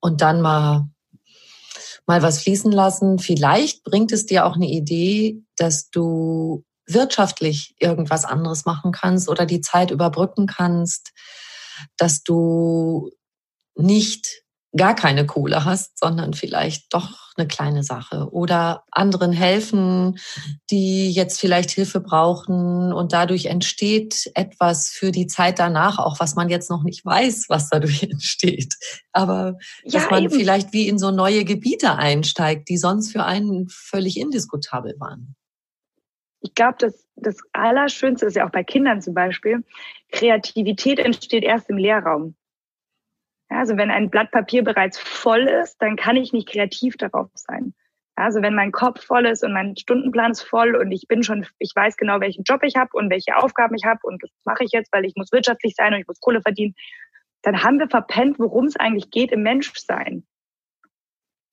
und 0.00 0.20
dann 0.20 0.40
mal 0.40 0.88
mal 2.06 2.22
was 2.22 2.40
fließen 2.40 2.70
lassen. 2.70 3.18
Vielleicht 3.18 3.82
bringt 3.82 4.12
es 4.12 4.26
dir 4.26 4.46
auch 4.46 4.54
eine 4.54 4.68
Idee, 4.68 5.42
dass 5.56 5.90
du 5.90 6.64
wirtschaftlich 6.86 7.74
irgendwas 7.78 8.24
anderes 8.24 8.64
machen 8.64 8.92
kannst 8.92 9.28
oder 9.28 9.44
die 9.44 9.60
Zeit 9.60 9.90
überbrücken 9.90 10.46
kannst, 10.46 11.12
dass 11.96 12.22
du 12.22 13.10
nicht 13.74 14.44
gar 14.76 14.94
keine 14.94 15.26
Kohle 15.26 15.64
hast, 15.64 15.98
sondern 15.98 16.32
vielleicht 16.32 16.94
doch 16.94 17.25
eine 17.36 17.46
kleine 17.46 17.82
Sache 17.82 18.28
oder 18.32 18.84
anderen 18.90 19.32
helfen, 19.32 20.18
die 20.70 21.10
jetzt 21.10 21.40
vielleicht 21.40 21.70
Hilfe 21.70 22.00
brauchen 22.00 22.92
und 22.92 23.12
dadurch 23.12 23.46
entsteht 23.46 24.30
etwas 24.34 24.88
für 24.88 25.12
die 25.12 25.26
Zeit 25.26 25.58
danach, 25.58 25.98
auch 25.98 26.20
was 26.20 26.34
man 26.34 26.48
jetzt 26.48 26.70
noch 26.70 26.82
nicht 26.82 27.04
weiß, 27.04 27.46
was 27.48 27.68
dadurch 27.68 28.02
entsteht. 28.10 28.74
Aber 29.12 29.56
ja, 29.84 30.00
dass 30.00 30.10
man 30.10 30.24
eben. 30.24 30.34
vielleicht 30.34 30.72
wie 30.72 30.88
in 30.88 30.98
so 30.98 31.10
neue 31.10 31.44
Gebiete 31.44 31.96
einsteigt, 31.96 32.68
die 32.68 32.78
sonst 32.78 33.12
für 33.12 33.24
einen 33.24 33.68
völlig 33.68 34.18
indiskutabel 34.18 34.94
waren. 34.98 35.34
Ich 36.40 36.54
glaube, 36.54 36.76
das, 36.78 37.06
das 37.16 37.36
Allerschönste 37.52 38.26
ist 38.26 38.36
ja 38.36 38.46
auch 38.46 38.52
bei 38.52 38.62
Kindern 38.62 39.02
zum 39.02 39.14
Beispiel, 39.14 39.64
Kreativität 40.12 40.98
entsteht 40.98 41.42
erst 41.42 41.68
im 41.70 41.76
Lehrraum. 41.76 42.36
Also 43.48 43.76
wenn 43.76 43.90
ein 43.90 44.10
Blatt 44.10 44.30
Papier 44.30 44.64
bereits 44.64 44.98
voll 44.98 45.42
ist, 45.42 45.80
dann 45.80 45.96
kann 45.96 46.16
ich 46.16 46.32
nicht 46.32 46.48
kreativ 46.48 46.96
darauf 46.96 47.30
sein. 47.34 47.74
Also 48.16 48.40
wenn 48.40 48.54
mein 48.54 48.72
Kopf 48.72 49.04
voll 49.04 49.26
ist 49.26 49.44
und 49.44 49.52
mein 49.52 49.76
Stundenplan 49.76 50.32
ist 50.32 50.42
voll 50.42 50.74
und 50.74 50.90
ich 50.90 51.06
bin 51.06 51.22
schon, 51.22 51.46
ich 51.58 51.72
weiß 51.74 51.98
genau, 51.98 52.20
welchen 52.20 52.44
Job 52.44 52.62
ich 52.62 52.76
habe 52.76 52.90
und 52.94 53.10
welche 53.10 53.36
Aufgaben 53.36 53.74
ich 53.74 53.84
habe 53.84 54.00
und 54.04 54.22
das 54.22 54.30
mache 54.44 54.64
ich 54.64 54.72
jetzt, 54.72 54.90
weil 54.92 55.04
ich 55.04 55.14
muss 55.16 55.32
wirtschaftlich 55.32 55.74
sein 55.76 55.92
und 55.92 56.00
ich 56.00 56.06
muss 56.06 56.20
Kohle 56.20 56.40
verdienen, 56.40 56.74
dann 57.42 57.62
haben 57.62 57.78
wir 57.78 57.88
verpennt, 57.88 58.38
worum 58.38 58.64
es 58.64 58.76
eigentlich 58.76 59.10
geht 59.10 59.32
im 59.32 59.42
Menschsein. 59.42 60.26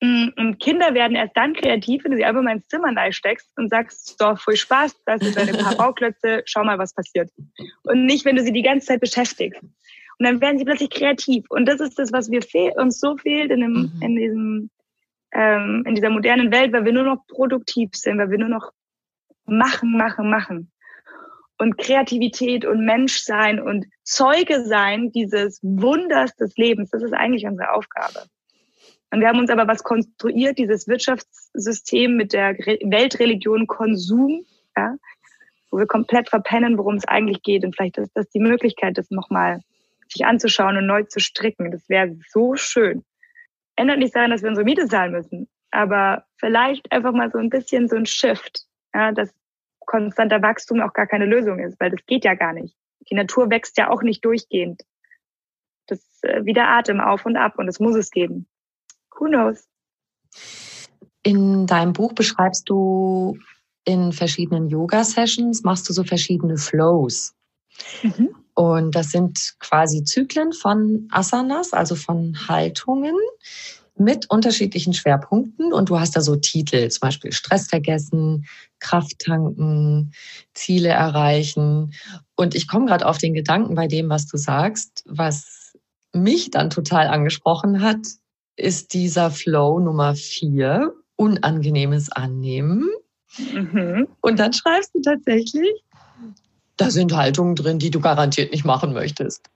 Mm, 0.00 0.28
und 0.36 0.58
Kinder 0.58 0.94
werden 0.94 1.16
erst 1.16 1.36
dann 1.36 1.52
kreativ, 1.52 2.02
wenn 2.02 2.12
du 2.12 2.16
sie 2.16 2.24
einfach 2.24 2.42
mal 2.42 2.56
ins 2.56 2.66
Zimmer 2.68 2.90
steckst 3.12 3.50
und 3.56 3.68
sagst, 3.68 4.18
so, 4.18 4.34
voll 4.34 4.56
Spaß, 4.56 5.04
das 5.04 5.20
sind 5.20 5.36
deine 5.36 5.52
paar 5.52 5.76
Bauklötze, 5.76 6.42
schau 6.46 6.64
mal, 6.64 6.78
was 6.78 6.94
passiert. 6.94 7.30
Und 7.82 8.06
nicht, 8.06 8.24
wenn 8.24 8.36
du 8.36 8.42
sie 8.42 8.52
die 8.52 8.62
ganze 8.62 8.86
Zeit 8.86 9.00
beschäftigst. 9.00 9.62
Und 10.18 10.26
dann 10.26 10.40
werden 10.40 10.58
sie 10.58 10.64
plötzlich 10.64 10.90
kreativ. 10.90 11.44
Und 11.48 11.66
das 11.66 11.80
ist 11.80 11.98
das, 11.98 12.12
was 12.12 12.30
wir 12.30 12.42
fehl, 12.42 12.72
uns 12.76 13.00
so 13.00 13.16
fehlt 13.16 13.50
in, 13.50 13.60
dem, 13.60 13.72
mhm. 13.72 14.02
in, 14.02 14.16
diesem, 14.16 14.70
ähm, 15.32 15.84
in 15.86 15.94
dieser 15.94 16.10
modernen 16.10 16.52
Welt, 16.52 16.72
weil 16.72 16.84
wir 16.84 16.92
nur 16.92 17.04
noch 17.04 17.26
produktiv 17.26 17.90
sind, 17.94 18.18
weil 18.18 18.30
wir 18.30 18.38
nur 18.38 18.48
noch 18.48 18.72
machen, 19.46 19.96
machen, 19.96 20.30
machen. 20.30 20.70
Und 21.58 21.78
Kreativität 21.78 22.64
und 22.64 22.84
Menschsein 22.84 23.60
und 23.60 23.86
Zeuge 24.02 24.64
sein 24.64 25.12
dieses 25.12 25.60
Wunders 25.62 26.34
des 26.36 26.56
Lebens, 26.56 26.90
das 26.90 27.02
ist 27.02 27.12
eigentlich 27.12 27.46
unsere 27.46 27.72
Aufgabe. 27.72 28.24
Und 29.10 29.20
wir 29.20 29.28
haben 29.28 29.38
uns 29.38 29.50
aber 29.50 29.68
was 29.68 29.84
konstruiert, 29.84 30.58
dieses 30.58 30.88
Wirtschaftssystem 30.88 32.16
mit 32.16 32.32
der 32.32 32.54
Weltreligion 32.54 33.68
Konsum, 33.68 34.44
ja, 34.76 34.96
wo 35.70 35.78
wir 35.78 35.86
komplett 35.86 36.28
verpennen, 36.28 36.76
worum 36.78 36.96
es 36.96 37.06
eigentlich 37.06 37.42
geht. 37.42 37.64
Und 37.64 37.76
vielleicht 37.76 37.98
ist 37.98 38.10
das 38.14 38.28
die 38.30 38.40
Möglichkeit, 38.40 38.98
das 38.98 39.10
nochmal 39.10 39.60
sich 40.14 40.24
anzuschauen 40.24 40.76
und 40.76 40.86
neu 40.86 41.02
zu 41.04 41.20
stricken. 41.20 41.70
Das 41.70 41.88
wäre 41.88 42.16
so 42.28 42.56
schön. 42.56 43.04
Ändert 43.76 43.98
nicht 43.98 44.14
daran, 44.14 44.30
dass 44.30 44.42
wir 44.42 44.48
unsere 44.48 44.64
Miete 44.64 44.86
zahlen 44.86 45.12
müssen, 45.12 45.48
aber 45.70 46.24
vielleicht 46.38 46.90
einfach 46.92 47.12
mal 47.12 47.30
so 47.30 47.38
ein 47.38 47.50
bisschen 47.50 47.88
so 47.88 47.96
ein 47.96 48.06
Shift, 48.06 48.62
ja, 48.94 49.12
dass 49.12 49.34
konstanter 49.80 50.40
Wachstum 50.40 50.80
auch 50.80 50.92
gar 50.92 51.06
keine 51.06 51.26
Lösung 51.26 51.58
ist, 51.58 51.78
weil 51.80 51.90
das 51.90 52.00
geht 52.06 52.24
ja 52.24 52.34
gar 52.34 52.52
nicht. 52.52 52.76
Die 53.10 53.14
Natur 53.14 53.50
wächst 53.50 53.76
ja 53.76 53.90
auch 53.90 54.02
nicht 54.02 54.24
durchgehend. 54.24 54.82
Das 55.86 55.98
ist 55.98 56.24
äh, 56.24 56.44
wie 56.44 56.54
der 56.54 56.68
Atem 56.68 57.00
auf 57.00 57.26
und 57.26 57.36
ab 57.36 57.58
und 57.58 57.68
es 57.68 57.80
muss 57.80 57.96
es 57.96 58.10
geben. 58.10 58.46
Who 59.18 59.26
knows? 59.26 59.68
In 61.22 61.66
deinem 61.66 61.92
Buch 61.92 62.12
beschreibst 62.12 62.68
du 62.68 63.38
in 63.84 64.12
verschiedenen 64.12 64.68
Yoga-Sessions, 64.68 65.62
machst 65.62 65.88
du 65.88 65.92
so 65.92 66.04
verschiedene 66.04 66.56
Flows. 66.56 67.34
Mhm. 68.02 68.34
Und 68.54 68.94
das 68.94 69.10
sind 69.10 69.54
quasi 69.58 70.04
Zyklen 70.04 70.52
von 70.52 71.08
Asanas, 71.10 71.72
also 71.72 71.96
von 71.96 72.48
Haltungen 72.48 73.14
mit 73.96 74.28
unterschiedlichen 74.30 74.92
Schwerpunkten. 74.92 75.72
Und 75.72 75.88
du 75.88 75.98
hast 75.98 76.16
da 76.16 76.20
so 76.20 76.36
Titel, 76.36 76.88
zum 76.88 77.00
Beispiel 77.00 77.32
Stress 77.32 77.68
vergessen, 77.68 78.46
Kraft 78.80 79.18
tanken, 79.20 80.12
Ziele 80.52 80.90
erreichen. 80.90 81.94
Und 82.36 82.54
ich 82.54 82.68
komme 82.68 82.86
gerade 82.86 83.06
auf 83.06 83.18
den 83.18 83.34
Gedanken 83.34 83.74
bei 83.74 83.86
dem, 83.86 84.08
was 84.08 84.26
du 84.26 84.36
sagst, 84.36 85.04
was 85.06 85.76
mich 86.12 86.50
dann 86.50 86.70
total 86.70 87.08
angesprochen 87.08 87.82
hat, 87.82 87.98
ist 88.56 88.94
dieser 88.94 89.30
Flow 89.30 89.80
Nummer 89.80 90.14
vier, 90.14 90.94
unangenehmes 91.16 92.10
Annehmen. 92.10 92.88
Mhm. 93.52 94.06
Und 94.20 94.38
dann 94.38 94.52
schreibst 94.52 94.94
du 94.94 95.00
tatsächlich, 95.00 95.82
da 96.76 96.90
sind 96.90 97.14
Haltungen 97.14 97.54
drin, 97.54 97.78
die 97.78 97.90
du 97.90 98.00
garantiert 98.00 98.52
nicht 98.52 98.64
machen 98.64 98.92
möchtest. 98.92 99.48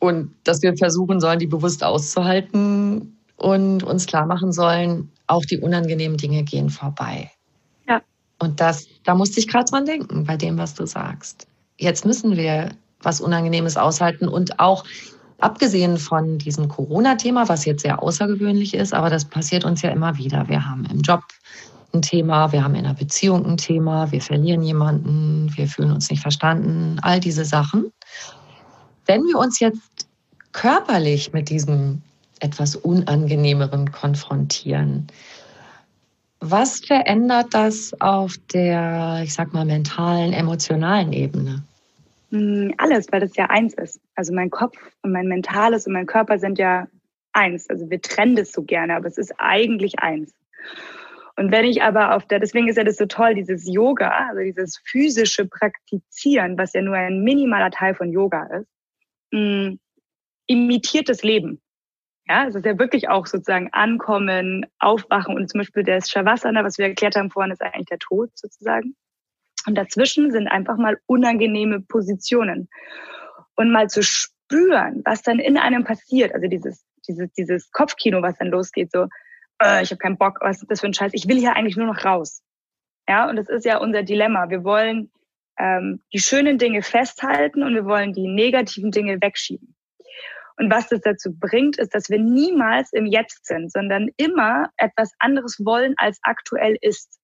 Und 0.00 0.34
dass 0.44 0.62
wir 0.62 0.76
versuchen 0.76 1.20
sollen, 1.20 1.38
die 1.38 1.46
bewusst 1.46 1.82
auszuhalten 1.82 3.16
und 3.36 3.82
uns 3.82 4.06
klar 4.06 4.26
machen 4.26 4.52
sollen, 4.52 5.10
auch 5.26 5.44
die 5.44 5.58
unangenehmen 5.58 6.16
Dinge 6.16 6.42
gehen 6.44 6.70
vorbei. 6.70 7.30
Ja. 7.88 8.00
Und 8.38 8.60
das, 8.60 8.86
da 9.04 9.14
musste 9.14 9.40
ich 9.40 9.48
gerade 9.48 9.70
dran 9.70 9.86
denken, 9.86 10.24
bei 10.24 10.36
dem, 10.36 10.58
was 10.58 10.74
du 10.74 10.86
sagst. 10.86 11.46
Jetzt 11.78 12.04
müssen 12.04 12.36
wir 12.36 12.70
was 13.00 13.20
Unangenehmes 13.20 13.76
aushalten 13.76 14.28
und 14.28 14.58
auch 14.58 14.84
abgesehen 15.38 15.98
von 15.98 16.38
diesem 16.38 16.68
Corona-Thema, 16.68 17.48
was 17.48 17.64
jetzt 17.64 17.82
sehr 17.82 18.02
außergewöhnlich 18.02 18.74
ist, 18.74 18.92
aber 18.92 19.08
das 19.10 19.24
passiert 19.24 19.64
uns 19.64 19.82
ja 19.82 19.90
immer 19.90 20.16
wieder. 20.18 20.48
Wir 20.48 20.64
haben 20.64 20.84
im 20.86 21.00
Job 21.00 21.22
ein 21.92 22.02
Thema, 22.02 22.52
wir 22.52 22.62
haben 22.62 22.74
in 22.74 22.84
einer 22.84 22.94
Beziehung 22.94 23.46
ein 23.46 23.56
Thema, 23.56 24.12
wir 24.12 24.20
verlieren 24.20 24.62
jemanden, 24.62 25.50
wir 25.56 25.68
fühlen 25.68 25.92
uns 25.92 26.10
nicht 26.10 26.20
verstanden, 26.20 26.98
all 27.02 27.20
diese 27.20 27.44
Sachen. 27.44 27.92
Wenn 29.06 29.22
wir 29.22 29.38
uns 29.38 29.58
jetzt 29.60 30.06
körperlich 30.52 31.32
mit 31.32 31.48
diesem 31.48 32.02
etwas 32.40 32.76
Unangenehmeren 32.76 33.90
konfrontieren, 33.90 35.06
was 36.40 36.80
verändert 36.80 37.48
das 37.52 37.92
auf 38.00 38.34
der, 38.52 39.22
ich 39.24 39.34
sag 39.34 39.52
mal, 39.52 39.64
mentalen, 39.64 40.32
emotionalen 40.32 41.12
Ebene? 41.12 41.64
Hm, 42.30 42.74
alles, 42.76 43.06
weil 43.10 43.20
das 43.20 43.34
ja 43.36 43.46
eins 43.46 43.74
ist. 43.74 43.98
Also 44.14 44.32
mein 44.32 44.50
Kopf 44.50 44.76
und 45.02 45.12
mein 45.12 45.26
Mentales 45.26 45.86
und 45.86 45.94
mein 45.94 46.06
Körper 46.06 46.38
sind 46.38 46.58
ja 46.58 46.86
eins. 47.32 47.68
Also 47.70 47.90
wir 47.90 48.00
trennen 48.00 48.36
das 48.36 48.52
so 48.52 48.62
gerne, 48.62 48.96
aber 48.96 49.06
es 49.06 49.18
ist 49.18 49.32
eigentlich 49.38 49.98
eins. 49.98 50.32
Und 51.38 51.52
wenn 51.52 51.64
ich 51.64 51.84
aber 51.84 52.16
auf 52.16 52.26
der, 52.26 52.40
deswegen 52.40 52.66
ist 52.66 52.78
ja 52.78 52.82
das 52.82 52.96
so 52.96 53.06
toll, 53.06 53.36
dieses 53.36 53.64
Yoga, 53.72 54.26
also 54.28 54.40
dieses 54.40 54.82
physische 54.84 55.46
Praktizieren, 55.46 56.58
was 56.58 56.72
ja 56.72 56.82
nur 56.82 56.96
ein 56.96 57.22
minimaler 57.22 57.70
Teil 57.70 57.94
von 57.94 58.10
Yoga 58.10 58.42
ist, 58.46 58.66
mh, 59.30 59.66
hm, 59.66 59.80
imitiert 60.48 61.08
das 61.08 61.22
Leben. 61.22 61.62
Ja, 62.26 62.48
es 62.48 62.56
ist 62.56 62.66
ja 62.66 62.76
wirklich 62.76 63.08
auch 63.08 63.26
sozusagen 63.26 63.68
Ankommen, 63.72 64.66
Aufwachen 64.80 65.36
und 65.36 65.48
zum 65.48 65.60
Beispiel 65.60 65.84
das 65.84 66.10
Shavasana, 66.10 66.64
was 66.64 66.76
wir 66.76 66.86
erklärt 66.86 67.14
haben 67.14 67.30
vorhin, 67.30 67.52
ist 67.52 67.62
eigentlich 67.62 67.86
der 67.86 68.00
Tod 68.00 68.30
sozusagen. 68.34 68.96
Und 69.64 69.76
dazwischen 69.76 70.32
sind 70.32 70.48
einfach 70.48 70.76
mal 70.76 70.98
unangenehme 71.06 71.82
Positionen. 71.82 72.68
Und 73.54 73.70
mal 73.70 73.88
zu 73.88 74.02
spüren, 74.02 75.02
was 75.04 75.22
dann 75.22 75.38
in 75.38 75.56
einem 75.56 75.84
passiert, 75.84 76.34
also 76.34 76.48
dieses, 76.48 76.84
dieses, 77.06 77.32
dieses 77.34 77.70
Kopfkino, 77.70 78.22
was 78.22 78.36
dann 78.38 78.48
losgeht, 78.48 78.90
so, 78.90 79.06
äh, 79.62 79.82
ich 79.82 79.90
habe 79.90 79.98
keinen 79.98 80.18
Bock, 80.18 80.38
was 80.40 80.62
ist 80.62 80.70
das 80.70 80.80
für 80.80 80.86
ein 80.86 80.94
Scheiß, 80.94 81.12
ich 81.14 81.28
will 81.28 81.38
hier 81.38 81.54
eigentlich 81.54 81.76
nur 81.76 81.86
noch 81.86 82.04
raus. 82.04 82.42
Ja, 83.08 83.28
und 83.28 83.36
das 83.36 83.48
ist 83.48 83.64
ja 83.64 83.78
unser 83.78 84.02
Dilemma. 84.02 84.50
Wir 84.50 84.64
wollen 84.64 85.10
ähm, 85.58 86.02
die 86.12 86.20
schönen 86.20 86.58
Dinge 86.58 86.82
festhalten 86.82 87.62
und 87.62 87.74
wir 87.74 87.84
wollen 87.84 88.12
die 88.12 88.28
negativen 88.28 88.90
Dinge 88.90 89.20
wegschieben. 89.20 89.74
Und 90.56 90.70
was 90.70 90.88
das 90.88 91.00
dazu 91.00 91.32
bringt, 91.32 91.78
ist, 91.78 91.94
dass 91.94 92.10
wir 92.10 92.18
niemals 92.18 92.92
im 92.92 93.06
Jetzt 93.06 93.46
sind, 93.46 93.72
sondern 93.72 94.08
immer 94.16 94.70
etwas 94.76 95.12
anderes 95.20 95.64
wollen, 95.64 95.94
als 95.96 96.18
aktuell 96.22 96.76
ist. 96.80 97.18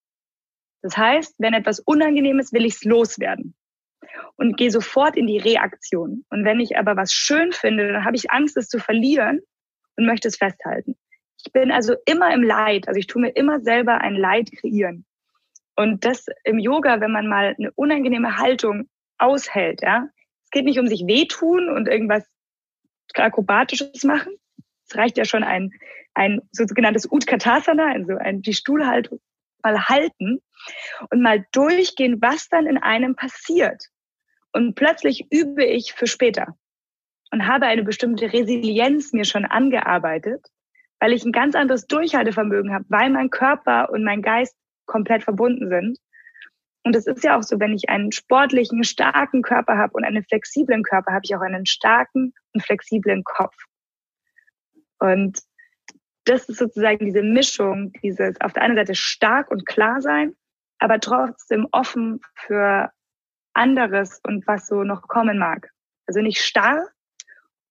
Das 0.83 0.97
heißt, 0.97 1.35
wenn 1.39 1.53
etwas 1.53 1.81
unangenehm 1.81 2.39
ist, 2.39 2.53
will 2.53 2.65
ich 2.65 2.75
es 2.75 2.85
loswerden 2.85 3.57
und 4.37 4.57
gehe 4.57 4.71
sofort 4.71 5.17
in 5.17 5.27
die 5.27 5.39
Reaktion. 5.39 6.25
Und 6.31 6.45
wenn 6.45 6.61
ich 6.61 6.79
aber 6.79 6.97
was 6.97 7.13
schön 7.13 7.53
finde, 7.53 7.93
dann 7.93 8.05
habe 8.05 8.17
ich 8.17 8.31
Angst, 8.31 8.57
es 8.57 8.69
zu 8.69 8.79
verlieren 8.79 9.41
und 9.97 10.07
möchte 10.07 10.29
es 10.29 10.37
festhalten. 10.37 10.97
Ich 11.47 11.53
bin 11.53 11.71
also 11.71 11.95
immer 12.07 12.33
im 12.33 12.43
Leid. 12.43 12.89
Also 12.89 12.99
ich 12.99 13.07
tue 13.07 13.23
mir 13.23 13.31
immer 13.31 13.61
selber 13.61 14.01
ein 14.01 14.15
Leid 14.15 14.51
kreieren. 14.53 15.05
Und 15.77 16.05
das 16.05 16.27
im 16.45 16.59
Yoga, 16.59 17.01
wenn 17.01 17.13
man 17.13 17.27
mal 17.27 17.55
eine 17.59 17.73
unangenehme 17.73 18.39
Haltung 18.39 18.89
aushält, 19.19 19.83
ja. 19.83 20.09
Es 20.45 20.51
geht 20.51 20.65
nicht 20.65 20.79
um 20.79 20.87
sich 20.87 21.07
wehtun 21.07 21.69
und 21.69 21.89
irgendwas 21.89 22.25
Akrobatisches 23.15 24.05
machen. 24.05 24.35
Es 24.89 24.97
reicht 24.97 25.17
ja 25.17 25.25
schon 25.25 25.45
ein, 25.45 25.71
ein 26.15 26.41
sogenanntes 26.53 27.11
Utkatasana, 27.11 27.93
also 27.93 28.17
ein, 28.17 28.43
die 28.43 28.55
Stuhlhaltung 28.55 29.21
mal 29.63 29.85
halten 29.89 30.41
und 31.11 31.23
mal 31.23 31.45
durchgehen, 31.53 32.21
was 32.21 32.49
dann 32.49 32.67
in 32.67 32.79
einem 32.79 33.17
passiert. 33.17 33.89
Und 34.53 34.75
plötzlich 34.75 35.27
übe 35.33 35.65
ich 35.65 35.93
für 35.95 36.07
später 36.07 36.57
und 37.33 37.47
habe 37.47 37.67
eine 37.67 37.83
bestimmte 37.83 38.33
Resilienz 38.33 39.13
mir 39.13 39.25
schon 39.25 39.45
angearbeitet, 39.45 40.47
weil 41.01 41.13
ich 41.13 41.25
ein 41.25 41.33
ganz 41.33 41.55
anderes 41.55 41.87
Durchhaltevermögen 41.87 42.73
habe, 42.73 42.85
weil 42.89 43.11
mein 43.11 43.31
Körper 43.31 43.91
und 43.91 44.05
mein 44.05 44.23
Geist 44.23 44.57
komplett 44.87 45.25
verbunden 45.25 45.69
sind. 45.69 45.99
Und 46.85 46.95
es 46.95 47.07
ist 47.07 47.25
ja 47.25 47.39
auch 47.39 47.43
so, 47.43 47.59
wenn 47.61 47.73
ich 47.73 47.89
einen 47.89 48.13
sportlichen, 48.13 48.85
starken 48.85 49.43
Körper 49.43 49.79
habe 49.79 49.95
und 49.95 50.05
einen 50.05 50.23
flexiblen 50.23 50.83
Körper, 50.83 51.13
habe 51.13 51.23
ich 51.25 51.35
auch 51.35 51.41
einen 51.41 51.67
starken 51.67 52.35
und 52.53 52.63
flexiblen 52.63 53.25
Kopf. 53.25 53.55
Und 54.99 55.41
das 56.25 56.49
ist 56.49 56.59
sozusagen 56.59 57.05
diese 57.05 57.23
Mischung, 57.23 57.93
dieses 58.03 58.41
auf 58.41 58.53
der 58.53 58.63
einen 58.63 58.77
Seite 58.77 58.95
stark 58.95 59.51
und 59.51 59.67
klar 59.67 60.01
sein, 60.01 60.35
aber 60.79 61.01
trotzdem 61.01 61.69
offen 61.73 62.21
für 62.35 62.91
anderes 63.55 64.21
und 64.27 64.47
was 64.47 64.67
so 64.67 64.85
noch 64.85 65.03
kommen 65.09 65.39
mag. 65.39 65.71
Also 66.07 66.21
nicht 66.21 66.41
starr 66.41 66.89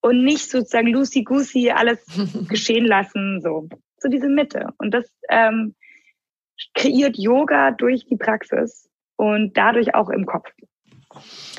und 0.03 0.23
nicht 0.23 0.51
sozusagen 0.51 0.87
loosey-goosey 0.87 1.71
alles 1.71 2.05
geschehen 2.49 2.85
lassen, 2.85 3.41
so. 3.41 3.67
So 3.97 4.09
diese 4.09 4.27
Mitte. 4.27 4.67
Und 4.77 4.93
das 4.93 5.05
ähm, 5.29 5.75
kreiert 6.75 7.17
Yoga 7.17 7.71
durch 7.71 8.05
die 8.05 8.17
Praxis 8.17 8.89
und 9.15 9.55
dadurch 9.55 9.95
auch 9.95 10.09
im 10.09 10.25
Kopf. 10.25 10.49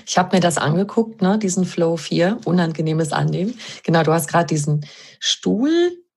Ich 0.07 0.19
habe 0.19 0.37
mir 0.37 0.41
das 0.41 0.59
angeguckt, 0.59 1.23
ne, 1.23 1.39
diesen 1.39 1.65
Flow 1.65 1.97
4, 1.97 2.41
unangenehmes 2.45 3.13
Annehmen. 3.13 3.59
Genau, 3.83 4.03
du 4.03 4.13
hast 4.13 4.29
gerade 4.29 4.47
diesen 4.47 4.85
Stuhl 5.21 5.71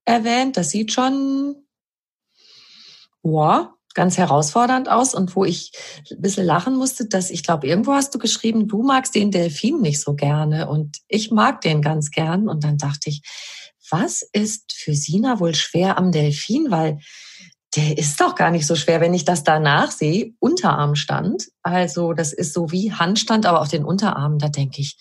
erwähnt. 0.03 0.57
Das 0.57 0.71
sieht 0.71 0.91
schon 0.91 1.55
wow, 3.23 3.69
ganz 3.98 4.18
herausfordernd 4.18 4.89
aus 4.89 5.16
und 5.16 5.36
wo 5.36 5.43
ich 5.43 5.72
ein 6.12 6.22
bisschen 6.22 6.45
lachen 6.45 6.76
musste, 6.76 7.08
dass 7.08 7.32
ich 7.32 7.41
glaube, 7.41 7.68
irgendwo 7.68 7.93
hast 7.93 8.14
du 8.14 8.20
geschrieben, 8.20 8.68
du 8.68 8.84
magst 8.84 9.16
den 9.16 9.32
Delfin 9.32 9.82
nicht 9.82 10.00
so 10.00 10.14
gerne 10.14 10.70
und 10.70 10.98
ich 11.08 11.32
mag 11.32 11.62
den 11.62 11.82
ganz 11.82 12.12
gern. 12.12 12.48
Und 12.48 12.64
dann 12.64 12.78
dachte 12.78 13.10
ich, 13.10 13.24
was 13.89 14.22
ist 14.22 14.72
für 14.72 14.93
Sina 14.93 15.39
wohl 15.39 15.56
schwer 15.56 15.98
am 15.98 16.12
Delfin? 16.12 16.70
Weil 16.70 17.00
der 17.76 17.98
ist 17.98 18.22
doch 18.22 18.36
gar 18.36 18.52
nicht 18.52 18.68
so 18.68 18.76
schwer, 18.76 19.02
wenn 19.02 19.16
ich 19.16 19.26
das 19.26 19.43
danach 19.43 19.89
sehe. 19.89 20.34
Unterarmstand. 20.39 21.48
Also 21.64 22.14
das 22.14 22.34
ist 22.34 22.54
so 22.54 22.72
wie 22.72 22.93
Handstand, 22.93 23.48
aber 23.48 23.62
auf 23.62 23.70
den 23.70 23.84
Unterarmen. 23.84 24.38
Da 24.38 24.50
denke 24.50 24.80
ich, 24.80 24.95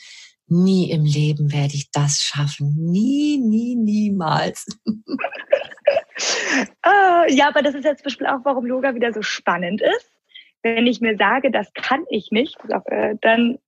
nie 0.49 0.91
im 0.91 1.05
Leben 1.05 1.53
werde 1.53 1.75
ich 1.75 1.91
das 1.91 2.23
schaffen. 2.23 2.75
Nie, 2.79 3.37
nie, 3.37 3.77
niemals. 3.77 4.67
ah, 6.83 7.25
ja, 7.29 7.49
aber 7.49 7.63
das 7.63 7.75
ist 7.75 7.85
jetzt 7.85 7.99
zum 7.99 8.05
Beispiel 8.05 8.27
auch, 8.27 8.41
warum 8.45 8.67
Yoga 8.67 8.95
wieder 8.95 9.13
so 9.13 9.23
spannend 9.23 9.83
ist. 9.83 10.11
Wenn 10.63 10.87
ich 10.87 11.01
mir 11.01 11.17
sage, 11.17 11.51
das 11.51 11.73
kann 11.75 12.05
ich 12.11 12.31
nicht, 12.31 12.57
äh, 12.87 13.15
dann 13.21 13.59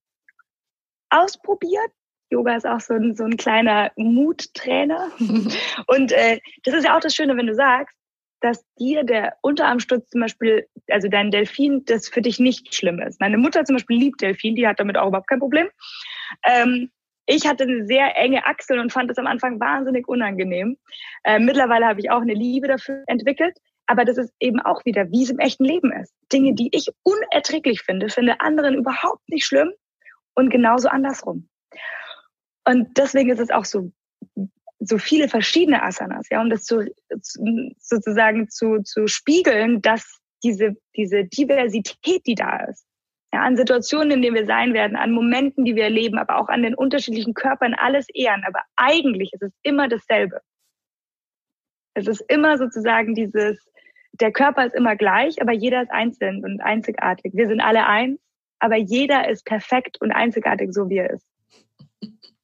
ausprobiert. 1.10 1.90
Yoga 2.30 2.56
ist 2.56 2.66
auch 2.66 2.80
so 2.80 2.94
ein, 2.94 3.14
so 3.14 3.24
ein 3.24 3.36
kleiner 3.36 3.92
Muttrainer. 3.96 5.10
Und 5.86 6.12
äh, 6.12 6.40
das 6.64 6.74
ist 6.74 6.84
ja 6.84 6.96
auch 6.96 7.00
das 7.00 7.14
Schöne, 7.14 7.36
wenn 7.36 7.46
du 7.46 7.54
sagst, 7.54 7.96
dass 8.40 8.64
dir 8.78 9.04
der 9.04 9.36
Unterarmsturz 9.42 10.10
zum 10.10 10.20
Beispiel, 10.20 10.66
also 10.88 11.08
dein 11.08 11.30
Delfin, 11.30 11.84
das 11.86 12.08
für 12.08 12.22
dich 12.22 12.38
nicht 12.38 12.74
schlimm 12.74 13.00
ist. 13.00 13.20
Meine 13.20 13.38
Mutter 13.38 13.64
zum 13.64 13.76
Beispiel 13.76 13.98
liebt 13.98 14.20
Delfin, 14.20 14.54
die 14.54 14.66
hat 14.66 14.78
damit 14.78 14.96
auch 14.96 15.08
überhaupt 15.08 15.28
kein 15.28 15.40
Problem. 15.40 15.68
Ähm, 16.44 16.90
ich 17.28 17.46
hatte 17.46 17.64
eine 17.64 17.84
sehr 17.86 18.16
enge 18.16 18.46
Achsel 18.46 18.78
und 18.78 18.90
fand 18.90 19.10
das 19.10 19.18
am 19.18 19.26
Anfang 19.26 19.60
wahnsinnig 19.60 20.08
unangenehm. 20.08 20.78
Äh, 21.24 21.38
mittlerweile 21.38 21.86
habe 21.86 22.00
ich 22.00 22.10
auch 22.10 22.22
eine 22.22 22.32
Liebe 22.32 22.68
dafür 22.68 23.04
entwickelt. 23.06 23.56
Aber 23.86 24.06
das 24.06 24.16
ist 24.16 24.32
eben 24.40 24.60
auch 24.60 24.84
wieder, 24.86 25.10
wie 25.10 25.24
es 25.24 25.30
im 25.30 25.38
echten 25.38 25.64
Leben 25.64 25.92
ist. 25.92 26.14
Dinge, 26.32 26.54
die 26.54 26.70
ich 26.72 26.88
unerträglich 27.02 27.82
finde, 27.82 28.08
finde 28.08 28.40
anderen 28.40 28.74
überhaupt 28.74 29.28
nicht 29.28 29.44
schlimm 29.44 29.70
und 30.34 30.48
genauso 30.48 30.88
andersrum. 30.88 31.48
Und 32.64 32.96
deswegen 32.96 33.30
ist 33.30 33.40
es 33.40 33.50
auch 33.50 33.66
so, 33.66 33.92
so 34.78 34.96
viele 34.96 35.28
verschiedene 35.28 35.82
Asanas, 35.82 36.28
ja, 36.30 36.40
um 36.40 36.48
das 36.48 36.64
zu, 36.64 36.86
sozusagen 37.78 38.48
zu, 38.48 38.82
zu 38.82 39.06
spiegeln, 39.06 39.82
dass 39.82 40.18
diese, 40.42 40.76
diese 40.96 41.24
Diversität, 41.24 42.26
die 42.26 42.34
da 42.34 42.64
ist, 42.64 42.87
ja, 43.32 43.42
an 43.42 43.56
Situationen, 43.56 44.10
in 44.12 44.22
denen 44.22 44.36
wir 44.36 44.46
sein 44.46 44.72
werden, 44.72 44.96
an 44.96 45.12
Momenten, 45.12 45.64
die 45.64 45.76
wir 45.76 45.84
erleben, 45.84 46.18
aber 46.18 46.38
auch 46.38 46.48
an 46.48 46.62
den 46.62 46.74
unterschiedlichen 46.74 47.34
Körpern, 47.34 47.74
alles 47.74 48.06
ehren. 48.14 48.42
Aber 48.46 48.60
eigentlich 48.76 49.32
ist 49.32 49.42
es 49.42 49.52
immer 49.62 49.88
dasselbe. 49.88 50.40
Es 51.94 52.06
ist 52.06 52.22
immer 52.28 52.56
sozusagen 52.56 53.14
dieses, 53.14 53.58
der 54.12 54.32
Körper 54.32 54.64
ist 54.64 54.74
immer 54.74 54.96
gleich, 54.96 55.42
aber 55.42 55.52
jeder 55.52 55.82
ist 55.82 55.90
einzeln 55.90 56.44
und 56.44 56.60
einzigartig. 56.60 57.32
Wir 57.34 57.48
sind 57.48 57.60
alle 57.60 57.86
eins, 57.86 58.18
aber 58.60 58.76
jeder 58.76 59.28
ist 59.28 59.44
perfekt 59.44 60.00
und 60.00 60.12
einzigartig, 60.12 60.72
so 60.72 60.88
wie 60.88 60.98
er 60.98 61.10
ist. 61.10 61.26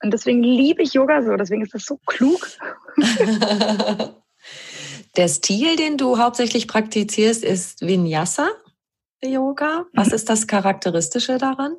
Und 0.03 0.13
deswegen 0.13 0.43
liebe 0.43 0.83
ich 0.83 0.93
Yoga 0.93 1.23
so, 1.23 1.35
deswegen 1.37 1.63
ist 1.63 1.73
das 1.73 1.87
so 1.87 1.99
klug. 2.05 2.47
Der 5.17 5.29
Stil, 5.29 5.77
den 5.77 5.97
du 5.97 6.19
hauptsächlich 6.19 6.67
praktizierst, 6.69 7.45
ist 7.45 7.81
Vinyasa 7.81 8.49
Yoga. 9.27 9.87
Was 9.93 10.09
mhm. 10.09 10.15
ist 10.15 10.31
das 10.31 10.47
Charakteristische 10.47 11.39
daran? 11.39 11.77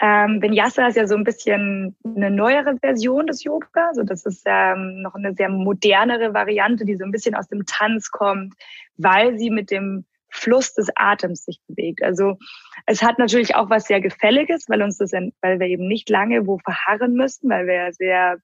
Ähm, 0.00 0.42
Vinyasa 0.42 0.88
ist 0.88 0.96
ja 0.96 1.06
so 1.06 1.14
ein 1.14 1.24
bisschen 1.24 1.96
eine 2.04 2.30
neuere 2.30 2.76
Version 2.78 3.26
des 3.26 3.44
Yoga. 3.44 3.88
Also 3.88 4.02
das 4.02 4.26
ist 4.26 4.42
ähm, 4.44 5.02
noch 5.02 5.14
eine 5.14 5.34
sehr 5.34 5.48
modernere 5.48 6.34
Variante, 6.34 6.84
die 6.84 6.96
so 6.96 7.04
ein 7.04 7.12
bisschen 7.12 7.34
aus 7.34 7.48
dem 7.48 7.64
Tanz 7.64 8.10
kommt, 8.10 8.54
weil 8.96 9.38
sie 9.38 9.50
mit 9.50 9.70
dem 9.70 10.04
Fluss 10.28 10.74
des 10.74 10.88
Atems 10.96 11.44
sich 11.44 11.60
bewegt. 11.68 12.02
Also 12.02 12.38
es 12.86 13.02
hat 13.02 13.18
natürlich 13.18 13.54
auch 13.54 13.70
was 13.70 13.84
sehr 13.84 14.00
Gefälliges, 14.00 14.68
weil 14.68 14.82
uns 14.82 14.98
das, 14.98 15.12
weil 15.12 15.60
wir 15.60 15.68
eben 15.68 15.86
nicht 15.86 16.10
lange 16.10 16.46
wo 16.46 16.58
verharren 16.58 17.14
müssen, 17.14 17.48
weil 17.48 17.66
wir 17.66 17.92
sehr 17.92 18.38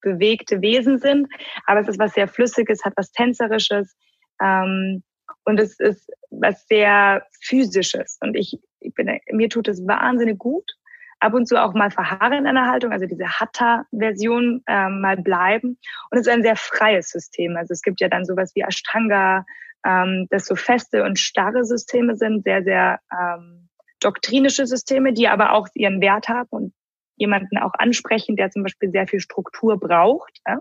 bewegte 0.00 0.60
Wesen 0.60 0.98
sind. 0.98 1.28
Aber 1.66 1.80
es 1.80 1.88
ist 1.88 1.98
was 1.98 2.14
sehr 2.14 2.28
Flüssiges, 2.28 2.84
hat 2.84 2.92
was 2.96 3.10
Tänzerisches. 3.10 3.96
Ähm, 4.40 5.02
und 5.44 5.60
es 5.60 5.78
ist 5.78 6.10
was 6.30 6.66
sehr 6.66 7.26
Physisches. 7.42 8.18
Und 8.20 8.34
ich, 8.34 8.58
ich 8.80 8.94
bin, 8.94 9.18
mir 9.30 9.48
tut 9.48 9.68
es 9.68 9.86
wahnsinnig 9.86 10.38
gut. 10.38 10.72
Ab 11.20 11.32
und 11.32 11.46
zu 11.46 11.62
auch 11.62 11.74
mal 11.74 11.90
verharren 11.90 12.40
in 12.40 12.46
einer 12.46 12.70
Haltung, 12.70 12.92
also 12.92 13.06
diese 13.06 13.26
Hatha-Version 13.26 14.62
ähm, 14.66 15.00
mal 15.00 15.16
bleiben. 15.16 15.78
Und 16.10 16.18
es 16.18 16.26
ist 16.26 16.32
ein 16.32 16.42
sehr 16.42 16.56
freies 16.56 17.08
System. 17.08 17.56
Also 17.56 17.72
es 17.72 17.82
gibt 17.82 18.00
ja 18.00 18.08
dann 18.08 18.24
sowas 18.24 18.52
wie 18.54 18.62
Ashtanga, 18.62 19.46
ähm, 19.86 20.26
das 20.30 20.46
so 20.46 20.56
feste 20.56 21.04
und 21.04 21.18
starre 21.18 21.64
Systeme 21.64 22.16
sind, 22.16 22.44
sehr, 22.44 22.62
sehr 22.62 23.00
ähm, 23.12 23.68
doktrinische 24.00 24.66
Systeme, 24.66 25.12
die 25.12 25.28
aber 25.28 25.52
auch 25.52 25.68
ihren 25.74 26.00
Wert 26.00 26.28
haben 26.28 26.48
und 26.50 26.74
jemanden 27.16 27.58
auch 27.58 27.72
ansprechen, 27.78 28.36
der 28.36 28.50
zum 28.50 28.62
Beispiel 28.62 28.90
sehr 28.90 29.06
viel 29.06 29.20
Struktur 29.20 29.78
braucht. 29.78 30.40
Ja? 30.46 30.60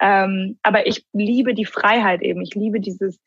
Ähm, 0.00 0.58
aber 0.62 0.86
ich 0.86 1.06
liebe 1.12 1.54
die 1.54 1.64
Freiheit 1.64 2.22
eben. 2.22 2.42
Ich 2.42 2.54
liebe 2.54 2.80
dieses 2.80 3.20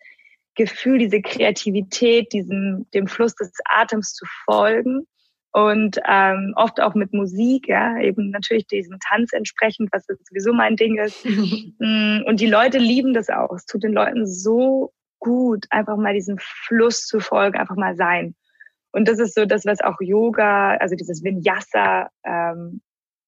Gefühl, 0.56 1.00
diese 1.00 1.22
Kreativität, 1.22 2.32
diesem, 2.34 2.88
dem 2.94 3.08
Fluss 3.08 3.36
des 3.36 3.52
Atems 3.66 4.14
zu 4.14 4.26
folgen 4.46 5.08
und 5.52 6.00
ähm, 6.08 6.54
oft 6.56 6.82
auch 6.82 6.96
mit 6.96 7.14
Musik, 7.14 7.68
ja, 7.68 8.00
eben 8.00 8.32
natürlich 8.32 8.66
diesem 8.66 8.98
Tanz 9.00 9.34
entsprechend, 9.34 9.90
was 9.92 10.06
sowieso 10.06 10.52
mein 10.52 10.76
Ding 10.76 10.98
ist. 10.98 11.26
Mm, 11.80 12.22
und 12.26 12.40
die 12.40 12.48
Leute 12.48 12.78
lieben 12.78 13.14
das 13.14 13.30
auch. 13.30 13.52
Es 13.52 13.66
tut 13.66 13.84
den 13.84 13.94
Leuten 13.94 14.28
so 14.28 14.94
gut, 15.20 15.66
einfach 15.70 15.98
mal 15.98 16.14
diesem 16.14 16.38
Fluss 16.40 17.06
zu 17.06 17.20
folgen, 17.20 17.58
einfach 17.58 17.76
mal 17.76 17.96
sein. 17.96 18.36
Und 18.92 19.08
das 19.08 19.20
ist 19.20 19.34
so 19.34 19.46
das, 19.46 19.66
was 19.66 19.82
auch 19.82 20.00
Yoga, 20.00 20.76
also 20.76 20.96
dieses 20.96 21.24
Vinyasa, 21.24 22.10
ähm, 22.24 22.82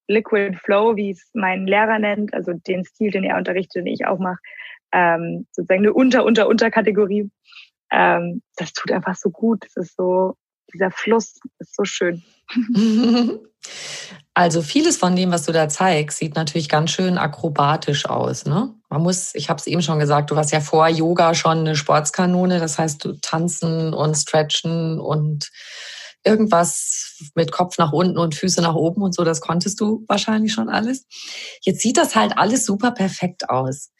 Liquid 0.08 0.58
Flow, 0.64 0.96
wie 0.96 1.12
es 1.12 1.30
mein 1.34 1.68
Lehrer 1.68 2.00
nennt, 2.00 2.34
also 2.34 2.54
den 2.54 2.84
Stil, 2.86 3.12
den 3.12 3.24
er 3.24 3.38
unterrichtet, 3.38 3.78
den 3.78 3.88
ich 3.88 4.06
auch 4.06 4.20
mache, 4.20 4.40
ähm, 4.92 5.48
sozusagen 5.52 5.82
eine 5.82 5.94
Unter, 5.94 6.26
Unter, 6.26 6.48
Unterkategorie. 6.48 7.30
Ähm, 7.92 8.42
das 8.56 8.74
tut 8.74 8.92
einfach 8.92 9.16
so 9.16 9.30
gut. 9.30 9.64
Das 9.64 9.88
ist 9.88 9.96
so, 9.96 10.36
dieser 10.74 10.92
Fluss 10.92 11.40
ist 11.60 11.76
so 11.76 11.84
schön. 11.84 12.24
Also 14.38 14.62
vieles 14.62 14.98
von 14.98 15.16
dem, 15.16 15.32
was 15.32 15.46
du 15.46 15.54
da 15.54 15.70
zeigst, 15.70 16.18
sieht 16.18 16.36
natürlich 16.36 16.68
ganz 16.68 16.92
schön 16.92 17.18
akrobatisch 17.18 18.06
aus. 18.06 18.46
Ne? 18.46 18.74
Man 18.90 19.02
muss, 19.02 19.34
ich 19.34 19.50
habe 19.50 19.60
es 19.60 19.66
eben 19.66 19.82
schon 19.82 19.98
gesagt, 19.98 20.30
du 20.30 20.36
warst 20.36 20.52
ja 20.52 20.60
vor 20.60 20.90
Yoga 20.90 21.34
schon 21.34 21.60
eine 21.60 21.76
Sportskanone. 21.78 22.60
Das 22.60 22.78
heißt, 22.78 23.04
du 23.06 23.14
tanzen 23.14 23.94
und 23.94 24.16
stretchen 24.16 25.00
und 25.00 25.50
irgendwas 26.26 27.18
mit 27.36 27.52
Kopf 27.52 27.78
nach 27.78 27.94
unten 27.94 28.18
und 28.18 28.36
Füße 28.36 28.62
nach 28.62 28.76
oben 28.76 29.02
und 29.02 29.14
so, 29.14 29.24
das 29.24 29.42
konntest 29.42 29.80
du 29.80 30.04
wahrscheinlich 30.08 30.54
schon 30.54 30.70
alles. 30.70 31.06
Jetzt 31.62 31.82
sieht 31.82 31.98
das 31.98 32.16
halt 32.16 32.38
alles 32.38 32.66
super 32.66 32.92
perfekt 32.92 33.50
aus. 33.50 33.92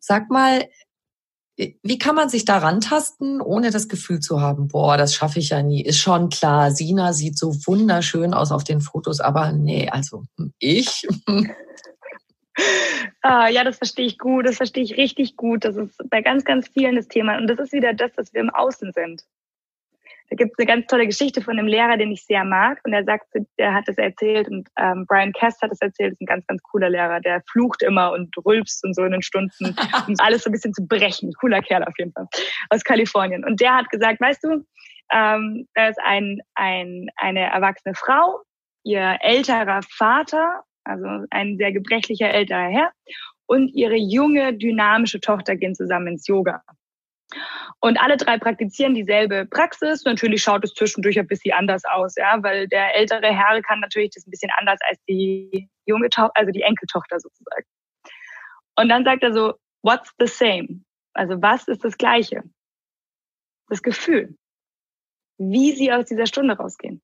Sag 0.00 0.30
mal, 0.30 0.64
wie 1.56 1.98
kann 1.98 2.14
man 2.14 2.28
sich 2.28 2.44
da 2.44 2.58
rantasten, 2.58 3.40
ohne 3.40 3.70
das 3.70 3.88
Gefühl 3.88 4.20
zu 4.20 4.40
haben, 4.40 4.68
boah, 4.68 4.96
das 4.96 5.14
schaffe 5.14 5.40
ich 5.40 5.50
ja 5.50 5.62
nie. 5.62 5.82
Ist 5.82 5.98
schon 5.98 6.28
klar, 6.28 6.70
Sina 6.70 7.12
sieht 7.12 7.36
so 7.36 7.52
wunderschön 7.66 8.32
aus 8.32 8.52
auf 8.52 8.62
den 8.62 8.80
Fotos, 8.80 9.20
aber 9.20 9.52
nee, 9.52 9.88
also 9.88 10.24
ich. 10.58 11.06
Ah, 13.22 13.48
ja, 13.48 13.62
das 13.62 13.76
verstehe 13.78 14.06
ich 14.06 14.18
gut, 14.18 14.46
das 14.46 14.56
verstehe 14.56 14.82
ich 14.82 14.96
richtig 14.96 15.36
gut. 15.36 15.64
Das 15.64 15.76
ist 15.76 15.96
bei 16.10 16.22
ganz, 16.22 16.44
ganz 16.44 16.68
vielen 16.68 16.96
das 16.96 17.06
Thema. 17.06 17.36
Und 17.36 17.46
das 17.46 17.58
ist 17.58 17.72
wieder 17.72 17.94
das, 17.94 18.12
dass 18.14 18.32
wir 18.32 18.40
im 18.40 18.50
Außen 18.50 18.92
sind. 18.92 19.22
Da 20.30 20.36
gibt 20.36 20.52
es 20.52 20.58
eine 20.58 20.66
ganz 20.66 20.86
tolle 20.86 21.06
Geschichte 21.06 21.40
von 21.40 21.58
einem 21.58 21.66
Lehrer, 21.66 21.96
den 21.96 22.12
ich 22.12 22.24
sehr 22.24 22.44
mag. 22.44 22.80
Und 22.84 22.92
er 22.92 23.04
sagt, 23.04 23.26
der 23.58 23.72
hat 23.72 23.88
das 23.88 23.96
erzählt 23.96 24.48
und 24.48 24.68
ähm, 24.78 25.06
Brian 25.08 25.32
Kest 25.32 25.62
hat 25.62 25.70
das 25.70 25.80
erzählt. 25.80 26.12
Ist 26.12 26.20
ein 26.20 26.26
ganz, 26.26 26.46
ganz 26.46 26.62
cooler 26.62 26.90
Lehrer. 26.90 27.20
Der 27.20 27.42
flucht 27.50 27.82
immer 27.82 28.12
und 28.12 28.34
rülpst 28.44 28.84
und 28.84 28.94
so 28.94 29.04
in 29.04 29.12
den 29.12 29.22
Stunden, 29.22 29.74
um 30.06 30.14
alles 30.18 30.42
so 30.42 30.50
ein 30.50 30.52
bisschen 30.52 30.74
zu 30.74 30.86
brechen. 30.86 31.32
Cooler 31.40 31.62
Kerl 31.62 31.84
auf 31.84 31.98
jeden 31.98 32.12
Fall 32.12 32.26
aus 32.70 32.84
Kalifornien. 32.84 33.44
Und 33.44 33.60
der 33.60 33.74
hat 33.74 33.88
gesagt, 33.88 34.20
weißt 34.20 34.44
du, 34.44 34.64
ähm, 35.12 35.66
da 35.74 35.88
ist 35.88 35.98
ein, 36.04 36.40
ein, 36.54 37.08
eine 37.16 37.50
erwachsene 37.50 37.94
Frau, 37.94 38.42
ihr 38.84 39.16
älterer 39.20 39.80
Vater, 39.88 40.62
also 40.84 41.06
ein 41.30 41.56
sehr 41.56 41.72
gebrechlicher 41.72 42.30
älterer 42.30 42.68
Herr, 42.68 42.92
und 43.46 43.68
ihre 43.68 43.96
junge, 43.96 44.54
dynamische 44.54 45.20
Tochter 45.20 45.56
gehen 45.56 45.74
zusammen 45.74 46.08
ins 46.08 46.26
Yoga. 46.26 46.62
Und 47.80 48.00
alle 48.00 48.16
drei 48.16 48.38
praktizieren 48.38 48.94
dieselbe 48.94 49.46
Praxis. 49.46 50.04
Natürlich 50.04 50.42
schaut 50.42 50.64
es 50.64 50.74
zwischendurch 50.74 51.18
ein 51.18 51.26
bisschen 51.26 51.54
anders 51.54 51.84
aus, 51.84 52.14
ja, 52.16 52.42
weil 52.42 52.68
der 52.68 52.96
ältere 52.96 53.26
Herr 53.26 53.60
kann 53.62 53.80
natürlich 53.80 54.10
das 54.14 54.26
ein 54.26 54.30
bisschen 54.30 54.50
anders 54.56 54.78
als 54.88 54.98
die 55.08 55.68
junge 55.84 56.08
Tochter, 56.08 56.32
also 56.34 56.50
die 56.50 56.62
Enkeltochter 56.62 57.20
sozusagen. 57.20 57.66
Und 58.76 58.88
dann 58.88 59.04
sagt 59.04 59.22
er 59.22 59.32
so, 59.32 59.54
what's 59.82 60.12
the 60.18 60.26
same? 60.26 60.82
Also 61.12 61.40
was 61.42 61.68
ist 61.68 61.84
das 61.84 61.98
Gleiche? 61.98 62.42
Das 63.68 63.82
Gefühl. 63.82 64.36
Wie 65.36 65.72
sie 65.72 65.92
aus 65.92 66.06
dieser 66.06 66.26
Stunde 66.26 66.56
rausgehen. 66.56 67.02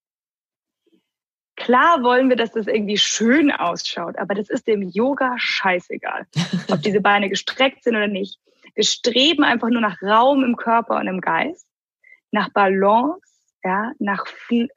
Klar 1.57 2.03
wollen 2.03 2.29
wir, 2.29 2.37
dass 2.37 2.51
das 2.51 2.66
irgendwie 2.66 2.97
schön 2.97 3.53
ausschaut, 3.53 4.18
aber 4.18 4.35
das 4.35 4.51
ist 4.51 4.66
dem 4.66 4.83
Yoga 4.83 5.35
scheißegal, 5.39 6.27
ob 6.70 6.83
diese 6.83 7.01
Beine 7.01 7.29
gestreckt 7.29 7.85
sind 7.85 7.95
oder 7.95 8.09
nicht. 8.09 8.41
Wir 8.75 8.85
streben 8.85 9.45
einfach 9.45 9.68
nur 9.68 9.81
nach 9.81 10.01
Raum 10.03 10.43
im 10.43 10.57
Körper 10.57 10.97
und 10.97 11.07
im 11.07 11.20
Geist, 11.20 11.66
nach 12.31 12.51
Balance, 12.51 13.20
ja, 13.62 13.93
nach 13.99 14.27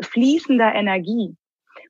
fließender 0.02 0.74
Energie. 0.74 1.36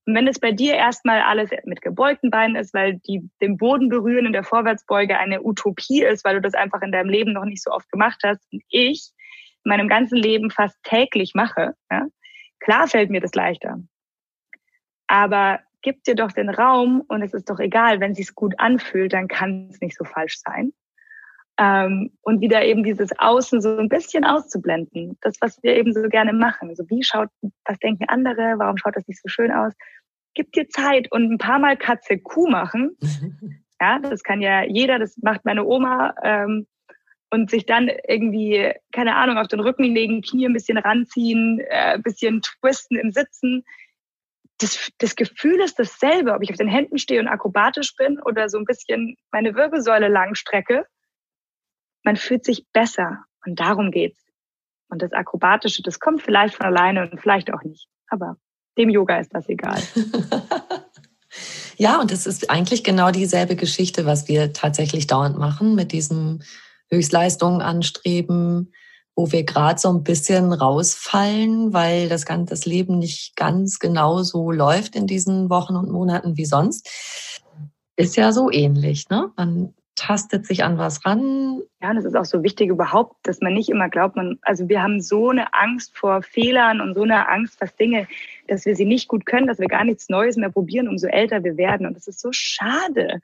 Und 0.06 0.16
wenn 0.16 0.28
es 0.28 0.40
bei 0.40 0.54
dir 0.54 0.76
erstmal 0.76 1.22
alles 1.22 1.50
mit 1.66 1.82
gebeugten 1.82 2.32
Beinen 2.32 2.56
ist, 2.56 2.74
weil 2.74 2.96
die 3.08 3.30
den 3.42 3.58
Boden 3.58 3.90
berühren 3.90 4.26
in 4.26 4.34
der 4.34 4.46
Vorwärtsbeuge 4.46 5.18
eine 5.18 5.44
Utopie 5.44 6.02
ist, 6.02 6.24
weil 6.24 6.36
du 6.36 6.42
das 6.42 6.54
einfach 6.54 6.82
in 6.82 6.94
deinem 6.94 7.10
Leben 7.10 7.34
noch 7.34 7.44
nicht 7.44 7.62
so 7.62 7.72
oft 7.72 7.90
gemacht 7.92 8.22
hast 8.24 8.42
und 8.52 8.64
ich 8.70 9.12
in 9.66 9.70
meinem 9.70 9.90
ganzen 9.90 10.18
Leben 10.18 10.50
fast 10.50 10.82
täglich 10.84 11.34
mache, 11.36 11.74
ja, 11.92 12.08
klar 12.60 12.88
fällt 12.88 13.10
mir 13.10 13.20
das 13.20 13.36
leichter. 13.36 13.80
Aber 15.08 15.60
gib 15.82 16.04
dir 16.04 16.16
doch 16.16 16.32
den 16.32 16.50
Raum 16.50 17.04
und 17.08 17.22
es 17.22 17.34
ist 17.34 17.50
doch 17.50 17.60
egal, 17.60 18.00
wenn 18.00 18.12
es 18.12 18.18
sich 18.18 18.34
gut 18.34 18.56
anfühlt, 18.60 19.12
dann 19.14 19.28
kann 19.28 19.70
es 19.70 19.82
nicht 19.82 19.98
so 19.98 20.06
falsch 20.06 20.38
sein. 20.40 20.72
Ähm, 21.60 22.12
und 22.22 22.40
wieder 22.42 22.64
eben 22.64 22.84
dieses 22.84 23.10
Außen 23.18 23.62
so 23.62 23.78
ein 23.78 23.90
bisschen 23.90 24.24
auszublenden. 24.24 25.18
Das, 25.22 25.38
was 25.42 25.62
wir 25.64 25.76
eben 25.76 25.92
so 25.92 26.04
gerne 26.04 26.34
machen. 26.34 26.70
Also 26.70 26.84
wie 26.90 27.04
schaut, 27.04 27.30
was 27.66 27.80
denken 27.80 28.06
andere? 28.08 28.56
Warum 28.58 28.78
schaut 28.78 28.96
das 28.96 29.08
nicht 29.08 29.22
so 29.22 29.28
schön 29.28 29.52
aus? 29.52 29.74
Gib 30.36 30.52
dir 30.52 30.70
Zeit 30.70 31.12
und 31.12 31.32
ein 31.32 31.38
paar 31.40 31.58
Mal 31.58 31.78
Katze 31.78 32.18
Kuh 32.20 32.48
machen. 32.48 32.98
Ja, 33.80 34.00
das 34.00 34.24
kann 34.24 34.42
ja 34.42 34.64
jeder, 34.64 34.98
das 34.98 35.16
macht 35.22 35.46
meine 35.46 35.64
Oma. 35.64 36.16
Ähm, 36.24 36.66
und 37.30 37.52
sich 37.52 37.68
dann 37.68 37.92
irgendwie, 38.08 38.74
keine 38.92 39.16
Ahnung, 39.16 39.38
auf 39.38 39.48
den 39.48 39.60
Rücken 39.60 39.84
legen, 39.84 40.24
Knie 40.24 40.48
ein 40.48 40.54
bisschen 40.54 40.80
ranziehen, 40.80 41.60
äh, 41.60 41.94
ein 41.94 42.02
bisschen 42.02 42.42
twisten 42.42 42.98
im 42.98 43.12
Sitzen. 43.12 43.64
Das, 44.60 44.90
das 44.98 45.16
Gefühl 45.16 45.60
ist 45.60 45.78
dasselbe, 45.78 46.34
ob 46.34 46.42
ich 46.42 46.50
auf 46.50 46.58
den 46.58 46.70
Händen 46.70 46.98
stehe 46.98 47.20
und 47.20 47.28
akrobatisch 47.28 47.96
bin 47.96 48.20
oder 48.20 48.50
so 48.50 48.58
ein 48.58 48.66
bisschen 48.66 49.16
meine 49.32 49.54
Wirbelsäule 49.54 50.08
langstrecke 50.08 50.88
man 52.08 52.16
fühlt 52.16 52.46
sich 52.46 52.66
besser 52.72 53.26
und 53.46 53.60
darum 53.60 53.92
geht's. 53.92 54.26
Und 54.90 55.02
das 55.02 55.12
Akrobatische, 55.12 55.84
das 55.84 56.00
kommt 56.00 56.22
vielleicht 56.22 56.56
von 56.56 56.66
alleine 56.66 57.02
und 57.02 57.20
vielleicht 57.20 57.54
auch 57.54 57.62
nicht. 57.64 57.90
Aber 58.08 58.38
dem 58.78 58.90
Yoga 58.90 59.20
ist 59.20 59.34
das 59.36 59.48
egal. 59.50 59.82
Ja, 61.80 62.02
und 62.02 62.10
das 62.12 62.26
ist 62.26 62.50
eigentlich 62.50 62.84
genau 62.84 63.12
dieselbe 63.12 63.56
Geschichte, 63.56 64.08
was 64.08 64.28
wir 64.28 64.52
tatsächlich 64.52 65.06
dauernd 65.06 65.38
machen 65.38 65.76
mit 65.76 65.92
diesem 65.92 66.42
Höchstleistungen 66.90 67.62
anstreben, 67.62 68.74
wo 69.16 69.32
wir 69.32 69.44
gerade 69.44 69.80
so 69.80 69.90
ein 69.90 70.02
bisschen 70.02 70.54
rausfallen, 70.54 71.74
weil 71.74 72.10
das 72.10 72.26
ganze 72.26 72.56
das 72.56 72.66
Leben 72.66 72.98
nicht 72.98 73.36
ganz 73.36 73.78
genau 73.78 74.24
so 74.24 74.50
läuft 74.50 74.96
in 74.96 75.06
diesen 75.06 75.52
Wochen 75.52 75.76
und 75.76 75.92
Monaten 75.92 76.36
wie 76.36 76.46
sonst. 76.46 76.90
Ist 77.96 78.16
ja 78.16 78.32
so 78.32 78.50
ähnlich, 78.50 79.08
ne? 79.10 79.32
Man 79.38 79.76
tastet 79.98 80.46
sich 80.46 80.64
an 80.64 80.78
was 80.78 81.06
ran. 81.06 81.62
Ja, 81.82 81.92
es 81.94 82.06
ist 82.06 82.16
auch 82.16 82.26
so 82.26 82.44
wichtig 82.44 82.70
überhaupt, 82.70 83.16
dass 83.24 83.42
man 83.42 83.54
nicht 83.54 83.70
immer 83.70 83.90
glaubt, 83.90 84.16
man, 84.16 84.40
also 84.44 84.70
wir 84.70 84.82
haben 84.82 85.02
so 85.02 85.30
eine 85.30 85.54
Angst 85.54 85.98
vor 85.98 86.22
Fehlern 86.22 86.80
und 86.80 86.94
so 86.94 87.02
eine 87.02 87.28
Angst, 87.28 87.60
was 87.60 87.76
Dinge, 87.76 88.08
dass 88.48 88.66
wir 88.66 88.76
sie 88.76 88.86
nicht 88.86 89.08
gut 89.08 89.26
können, 89.26 89.48
dass 89.48 89.60
wir 89.60 89.68
gar 89.68 89.84
nichts 89.84 90.08
Neues 90.08 90.38
mehr 90.38 90.50
probieren, 90.50 90.88
umso 90.88 91.08
älter 91.08 91.44
wir 91.44 91.58
werden. 91.58 91.86
Und 91.86 91.96
das 91.96 92.08
ist 92.08 92.22
so 92.22 92.30
schade. 92.32 93.20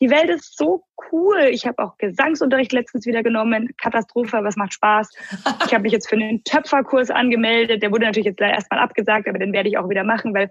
Die 0.00 0.10
Welt 0.10 0.30
ist 0.30 0.56
so 0.56 0.84
cool. 1.10 1.48
Ich 1.50 1.66
habe 1.66 1.82
auch 1.82 1.96
Gesangsunterricht 1.98 2.72
letztens 2.72 3.06
wieder 3.06 3.22
genommen. 3.22 3.70
Katastrophe, 3.80 4.44
es 4.46 4.56
macht 4.56 4.74
Spaß. 4.74 5.10
Ich 5.66 5.72
habe 5.72 5.82
mich 5.82 5.92
jetzt 5.92 6.08
für 6.08 6.16
einen 6.16 6.44
Töpferkurs 6.44 7.10
angemeldet. 7.10 7.82
Der 7.82 7.90
wurde 7.90 8.04
natürlich 8.04 8.26
jetzt 8.26 8.40
erstmal 8.40 8.80
abgesagt, 8.80 9.28
aber 9.28 9.38
den 9.38 9.52
werde 9.52 9.68
ich 9.68 9.78
auch 9.78 9.88
wieder 9.88 10.04
machen, 10.04 10.34
weil 10.34 10.48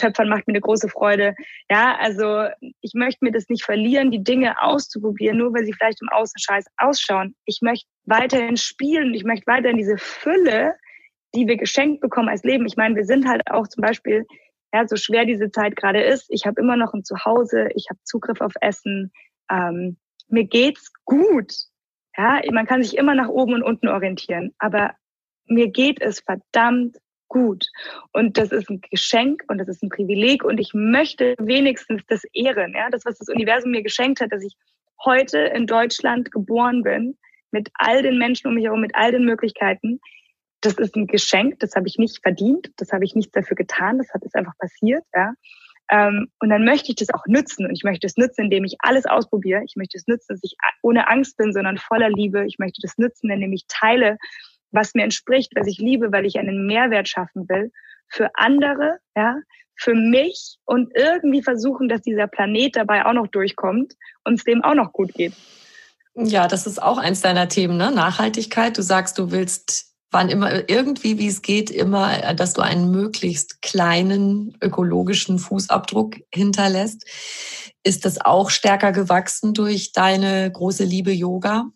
Töpfern 0.00 0.28
macht 0.28 0.46
mir 0.46 0.52
eine 0.52 0.60
große 0.60 0.88
Freude. 0.88 1.34
Ja, 1.70 1.96
also 1.98 2.46
ich 2.80 2.92
möchte 2.94 3.24
mir 3.24 3.32
das 3.32 3.48
nicht 3.48 3.64
verlieren, 3.64 4.10
die 4.10 4.22
Dinge 4.22 4.60
auszuprobieren, 4.60 5.38
nur 5.38 5.52
weil 5.54 5.64
sie 5.64 5.72
vielleicht 5.72 6.02
im 6.02 6.08
Außen 6.08 6.38
scheiß 6.38 6.66
ausschauen. 6.78 7.34
Ich 7.44 7.60
möchte 7.62 7.88
weiterhin 8.04 8.56
spielen. 8.56 9.14
Ich 9.14 9.24
möchte 9.24 9.46
weiterhin 9.46 9.78
diese 9.78 9.98
Fülle, 9.98 10.74
die 11.34 11.46
wir 11.46 11.56
geschenkt 11.56 12.00
bekommen 12.00 12.28
als 12.28 12.42
Leben. 12.42 12.66
Ich 12.66 12.76
meine, 12.76 12.96
wir 12.96 13.04
sind 13.04 13.28
halt 13.28 13.42
auch 13.50 13.68
zum 13.68 13.82
Beispiel 13.82 14.26
ja, 14.72 14.86
so 14.86 14.96
schwer 14.96 15.24
diese 15.24 15.50
Zeit 15.50 15.76
gerade 15.76 16.02
ist, 16.02 16.26
ich 16.30 16.46
habe 16.46 16.60
immer 16.60 16.76
noch 16.76 16.94
ein 16.94 17.04
Zuhause, 17.04 17.68
ich 17.74 17.86
habe 17.90 17.98
Zugriff 18.04 18.40
auf 18.40 18.52
Essen, 18.60 19.12
ähm, 19.50 19.96
mir 20.28 20.44
geht's 20.44 20.92
gut. 21.04 21.52
Ja, 22.16 22.40
man 22.52 22.66
kann 22.66 22.82
sich 22.82 22.96
immer 22.96 23.14
nach 23.14 23.28
oben 23.28 23.54
und 23.54 23.62
unten 23.62 23.88
orientieren, 23.88 24.54
aber 24.58 24.94
mir 25.46 25.68
geht 25.68 26.00
es 26.00 26.20
verdammt 26.20 26.98
gut. 27.30 27.66
Und 28.12 28.36
das 28.36 28.52
ist 28.52 28.68
ein 28.68 28.82
Geschenk 28.90 29.42
und 29.48 29.56
das 29.56 29.68
ist 29.68 29.82
ein 29.82 29.88
Privileg 29.88 30.44
und 30.44 30.60
ich 30.60 30.74
möchte 30.74 31.34
wenigstens 31.38 32.02
das 32.06 32.22
ehren, 32.34 32.74
ja, 32.74 32.90
das, 32.90 33.06
was 33.06 33.16
das 33.16 33.30
Universum 33.30 33.70
mir 33.70 33.82
geschenkt 33.82 34.20
hat, 34.20 34.32
dass 34.32 34.44
ich 34.44 34.54
heute 35.02 35.38
in 35.38 35.66
Deutschland 35.66 36.30
geboren 36.30 36.82
bin, 36.82 37.16
mit 37.50 37.70
all 37.74 38.02
den 38.02 38.18
Menschen 38.18 38.48
um 38.48 38.54
mich 38.54 38.64
herum, 38.64 38.82
mit 38.82 38.94
all 38.94 39.12
den 39.12 39.24
Möglichkeiten 39.24 40.00
das 40.60 40.74
ist 40.74 40.94
ein 40.96 41.06
Geschenk, 41.06 41.58
das 41.60 41.74
habe 41.74 41.88
ich 41.88 41.98
nicht 41.98 42.20
verdient, 42.22 42.70
das 42.76 42.92
habe 42.92 43.04
ich 43.04 43.14
nicht 43.14 43.34
dafür 43.34 43.56
getan, 43.56 43.98
das 43.98 44.12
hat 44.12 44.22
es 44.24 44.34
einfach 44.34 44.56
passiert, 44.58 45.04
ja. 45.14 45.32
Ähm, 45.92 46.28
und 46.38 46.50
dann 46.50 46.64
möchte 46.64 46.90
ich 46.90 46.96
das 46.96 47.10
auch 47.10 47.26
nützen 47.26 47.66
und 47.66 47.72
ich 47.72 47.82
möchte 47.82 48.06
es 48.06 48.16
nützen, 48.16 48.44
indem 48.44 48.64
ich 48.64 48.76
alles 48.78 49.06
ausprobiere. 49.06 49.62
Ich 49.64 49.74
möchte 49.74 49.98
es 49.98 50.06
nützen, 50.06 50.26
dass 50.28 50.40
ich 50.44 50.54
ohne 50.82 51.08
Angst 51.08 51.36
bin, 51.36 51.52
sondern 51.52 51.78
voller 51.78 52.10
Liebe. 52.10 52.46
Ich 52.46 52.60
möchte 52.60 52.80
das 52.80 52.96
nützen, 52.96 53.28
indem 53.28 53.52
ich 53.52 53.64
teile, 53.66 54.16
was 54.70 54.94
mir 54.94 55.04
entspricht, 55.04 55.52
was 55.54 55.66
ich 55.66 55.78
liebe, 55.78 56.12
weil 56.12 56.26
ich 56.26 56.38
einen 56.38 56.66
Mehrwert 56.66 57.08
schaffen 57.08 57.48
will 57.48 57.72
für 58.08 58.30
andere, 58.34 58.98
ja, 59.16 59.36
für 59.76 59.94
mich 59.94 60.58
und 60.64 60.90
irgendwie 60.94 61.42
versuchen, 61.42 61.88
dass 61.88 62.02
dieser 62.02 62.26
Planet 62.26 62.76
dabei 62.76 63.06
auch 63.06 63.14
noch 63.14 63.28
durchkommt 63.28 63.94
und 64.24 64.34
es 64.34 64.44
dem 64.44 64.62
auch 64.62 64.74
noch 64.74 64.92
gut 64.92 65.14
geht. 65.14 65.32
Ja, 66.14 66.48
das 66.48 66.66
ist 66.66 66.82
auch 66.82 66.98
eins 66.98 67.22
deiner 67.22 67.48
Themen, 67.48 67.76
ne? 67.76 67.90
Nachhaltigkeit. 67.90 68.76
Du 68.76 68.82
sagst, 68.82 69.16
du 69.18 69.30
willst 69.30 69.90
wann 70.10 70.28
immer 70.28 70.68
irgendwie, 70.68 71.18
wie 71.18 71.28
es 71.28 71.42
geht, 71.42 71.70
immer, 71.70 72.22
äh, 72.22 72.34
dass 72.34 72.54
du 72.54 72.62
einen 72.62 72.90
möglichst 72.90 73.62
kleinen 73.62 74.56
ökologischen 74.60 75.38
Fußabdruck 75.38 76.16
hinterlässt. 76.32 77.06
Ist 77.82 78.04
das 78.04 78.20
auch 78.20 78.50
stärker 78.50 78.92
gewachsen 78.92 79.54
durch 79.54 79.92
deine 79.92 80.50
große 80.50 80.84
Liebe 80.84 81.12
Yoga? 81.12 81.70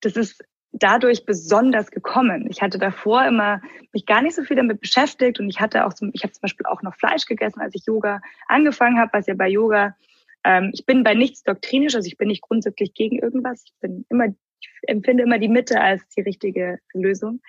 Das 0.00 0.14
ist 0.14 0.42
dadurch 0.72 1.24
besonders 1.24 1.90
gekommen. 1.90 2.46
Ich 2.50 2.62
hatte 2.62 2.78
davor 2.78 3.26
immer 3.26 3.60
mich 3.92 4.06
gar 4.06 4.22
nicht 4.22 4.36
so 4.36 4.42
viel 4.42 4.56
damit 4.56 4.80
beschäftigt 4.80 5.40
und 5.40 5.48
ich 5.48 5.60
hatte 5.60 5.86
auch, 5.86 5.94
zum, 5.94 6.10
ich 6.12 6.22
habe 6.22 6.32
zum 6.32 6.42
Beispiel 6.42 6.66
auch 6.66 6.82
noch 6.82 6.94
Fleisch 6.94 7.26
gegessen, 7.26 7.60
als 7.60 7.74
ich 7.74 7.86
Yoga 7.86 8.20
angefangen 8.46 8.98
habe, 8.98 9.10
was 9.12 9.26
ja 9.26 9.34
bei 9.34 9.48
Yoga 9.48 9.94
ähm, 10.44 10.70
ich 10.72 10.86
bin 10.86 11.04
bei 11.04 11.14
nichts 11.14 11.42
doktrinisch, 11.42 11.94
also 11.94 12.06
ich 12.06 12.16
bin 12.16 12.28
nicht 12.28 12.42
grundsätzlich 12.42 12.94
gegen 12.94 13.18
irgendwas. 13.18 13.64
Ich 13.64 13.74
bin 13.80 14.04
immer 14.08 14.26
ich 14.60 14.70
empfinde 14.88 15.22
immer 15.22 15.38
die 15.38 15.48
Mitte 15.48 15.80
als 15.80 16.06
die 16.08 16.22
richtige 16.22 16.78
Lösung. 16.92 17.40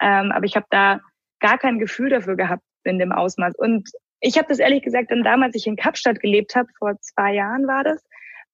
Ähm, 0.00 0.32
aber 0.32 0.44
ich 0.44 0.56
habe 0.56 0.66
da 0.70 1.00
gar 1.40 1.58
kein 1.58 1.78
Gefühl 1.78 2.10
dafür 2.10 2.36
gehabt 2.36 2.62
in 2.84 2.98
dem 2.98 3.12
Ausmaß. 3.12 3.54
Und 3.56 3.90
ich 4.20 4.36
habe 4.36 4.48
das 4.48 4.58
ehrlich 4.58 4.82
gesagt 4.82 5.10
dann 5.10 5.22
damals, 5.22 5.54
ich 5.54 5.66
in 5.66 5.76
Kapstadt 5.76 6.20
gelebt 6.20 6.56
habe, 6.56 6.68
vor 6.78 7.00
zwei 7.00 7.34
Jahren 7.34 7.66
war 7.66 7.84
das, 7.84 8.04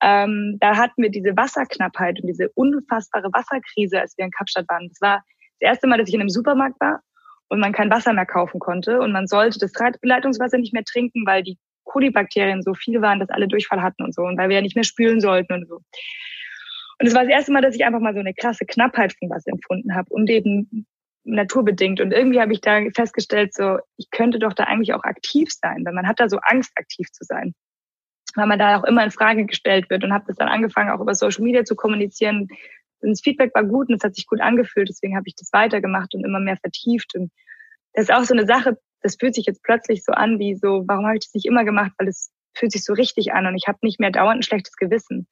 ähm, 0.04 0.58
da 0.60 0.76
hatten 0.76 1.02
wir 1.02 1.10
diese 1.10 1.34
Wasserknappheit 1.34 2.20
und 2.20 2.26
diese 2.26 2.50
unfassbare 2.50 3.32
Wasserkrise, 3.32 4.00
als 4.00 4.18
wir 4.18 4.26
in 4.26 4.30
Kapstadt 4.30 4.68
waren. 4.68 4.88
Das 4.88 5.00
war 5.00 5.24
das 5.60 5.70
erste 5.70 5.86
Mal, 5.86 5.96
dass 5.96 6.08
ich 6.08 6.14
in 6.14 6.20
einem 6.20 6.28
Supermarkt 6.28 6.78
war 6.78 7.00
und 7.48 7.58
man 7.58 7.72
kein 7.72 7.90
Wasser 7.90 8.12
mehr 8.12 8.26
kaufen 8.26 8.60
konnte 8.60 9.00
und 9.00 9.12
man 9.12 9.26
sollte 9.26 9.58
das 9.58 9.72
Leitungswasser 10.02 10.58
nicht 10.58 10.74
mehr 10.74 10.84
trinken, 10.84 11.24
weil 11.26 11.42
die 11.42 11.58
Kolibakterien 11.84 12.62
so 12.62 12.74
viel 12.74 13.00
waren, 13.00 13.18
dass 13.18 13.30
alle 13.30 13.48
Durchfall 13.48 13.80
hatten 13.80 14.02
und 14.02 14.14
so 14.14 14.22
und 14.22 14.36
weil 14.36 14.50
wir 14.50 14.56
ja 14.56 14.62
nicht 14.62 14.74
mehr 14.74 14.84
spülen 14.84 15.20
sollten 15.20 15.54
und 15.54 15.68
so. 15.68 15.76
Und 15.76 17.06
es 17.06 17.14
war 17.14 17.22
das 17.22 17.32
erste 17.32 17.52
Mal, 17.52 17.62
dass 17.62 17.74
ich 17.74 17.84
einfach 17.84 18.00
mal 18.00 18.14
so 18.14 18.20
eine 18.20 18.34
krasse 18.34 18.66
Knappheit 18.66 19.14
von 19.18 19.30
was 19.30 19.46
empfunden 19.46 19.94
habe 19.94 20.08
und 20.10 20.28
eben 20.28 20.86
naturbedingt. 21.24 22.00
Und 22.00 22.12
irgendwie 22.12 22.40
habe 22.40 22.52
ich 22.52 22.60
da 22.60 22.80
festgestellt, 22.94 23.54
so, 23.54 23.78
ich 23.96 24.10
könnte 24.10 24.38
doch 24.38 24.52
da 24.52 24.64
eigentlich 24.64 24.92
auch 24.92 25.04
aktiv 25.04 25.48
sein, 25.50 25.82
weil 25.84 25.94
man 25.94 26.06
hat 26.06 26.20
da 26.20 26.28
so 26.28 26.38
Angst, 26.42 26.72
aktiv 26.76 27.10
zu 27.10 27.24
sein. 27.24 27.54
Weil 28.34 28.46
man 28.46 28.58
da 28.58 28.78
auch 28.78 28.84
immer 28.84 29.04
in 29.04 29.10
Frage 29.10 29.46
gestellt 29.46 29.88
wird 29.90 30.04
und 30.04 30.12
habe 30.12 30.24
das 30.26 30.36
dann 30.36 30.48
angefangen, 30.48 30.90
auch 30.90 31.00
über 31.00 31.14
Social 31.14 31.44
Media 31.44 31.64
zu 31.64 31.76
kommunizieren. 31.76 32.48
Und 33.00 33.10
das 33.10 33.20
Feedback 33.20 33.54
war 33.54 33.64
gut 33.64 33.88
und 33.88 33.96
es 33.96 34.02
hat 34.02 34.14
sich 34.14 34.26
gut 34.26 34.40
angefühlt, 34.40 34.88
deswegen 34.88 35.16
habe 35.16 35.26
ich 35.26 35.34
das 35.36 35.52
weitergemacht 35.52 36.14
und 36.14 36.24
immer 36.24 36.40
mehr 36.40 36.56
vertieft. 36.56 37.14
Und 37.14 37.30
das 37.92 38.04
ist 38.04 38.12
auch 38.12 38.24
so 38.24 38.34
eine 38.34 38.46
Sache, 38.46 38.78
das 39.02 39.16
fühlt 39.16 39.34
sich 39.34 39.46
jetzt 39.46 39.62
plötzlich 39.62 40.02
so 40.02 40.12
an, 40.12 40.38
wie 40.38 40.54
so, 40.54 40.84
warum 40.86 41.06
habe 41.06 41.16
ich 41.16 41.24
das 41.26 41.34
nicht 41.34 41.46
immer 41.46 41.64
gemacht? 41.64 41.92
Weil 41.98 42.08
es 42.08 42.32
fühlt 42.54 42.72
sich 42.72 42.84
so 42.84 42.94
richtig 42.94 43.32
an 43.32 43.46
und 43.46 43.56
ich 43.56 43.68
habe 43.68 43.78
nicht 43.82 44.00
mehr 44.00 44.10
dauernd 44.10 44.40
ein 44.40 44.42
schlechtes 44.42 44.76
Gewissen. 44.76 45.28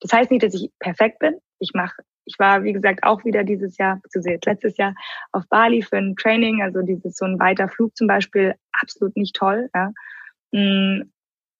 Das 0.00 0.12
heißt 0.12 0.30
nicht, 0.30 0.42
dass 0.42 0.54
ich 0.54 0.70
perfekt 0.78 1.18
bin. 1.20 1.38
Ich 1.58 1.70
mache, 1.72 2.02
ich 2.26 2.38
war, 2.38 2.62
wie 2.64 2.72
gesagt, 2.72 3.02
auch 3.04 3.24
wieder 3.24 3.44
dieses 3.44 3.76
Jahr, 3.78 4.00
beziehungsweise 4.02 4.38
letztes 4.44 4.76
Jahr 4.76 4.94
auf 5.32 5.44
Bali 5.48 5.82
für 5.82 5.96
ein 5.96 6.16
Training, 6.16 6.62
also 6.62 6.82
dieses 6.82 7.16
so 7.16 7.24
ein 7.24 7.38
weiter 7.38 7.68
Flug 7.68 7.96
zum 7.96 8.06
Beispiel, 8.06 8.54
absolut 8.72 9.16
nicht 9.16 9.34
toll. 9.34 9.70
Ja. 9.74 9.92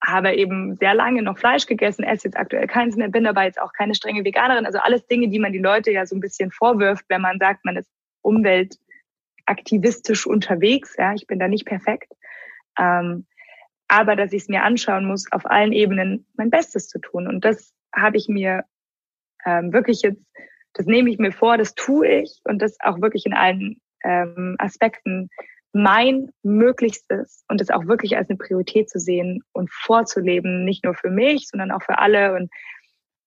Habe 0.05 0.35
eben 0.35 0.77
sehr 0.77 0.95
lange 0.95 1.23
noch 1.23 1.39
Fleisch 1.39 1.67
gegessen, 1.67 2.05
esse 2.05 2.29
jetzt 2.29 2.37
aktuell 2.37 2.67
keins 2.67 2.97
mehr, 2.97 3.09
bin 3.09 3.27
aber 3.27 3.45
jetzt 3.45 3.61
auch 3.61 3.73
keine 3.73 3.95
strenge 3.95 4.25
Veganerin. 4.25 4.67
Also 4.67 4.79
alles 4.79 5.07
Dinge, 5.07 5.29
die 5.29 5.39
man 5.39 5.53
die 5.53 5.59
Leute 5.59 5.93
ja 5.93 6.05
so 6.05 6.15
ein 6.15 6.21
bisschen 6.21 6.51
vorwirft, 6.51 7.07
wenn 7.09 7.23
man 7.23 7.39
sagt, 7.39 7.65
man 7.65 7.77
ist 7.77 7.91
umweltaktivistisch 8.23 10.27
unterwegs. 10.27 10.95
Ja, 10.99 11.15
ich 11.15 11.27
bin 11.27 11.39
da 11.39 11.49
nicht 11.49 11.65
perfekt. 11.65 12.13
Ähm, 12.79 13.27
aber 13.89 14.17
dass 14.17 14.33
ich 14.33 14.43
es 14.43 14.49
mir 14.49 14.63
anschauen 14.63 15.07
muss, 15.07 15.31
auf 15.31 15.47
allen 15.47 15.73
Ebenen 15.73 16.27
mein 16.35 16.51
Bestes 16.51 16.89
zu 16.89 16.99
tun. 16.99 17.29
Und 17.29 17.45
das 17.45 17.73
habe 17.95 18.17
ich 18.17 18.29
mir 18.29 18.65
ähm, 19.45 19.73
wirklich 19.73 20.03
jetzt, 20.03 20.25
das 20.73 20.87
nehme 20.87 21.11
ich 21.11 21.19
mir 21.19 21.33
vor, 21.33 21.59
das 21.59 21.75
tue 21.75 22.23
ich 22.23 22.41
und 22.45 22.61
das 22.61 22.77
auch 22.81 23.01
wirklich 23.01 23.27
in 23.27 23.35
allen 23.35 23.81
ähm, 24.03 24.57
Aspekten 24.59 25.29
mein 25.75 26.31
Möglichstes 26.43 27.45
und 27.49 27.61
das 27.61 27.71
auch 27.71 27.87
wirklich 27.87 28.17
als 28.17 28.31
eine 28.31 28.39
Priorität 28.39 28.89
zu 28.89 29.01
sehen 29.01 29.43
und 29.53 29.71
vorzuleben, 29.73 30.65
nicht 30.65 30.85
nur 30.85 30.95
für 30.95 31.11
mich, 31.11 31.49
sondern 31.49 31.73
auch 31.73 31.83
für 31.83 31.99
alle 31.99 32.35
und 32.35 32.51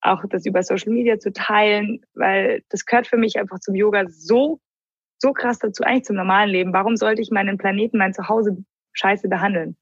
auch 0.01 0.23
das 0.29 0.45
über 0.45 0.63
Social 0.63 0.93
Media 0.93 1.19
zu 1.19 1.33
teilen, 1.33 1.99
weil 2.13 2.63
das 2.69 2.85
gehört 2.85 3.07
für 3.07 3.17
mich 3.17 3.37
einfach 3.37 3.59
zum 3.59 3.75
Yoga 3.75 4.05
so, 4.07 4.61
so 5.17 5.33
krass 5.33 5.59
dazu, 5.59 5.83
eigentlich 5.83 6.05
zum 6.05 6.15
normalen 6.15 6.49
Leben. 6.49 6.71
Warum 6.71 6.95
sollte 6.95 7.21
ich 7.21 7.31
meinen 7.31 7.57
Planeten, 7.57 7.97
mein 7.97 8.13
Zuhause 8.13 8.57
scheiße 8.93 9.27
behandeln? 9.27 9.75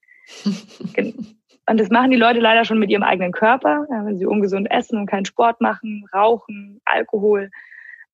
Und 1.68 1.80
das 1.80 1.90
machen 1.90 2.12
die 2.12 2.18
Leute 2.18 2.40
leider 2.40 2.64
schon 2.64 2.80
mit 2.80 2.90
ihrem 2.90 3.04
eigenen 3.04 3.32
Körper, 3.32 3.88
wenn 3.90 4.18
sie 4.18 4.28
ungesund 4.28 4.70
essen 4.70 5.00
und 5.00 5.08
keinen 5.08 5.26
Sport 5.26 5.62
machen, 5.62 6.06
rauchen, 6.14 6.80
Alkohol. 6.86 7.50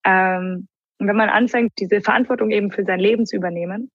Ähm, 0.06 0.70
und 1.00 1.08
wenn 1.08 1.18
man 1.18 1.28
anfängt, 1.28 1.74
diese 1.78 2.00
Verantwortung 2.00 2.52
eben 2.52 2.72
für 2.72 2.86
sein 2.86 3.02
Leben 3.02 3.26
zu 3.26 3.36
übernehmen, 3.36 3.92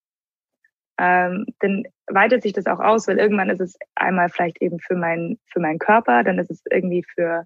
ähm, 0.99 1.47
dann 1.61 1.85
weitet 2.07 2.43
sich 2.43 2.53
das 2.53 2.67
auch 2.67 2.81
aus, 2.81 3.09
weil 3.09 3.19
irgendwann 3.19 3.51
ist 3.51 3.61
es 3.61 3.79
einmal 3.95 4.29
vielleicht 4.29 4.63
eben 4.63 4.79
für, 4.81 4.97
mein, 4.97 5.39
für 5.47 5.61
meinen 5.61 5.79
Körper, 5.79 6.25
dann 6.25 6.39
ist 6.39 6.51
es 6.51 6.63
irgendwie 6.71 7.05
für 7.15 7.45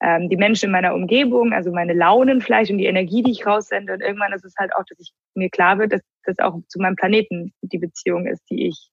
ähm, 0.00 0.28
die 0.28 0.36
Menschen 0.36 0.66
in 0.66 0.72
meiner 0.72 0.94
Umgebung, 0.94 1.52
also 1.52 1.72
meine 1.72 1.94
Launen 1.94 2.40
vielleicht 2.40 2.70
und 2.70 2.78
die 2.78 2.86
Energie, 2.86 3.22
die 3.22 3.30
ich 3.32 3.46
raussende. 3.46 3.94
Und 3.94 4.02
irgendwann 4.02 4.32
ist 4.32 4.44
es 4.44 4.54
halt 4.58 4.74
auch, 4.76 4.84
dass 4.88 4.98
ich 4.98 5.12
mir 5.34 5.50
klar 5.50 5.78
wird, 5.78 5.92
dass 5.92 6.02
das 6.24 6.38
auch 6.38 6.58
zu 6.68 6.78
meinem 6.78 6.96
Planeten 6.96 7.52
die 7.62 7.78
Beziehung 7.78 8.26
ist, 8.26 8.42
die 8.50 8.68
ich 8.68 8.90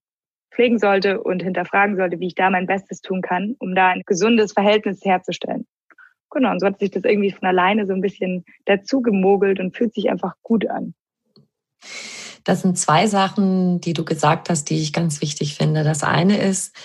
pflegen 0.52 0.80
sollte 0.80 1.22
und 1.22 1.43
hinterfragen 1.43 1.95
sollte, 1.95 2.20
wie 2.20 2.28
ich 2.28 2.36
da 2.36 2.49
mein 2.49 2.68
Bestes 2.68 3.02
tun 3.02 3.22
kann, 3.22 3.56
um 3.60 3.74
da 3.76 3.89
ein 3.89 4.04
gesundes 4.06 4.54
Verhältnis 4.54 5.04
herzustellen. 5.04 5.66
Genau, 6.30 6.52
und 6.52 6.60
so 6.60 6.68
hat 6.68 6.80
sich 6.80 6.91
das 6.91 7.04
irgendwie 7.04 7.32
von 7.32 7.47
alleine 7.47 7.86
so 7.86 7.93
ein 7.93 8.02
bisschen 8.02 8.45
dazu 8.66 9.02
gemogelt 9.02 9.60
und 9.60 9.76
fühlt 9.76 9.93
sich 9.93 10.10
einfach 10.10 10.36
gut 10.41 10.68
an. 10.70 10.93
Das 12.43 12.61
sind 12.61 12.77
zwei 12.77 13.07
Sachen, 13.07 13.81
die 13.81 13.93
du 13.93 14.03
gesagt 14.03 14.49
hast, 14.49 14.69
die 14.69 14.81
ich 14.81 14.93
ganz 14.93 15.21
wichtig 15.21 15.55
finde. 15.55 15.83
Das 15.83 16.03
eine 16.03 16.37
ist, 16.37 16.75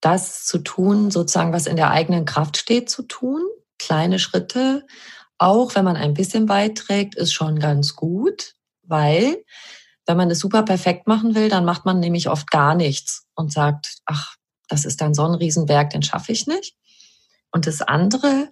das 0.00 0.44
zu 0.44 0.58
tun, 0.58 1.10
sozusagen, 1.10 1.52
was 1.52 1.66
in 1.66 1.76
der 1.76 1.90
eigenen 1.90 2.24
Kraft 2.24 2.56
steht, 2.56 2.90
zu 2.90 3.02
tun. 3.02 3.40
Kleine 3.78 4.18
Schritte, 4.18 4.86
auch 5.38 5.74
wenn 5.74 5.84
man 5.84 5.96
ein 5.96 6.14
bisschen 6.14 6.46
beiträgt, 6.46 7.14
ist 7.14 7.32
schon 7.32 7.58
ganz 7.58 7.94
gut, 7.94 8.54
weil 8.82 9.42
wenn 10.06 10.16
man 10.16 10.30
es 10.30 10.38
super 10.38 10.62
perfekt 10.62 11.06
machen 11.06 11.34
will, 11.34 11.48
dann 11.48 11.64
macht 11.64 11.84
man 11.84 11.98
nämlich 12.00 12.28
oft 12.28 12.50
gar 12.50 12.74
nichts 12.74 13.26
und 13.34 13.52
sagt, 13.52 13.98
ach, 14.06 14.36
das 14.68 14.84
ist 14.84 15.00
dann 15.00 15.14
so 15.14 15.24
ein 15.24 15.34
Riesenwerk, 15.34 15.90
den 15.90 16.02
schaffe 16.02 16.32
ich 16.32 16.46
nicht. 16.46 16.76
Und 17.52 17.66
das 17.66 17.82
andere, 17.82 18.50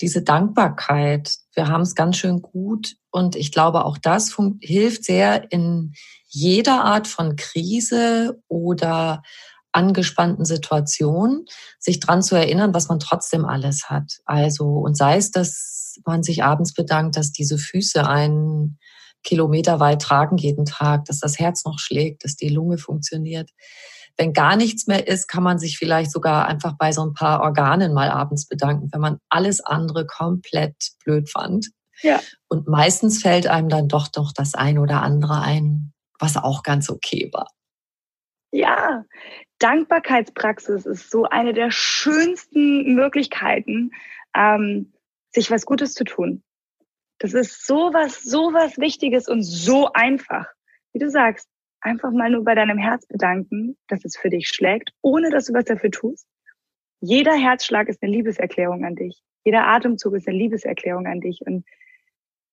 diese 0.00 0.22
Dankbarkeit, 0.22 1.36
wir 1.54 1.68
haben 1.68 1.82
es 1.82 1.94
ganz 1.94 2.16
schön 2.16 2.42
gut 2.42 2.96
und 3.10 3.36
ich 3.36 3.52
glaube, 3.52 3.84
auch 3.84 3.98
das 3.98 4.36
hilft 4.60 5.04
sehr 5.04 5.50
in 5.52 5.92
jeder 6.26 6.84
Art 6.84 7.08
von 7.08 7.36
Krise 7.36 8.40
oder 8.48 9.22
angespannten 9.72 10.44
Situation, 10.44 11.44
sich 11.78 12.00
dran 12.00 12.22
zu 12.22 12.34
erinnern, 12.34 12.74
was 12.74 12.88
man 12.88 12.98
trotzdem 12.98 13.44
alles 13.44 13.88
hat. 13.88 14.18
Also, 14.24 14.66
und 14.66 14.96
sei 14.96 15.16
es, 15.16 15.30
dass 15.30 16.00
man 16.04 16.22
sich 16.22 16.42
abends 16.42 16.74
bedankt, 16.74 17.16
dass 17.16 17.32
diese 17.32 17.58
Füße 17.58 18.06
einen 18.06 18.78
Kilometer 19.22 19.80
weit 19.80 20.02
tragen 20.02 20.38
jeden 20.38 20.64
Tag, 20.64 21.04
dass 21.04 21.20
das 21.20 21.38
Herz 21.38 21.64
noch 21.64 21.78
schlägt, 21.78 22.24
dass 22.24 22.36
die 22.36 22.48
Lunge 22.48 22.78
funktioniert. 22.78 23.50
Wenn 24.16 24.32
gar 24.32 24.56
nichts 24.56 24.86
mehr 24.86 25.06
ist, 25.06 25.28
kann 25.28 25.42
man 25.42 25.58
sich 25.58 25.78
vielleicht 25.78 26.12
sogar 26.12 26.46
einfach 26.46 26.76
bei 26.78 26.92
so 26.92 27.02
ein 27.02 27.14
paar 27.14 27.40
Organen 27.40 27.94
mal 27.94 28.10
abends 28.10 28.46
bedanken, 28.46 28.88
wenn 28.92 29.00
man 29.00 29.18
alles 29.28 29.60
andere 29.60 30.06
komplett 30.06 30.76
blöd 31.04 31.30
fand. 31.30 31.70
Ja. 32.02 32.20
Und 32.48 32.68
meistens 32.68 33.22
fällt 33.22 33.46
einem 33.46 33.68
dann 33.68 33.88
doch 33.88 34.08
doch 34.08 34.32
das 34.32 34.54
ein 34.54 34.78
oder 34.78 35.02
andere 35.02 35.40
ein, 35.40 35.92
was 36.18 36.36
auch 36.36 36.62
ganz 36.62 36.90
okay 36.90 37.30
war. 37.32 37.48
Ja, 38.52 39.04
Dankbarkeitspraxis 39.58 40.86
ist 40.86 41.10
so 41.10 41.24
eine 41.24 41.52
der 41.52 41.70
schönsten 41.70 42.94
Möglichkeiten, 42.94 43.92
ähm, 44.34 44.92
sich 45.32 45.50
was 45.50 45.66
Gutes 45.66 45.94
zu 45.94 46.04
tun. 46.04 46.42
Das 47.18 47.34
ist 47.34 47.66
sowas, 47.66 48.22
sowas 48.22 48.78
Wichtiges 48.78 49.28
und 49.28 49.42
so 49.42 49.92
einfach. 49.92 50.46
Wie 50.92 50.98
du 50.98 51.10
sagst, 51.10 51.48
einfach 51.80 52.10
mal 52.12 52.30
nur 52.30 52.44
bei 52.44 52.54
deinem 52.54 52.78
Herz 52.78 53.06
bedanken, 53.06 53.76
dass 53.88 54.04
es 54.04 54.16
für 54.16 54.30
dich 54.30 54.48
schlägt, 54.48 54.92
ohne 55.02 55.30
dass 55.30 55.46
du 55.46 55.54
was 55.54 55.64
dafür 55.64 55.90
tust. 55.90 56.26
Jeder 57.00 57.34
Herzschlag 57.34 57.88
ist 57.88 58.02
eine 58.02 58.12
Liebeserklärung 58.12 58.84
an 58.84 58.94
dich. 58.94 59.22
Jeder 59.44 59.66
Atemzug 59.66 60.14
ist 60.14 60.28
eine 60.28 60.36
Liebeserklärung 60.36 61.06
an 61.06 61.20
dich. 61.20 61.40
Und 61.46 61.64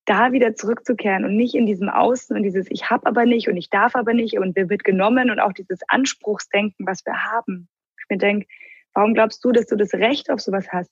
da 0.07 0.31
wieder 0.31 0.55
zurückzukehren 0.55 1.25
und 1.25 1.35
nicht 1.35 1.53
in 1.53 1.65
diesem 1.65 1.89
Außen 1.89 2.35
und 2.35 2.43
dieses 2.43 2.71
Ich 2.71 2.89
hab 2.89 3.05
aber 3.05 3.25
nicht 3.25 3.49
und 3.49 3.57
ich 3.57 3.69
darf 3.69 3.93
aber 3.93 4.13
nicht 4.13 4.37
und 4.39 4.55
mir 4.55 4.69
wird 4.69 4.85
genommen 4.85 5.29
und 5.29 5.39
auch 5.39 5.51
dieses 5.51 5.81
Anspruchsdenken, 5.89 6.87
was 6.87 7.05
wir 7.05 7.25
haben. 7.25 7.67
Ich 7.99 8.05
mir 8.09 8.17
denke, 8.17 8.47
warum 8.93 9.13
glaubst 9.13 9.43
du, 9.43 9.51
dass 9.51 9.67
du 9.67 9.75
das 9.75 9.93
Recht 9.93 10.31
auf 10.31 10.39
sowas 10.39 10.69
hast? 10.71 10.89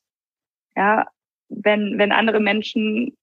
Ja, 0.75 1.07
wenn, 1.47 1.97
wenn 1.97 2.11
andere 2.11 2.41
Menschen 2.41 3.15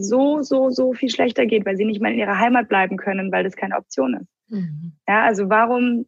so, 0.00 0.42
so, 0.42 0.70
so 0.70 0.92
viel 0.92 1.10
schlechter 1.10 1.46
geht, 1.46 1.66
weil 1.66 1.76
sie 1.76 1.84
nicht 1.84 2.00
mal 2.00 2.12
in 2.12 2.18
ihrer 2.18 2.38
Heimat 2.38 2.68
bleiben 2.68 2.96
können, 2.96 3.32
weil 3.32 3.44
das 3.44 3.56
keine 3.56 3.76
Option 3.76 4.14
ist. 4.14 4.28
Mhm. 4.48 4.92
Ja, 5.06 5.24
also 5.24 5.48
warum 5.48 6.06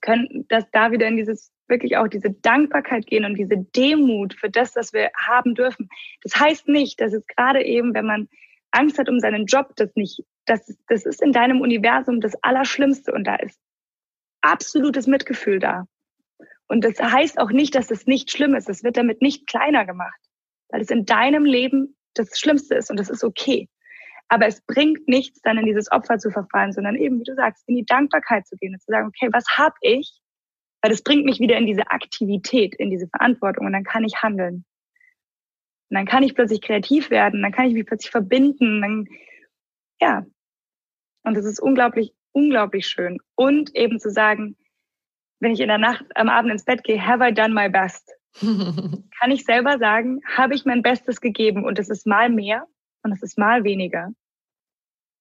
können 0.00 0.46
das 0.48 0.64
da 0.70 0.92
wieder 0.92 1.08
in 1.08 1.16
dieses 1.16 1.52
wirklich 1.70 1.96
auch 1.96 2.08
diese 2.08 2.30
Dankbarkeit 2.30 3.06
gehen 3.06 3.24
und 3.24 3.36
diese 3.36 3.56
Demut 3.56 4.34
für 4.34 4.50
das, 4.50 4.76
was 4.76 4.92
wir 4.92 5.10
haben 5.14 5.54
dürfen. 5.54 5.88
Das 6.22 6.38
heißt 6.38 6.68
nicht, 6.68 7.00
dass 7.00 7.12
es 7.12 7.26
gerade 7.26 7.64
eben, 7.64 7.94
wenn 7.94 8.06
man 8.06 8.28
Angst 8.72 8.98
hat 8.98 9.08
um 9.08 9.20
seinen 9.20 9.46
Job, 9.46 9.74
das 9.76 9.94
nicht, 9.94 10.22
das, 10.46 10.76
das 10.88 11.06
ist 11.06 11.22
in 11.22 11.32
deinem 11.32 11.60
Universum 11.60 12.20
das 12.20 12.34
Allerschlimmste 12.42 13.12
und 13.12 13.24
da 13.24 13.36
ist 13.36 13.58
absolutes 14.42 15.06
Mitgefühl 15.06 15.58
da. 15.58 15.86
Und 16.68 16.84
das 16.84 17.00
heißt 17.00 17.38
auch 17.38 17.50
nicht, 17.50 17.74
dass 17.74 17.90
es 17.90 18.06
nicht 18.06 18.30
schlimm 18.30 18.54
ist. 18.54 18.68
Es 18.68 18.84
wird 18.84 18.96
damit 18.96 19.22
nicht 19.22 19.48
kleiner 19.48 19.84
gemacht, 19.86 20.20
weil 20.68 20.80
es 20.80 20.90
in 20.90 21.04
deinem 21.04 21.44
Leben 21.44 21.96
das 22.14 22.38
Schlimmste 22.38 22.74
ist 22.74 22.90
und 22.90 22.98
das 22.98 23.10
ist 23.10 23.24
okay. 23.24 23.68
Aber 24.28 24.46
es 24.46 24.60
bringt 24.62 25.08
nichts, 25.08 25.40
dann 25.42 25.58
in 25.58 25.66
dieses 25.66 25.90
Opfer 25.90 26.18
zu 26.18 26.30
verfallen, 26.30 26.72
sondern 26.72 26.94
eben, 26.94 27.18
wie 27.18 27.24
du 27.24 27.34
sagst, 27.34 27.68
in 27.68 27.74
die 27.74 27.84
Dankbarkeit 27.84 28.46
zu 28.46 28.56
gehen 28.56 28.74
und 28.74 28.80
zu 28.80 28.90
sagen, 28.90 29.08
okay, 29.08 29.28
was 29.32 29.44
habe 29.56 29.74
ich? 29.80 30.20
Weil 30.82 30.92
das 30.92 31.02
bringt 31.02 31.24
mich 31.24 31.40
wieder 31.40 31.56
in 31.56 31.66
diese 31.66 31.90
Aktivität, 31.90 32.74
in 32.76 32.90
diese 32.90 33.08
Verantwortung 33.08 33.66
und 33.66 33.72
dann 33.72 33.84
kann 33.84 34.04
ich 34.04 34.22
handeln. 34.22 34.64
Und 35.90 35.96
dann 35.96 36.06
kann 36.06 36.22
ich 36.22 36.36
plötzlich 36.36 36.62
kreativ 36.62 37.10
werden, 37.10 37.42
dann 37.42 37.50
kann 37.50 37.66
ich 37.66 37.74
mich 37.74 37.86
plötzlich 37.86 38.12
verbinden, 38.12 38.80
dann, 38.80 39.08
ja. 40.00 40.24
Und 41.24 41.36
das 41.36 41.44
ist 41.44 41.60
unglaublich, 41.60 42.14
unglaublich 42.32 42.86
schön. 42.86 43.18
Und 43.34 43.74
eben 43.74 43.98
zu 43.98 44.10
sagen, 44.10 44.56
wenn 45.40 45.52
ich 45.52 45.60
in 45.60 45.68
der 45.68 45.78
Nacht 45.78 46.04
am 46.14 46.28
Abend 46.28 46.52
ins 46.52 46.64
Bett 46.64 46.84
gehe, 46.84 47.04
have 47.04 47.26
I 47.26 47.34
done 47.34 47.52
my 47.52 47.68
best? 47.68 48.12
kann 48.40 49.30
ich 49.30 49.44
selber 49.44 49.78
sagen, 49.78 50.20
habe 50.24 50.54
ich 50.54 50.64
mein 50.64 50.82
Bestes 50.82 51.20
gegeben 51.20 51.64
und 51.64 51.78
es 51.78 51.88
ist 51.88 52.06
mal 52.06 52.30
mehr 52.30 52.66
und 53.02 53.12
es 53.12 53.22
ist 53.22 53.38
mal 53.38 53.64
weniger. 53.64 54.10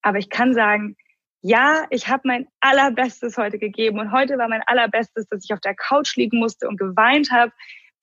Aber 0.02 0.18
ich 0.18 0.30
kann 0.30 0.54
sagen, 0.54 0.96
ja, 1.42 1.86
ich 1.90 2.08
habe 2.10 2.24
mein 2.26 2.48
allerbestes 2.60 3.38
heute 3.38 3.60
gegeben 3.60 4.00
und 4.00 4.12
heute 4.12 4.38
war 4.38 4.50
mein 4.50 4.64
allerbestes, 4.66 5.28
dass 5.28 5.44
ich 5.44 5.54
auf 5.54 5.62
der 5.62 5.76
Couch 5.76 6.16
liegen 6.16 6.40
musste 6.40 6.68
und 6.68 6.78
geweint 6.78 7.32
habe, 7.32 7.52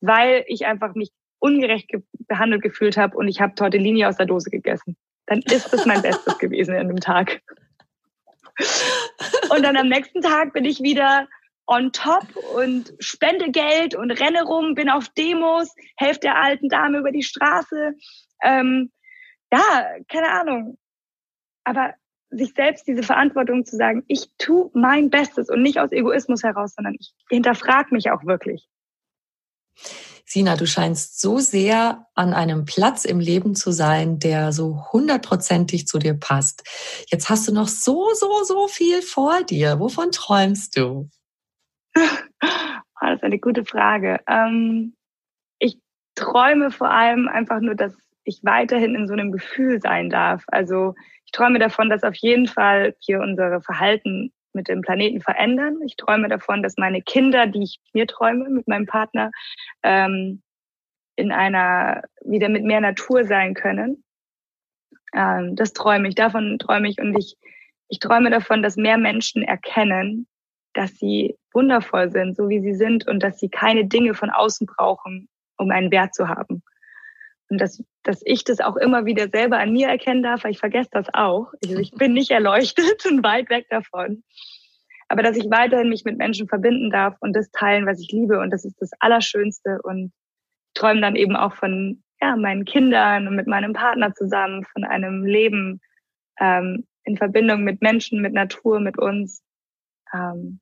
weil 0.01 0.45
ich 0.47 0.67
einfach 0.67 0.95
mich 0.95 1.11
ungerecht 1.39 1.89
ge 1.89 2.03
behandelt 2.29 2.63
gefühlt 2.63 2.97
habe 2.97 3.17
und 3.17 3.29
ich 3.29 3.41
habe 3.41 3.55
Tortellini 3.55 4.05
aus 4.05 4.17
der 4.17 4.27
Dose 4.27 4.51
gegessen. 4.51 4.97
Dann 5.27 5.41
ist 5.41 5.73
es 5.73 5.87
mein 5.87 6.03
Bestes 6.03 6.39
gewesen 6.39 6.75
in 6.75 6.81
einem 6.81 7.01
Tag. 7.01 7.41
Und 9.51 9.63
dann 9.63 9.77
am 9.77 9.89
nächsten 9.89 10.23
Tag 10.23 10.53
bin 10.55 10.65
ich 10.65 10.83
wieder 10.83 11.29
on 11.67 11.93
top 11.93 12.25
und 12.55 12.95
spende 12.99 13.51
Geld 13.51 13.95
und 13.95 14.11
renne 14.11 14.45
rum, 14.45 14.75
bin 14.75 14.89
auf 14.89 15.09
Demos, 15.11 15.75
helfe 15.97 16.21
der 16.21 16.41
alten 16.41 16.69
Dame 16.69 16.99
über 16.99 17.11
die 17.11 17.23
Straße. 17.23 17.95
Ähm, 18.43 18.93
ja, 19.53 19.85
keine 20.09 20.31
Ahnung. 20.31 20.79
Aber 21.65 21.95
sich 22.31 22.53
selbst 22.55 22.87
diese 22.87 23.03
Verantwortung 23.03 23.65
zu 23.65 23.77
sagen, 23.77 24.05
ich 24.09 24.29
tu 24.39 24.71
mein 24.75 25.11
Bestes 25.11 25.49
und 25.49 25.63
nicht 25.63 25.79
aus 25.79 25.93
Egoismus 25.93 26.43
heraus, 26.43 26.75
sondern 26.75 26.95
ich 26.99 27.13
hinterfrage 27.31 27.95
mich 27.95 28.11
auch 28.11 28.25
wirklich. 28.25 28.69
Sina, 30.29 30.57
du 30.57 30.67
scheinst 30.67 31.21
so 31.21 31.39
sehr 31.39 32.07
an 32.15 32.35
einem 32.35 32.65
Platz 32.65 33.05
im 33.05 33.21
Leben 33.21 33.55
zu 33.55 33.71
sein, 33.71 34.19
der 34.19 34.53
so 34.53 34.85
hundertprozentig 34.93 35.87
zu 35.87 35.99
dir 35.99 36.15
passt. 36.15 36.65
Jetzt 37.11 37.29
hast 37.29 37.47
du 37.47 37.53
noch 37.53 37.69
so, 37.69 38.09
so, 38.15 38.43
so 38.43 38.67
viel 38.67 39.03
vor 39.03 39.45
dir. 39.45 39.79
Wovon 39.79 40.11
träumst 40.11 40.77
du? 40.77 41.09
Ah, 42.99 43.11
das 43.11 43.17
ist 43.17 43.25
eine 43.25 43.39
gute 43.39 43.65
Frage. 43.65 44.21
Ähm, 44.27 44.95
ich 45.59 45.79
träume 46.15 46.71
vor 46.71 46.91
allem 46.91 47.29
einfach 47.29 47.61
nur, 47.61 47.75
dass 47.75 47.95
ich 48.25 48.41
weiterhin 48.43 48.95
in 48.95 49.07
so 49.07 49.13
einem 49.13 49.33
Gefühl 49.33 49.81
sein 49.81 50.09
darf. 50.09 50.45
Also 50.49 50.95
ich 51.27 51.33
träume 51.33 51.59
davon, 51.59 51.91
dass 51.91 52.05
auf 52.05 52.17
jeden 52.17 52.47
Fall 52.47 52.97
wir 53.07 53.21
unsere 53.21 53.61
Verhalten 53.61 54.33
mit 54.53 54.69
dem 54.69 54.81
Planeten 54.81 55.21
verändern. 55.21 55.77
Ich 55.85 55.97
träume 55.97 56.29
davon, 56.29 56.63
dass 56.63 56.77
meine 56.79 57.03
Kinder, 57.03 57.47
die 57.47 57.63
ich 57.63 57.79
mir 57.93 58.07
träume 58.07 58.49
mit 58.49 58.67
meinem 58.67 58.87
Partner, 58.87 59.31
ähm, 59.83 60.43
in 61.17 61.33
einer 61.33 62.03
wieder 62.25 62.49
mit 62.49 62.65
mehr 62.65 62.81
Natur 62.81 63.25
sein 63.25 63.55
können. 63.55 64.03
Ähm, 65.15 65.55
das 65.55 65.73
träume 65.73 66.09
ich, 66.09 66.15
davon 66.15 66.59
träume 66.59 66.89
ich 66.89 66.99
und 66.99 67.17
ich, 67.17 67.37
ich 67.89 67.99
träume 68.01 68.31
davon, 68.31 68.63
dass 68.63 68.77
mehr 68.77 68.99
Menschen 68.99 69.43
erkennen, 69.43 70.27
dass 70.77 70.95
sie 70.97 71.37
wundervoll 71.53 72.11
sind, 72.11 72.37
so 72.37 72.49
wie 72.49 72.61
sie 72.61 72.75
sind 72.75 73.07
und 73.09 73.23
dass 73.23 73.39
sie 73.39 73.49
keine 73.49 73.87
Dinge 73.87 74.15
von 74.15 74.31
außen 74.31 74.67
brauchen, 74.67 75.29
um 75.57 75.71
einen 75.71 75.91
Wert 75.91 76.15
zu 76.15 76.29
haben. 76.29 76.63
Und 77.49 77.61
dass, 77.61 77.83
dass 78.03 78.21
ich 78.25 78.45
das 78.45 78.61
auch 78.61 78.77
immer 78.77 79.07
wieder 79.07 79.29
selber 79.29 79.59
an 79.59 79.73
mir 79.73 79.89
erkennen 79.89 80.23
darf, 80.23 80.45
weil 80.45 80.51
ich 80.51 80.59
vergesse 80.59 80.91
das 80.93 81.07
auch. 81.15 81.53
Ich, 81.61 81.73
ich 81.73 81.91
bin 81.93 82.13
nicht 82.13 82.31
erleuchtet 82.31 83.07
und 83.11 83.25
weit 83.25 83.49
weg 83.51 83.67
davon. 83.71 84.23
Aber 85.09 85.23
dass 85.23 85.37
ich 85.37 85.49
weiterhin 85.51 85.89
mich 85.89 86.05
mit 86.05 86.19
Menschen 86.19 86.49
verbinden 86.49 86.91
darf 86.91 87.15
und 87.21 87.35
das 87.35 87.51
teilen, 87.53 87.87
was 87.87 88.01
ich 88.01 88.11
liebe. 88.11 88.41
Und 88.41 88.51
das 88.51 88.65
ist 88.65 88.81
das 88.81 88.91
Allerschönste. 88.99 89.79
Und 89.83 90.13
träume 90.75 91.01
dann 91.01 91.17
eben 91.17 91.37
auch 91.37 91.55
von 91.55 92.03
ja, 92.21 92.37
meinen 92.37 92.65
Kindern 92.65 93.29
und 93.29 93.37
mit 93.37 93.47
meinem 93.47 93.73
Partner 93.73 94.13
zusammen, 94.15 94.65
von 94.65 94.85
einem 94.85 95.25
Leben 95.25 95.81
ähm, 96.41 96.85
in 97.05 97.17
Verbindung 97.17 97.63
mit 97.63 97.81
Menschen, 97.81 98.21
mit 98.21 98.33
Natur, 98.33 98.81
mit 98.81 98.99
uns. 98.99 99.43
Ähm, 100.13 100.61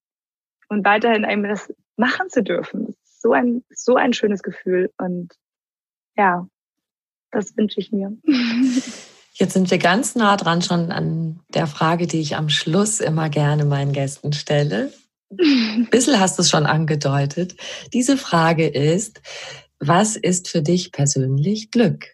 und 0.74 0.84
weiterhin 0.84 1.24
eben 1.24 1.44
das 1.44 1.72
machen 1.96 2.28
zu 2.28 2.42
dürfen. 2.42 2.94
So 3.04 3.32
ein, 3.32 3.64
so 3.70 3.94
ein 3.94 4.12
schönes 4.12 4.42
Gefühl. 4.42 4.90
Und 4.98 5.32
ja, 6.16 6.46
das 7.30 7.56
wünsche 7.56 7.80
ich 7.80 7.92
mir. 7.92 8.16
Jetzt 9.36 9.54
sind 9.54 9.70
wir 9.70 9.78
ganz 9.78 10.14
nah 10.14 10.36
dran 10.36 10.62
schon 10.62 10.92
an 10.92 11.40
der 11.52 11.66
Frage, 11.66 12.06
die 12.06 12.20
ich 12.20 12.36
am 12.36 12.48
Schluss 12.48 13.00
immer 13.00 13.30
gerne 13.30 13.64
meinen 13.64 13.92
Gästen 13.92 14.32
stelle. 14.32 14.92
Ein 15.30 15.88
bisschen 15.90 16.20
hast 16.20 16.38
du 16.38 16.42
es 16.42 16.50
schon 16.50 16.66
angedeutet. 16.66 17.56
Diese 17.92 18.16
Frage 18.16 18.68
ist, 18.68 19.22
was 19.80 20.16
ist 20.16 20.48
für 20.48 20.62
dich 20.62 20.92
persönlich 20.92 21.70
Glück? 21.70 22.06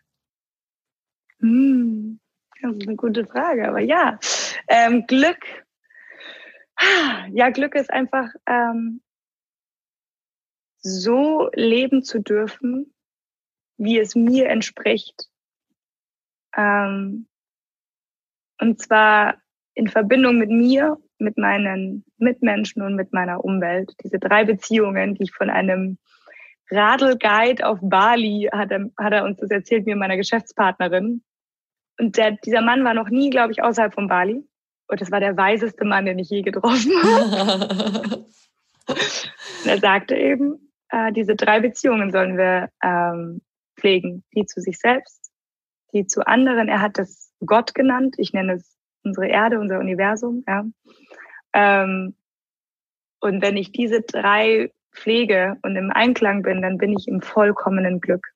Hm, 1.40 2.20
das 2.62 2.72
ist 2.72 2.86
eine 2.86 2.96
gute 2.96 3.26
Frage, 3.26 3.68
aber 3.68 3.80
ja, 3.80 4.18
ähm, 4.68 5.06
Glück 5.06 5.38
ja, 7.32 7.50
Glück 7.50 7.74
ist 7.74 7.90
einfach, 7.90 8.28
ähm, 8.46 9.02
so 10.82 11.50
leben 11.54 12.02
zu 12.02 12.20
dürfen, 12.20 12.94
wie 13.76 13.98
es 13.98 14.14
mir 14.14 14.48
entspricht. 14.48 15.28
Ähm, 16.56 17.28
und 18.60 18.80
zwar 18.80 19.40
in 19.74 19.88
Verbindung 19.88 20.38
mit 20.38 20.50
mir, 20.50 20.98
mit 21.18 21.38
meinen 21.38 22.04
Mitmenschen 22.18 22.82
und 22.82 22.96
mit 22.96 23.12
meiner 23.12 23.44
Umwelt. 23.44 23.94
Diese 24.02 24.18
drei 24.18 24.44
Beziehungen, 24.44 25.14
die 25.14 25.24
ich 25.24 25.32
von 25.32 25.50
einem 25.50 25.98
Radelguide 26.70 27.66
auf 27.66 27.78
Bali 27.82 28.48
hat 28.52 28.70
er, 28.70 28.90
hat 28.98 29.12
er 29.12 29.24
uns 29.24 29.38
das 29.38 29.50
erzählt, 29.50 29.86
mir 29.86 29.96
meiner 29.96 30.16
Geschäftspartnerin. 30.16 31.22
Und 31.98 32.16
der, 32.16 32.32
dieser 32.32 32.62
Mann 32.62 32.84
war 32.84 32.94
noch 32.94 33.10
nie, 33.10 33.30
glaube 33.30 33.52
ich, 33.52 33.62
außerhalb 33.62 33.92
von 33.92 34.08
Bali. 34.08 34.46
Und 34.90 35.00
das 35.00 35.12
war 35.12 35.20
der 35.20 35.36
weiseste 35.36 35.84
Mann, 35.84 36.04
den 36.04 36.18
ich 36.18 36.30
je 36.30 36.42
getroffen 36.42 36.92
habe. 37.02 38.26
er 39.64 39.78
sagte 39.78 40.16
eben, 40.16 40.72
äh, 40.88 41.12
diese 41.12 41.36
drei 41.36 41.60
Beziehungen 41.60 42.10
sollen 42.10 42.36
wir 42.36 42.70
ähm, 42.82 43.40
pflegen. 43.78 44.24
Die 44.34 44.46
zu 44.46 44.60
sich 44.60 44.78
selbst, 44.78 45.30
die 45.94 46.06
zu 46.06 46.26
anderen. 46.26 46.68
Er 46.68 46.80
hat 46.80 46.98
das 46.98 47.32
Gott 47.46 47.72
genannt. 47.72 48.16
Ich 48.18 48.32
nenne 48.32 48.54
es 48.54 48.76
unsere 49.04 49.28
Erde, 49.28 49.60
unser 49.60 49.78
Universum. 49.78 50.42
Ja. 50.48 50.64
Ähm, 51.52 52.16
und 53.20 53.42
wenn 53.42 53.56
ich 53.56 53.70
diese 53.70 54.02
drei 54.02 54.72
pflege 54.92 55.56
und 55.62 55.76
im 55.76 55.92
Einklang 55.92 56.42
bin, 56.42 56.62
dann 56.62 56.78
bin 56.78 56.92
ich 56.98 57.06
im 57.06 57.22
vollkommenen 57.22 58.00
Glück. 58.00 58.26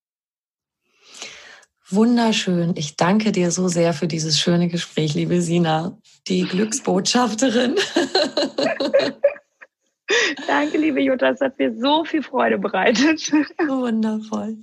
Wunderschön. 1.95 2.75
Ich 2.77 2.97
danke 2.97 3.33
dir 3.33 3.51
so 3.51 3.69
sehr 3.69 3.93
für 3.93 4.07
dieses 4.07 4.39
schöne 4.39 4.69
Gespräch, 4.69 5.15
liebe 5.15 5.41
Sina, 5.41 5.99
die 6.29 6.43
Glücksbotschafterin. 6.43 7.77
danke, 10.47 10.79
liebe 10.79 11.01
Jutta. 11.01 11.31
Es 11.31 11.41
hat 11.41 11.59
mir 11.59 11.75
so 11.79 12.05
viel 12.05 12.23
Freude 12.23 12.59
bereitet. 12.59 13.33
Wundervoll. 13.67 14.59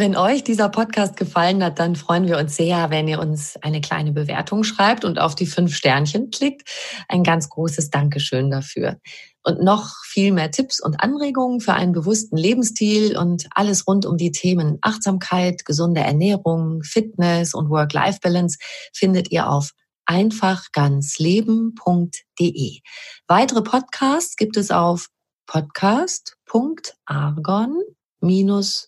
Wenn 0.00 0.16
euch 0.16 0.42
dieser 0.42 0.68
Podcast 0.70 1.18
gefallen 1.18 1.62
hat, 1.62 1.78
dann 1.78 1.94
freuen 1.94 2.26
wir 2.26 2.38
uns 2.38 2.56
sehr, 2.56 2.88
wenn 2.88 3.06
ihr 3.06 3.20
uns 3.20 3.58
eine 3.60 3.82
kleine 3.82 4.12
Bewertung 4.12 4.64
schreibt 4.64 5.04
und 5.04 5.18
auf 5.18 5.34
die 5.34 5.44
fünf 5.44 5.76
Sternchen 5.76 6.30
klickt. 6.30 6.66
Ein 7.06 7.22
ganz 7.22 7.50
großes 7.50 7.90
Dankeschön 7.90 8.50
dafür. 8.50 8.96
Und 9.42 9.62
noch 9.62 9.94
viel 10.06 10.32
mehr 10.32 10.50
Tipps 10.50 10.80
und 10.80 11.02
Anregungen 11.02 11.60
für 11.60 11.74
einen 11.74 11.92
bewussten 11.92 12.38
Lebensstil 12.38 13.14
und 13.14 13.46
alles 13.54 13.86
rund 13.86 14.06
um 14.06 14.16
die 14.16 14.32
Themen 14.32 14.78
Achtsamkeit, 14.80 15.66
gesunde 15.66 16.00
Ernährung, 16.00 16.82
Fitness 16.82 17.52
und 17.52 17.68
Work-Life-Balance 17.68 18.56
findet 18.94 19.30
ihr 19.30 19.50
auf 19.50 19.72
einfachganzleben.de. 20.06 22.80
Weitere 23.26 23.60
Podcasts 23.60 24.36
gibt 24.36 24.56
es 24.56 24.70
auf 24.70 25.08
podcast.argon 25.44 27.82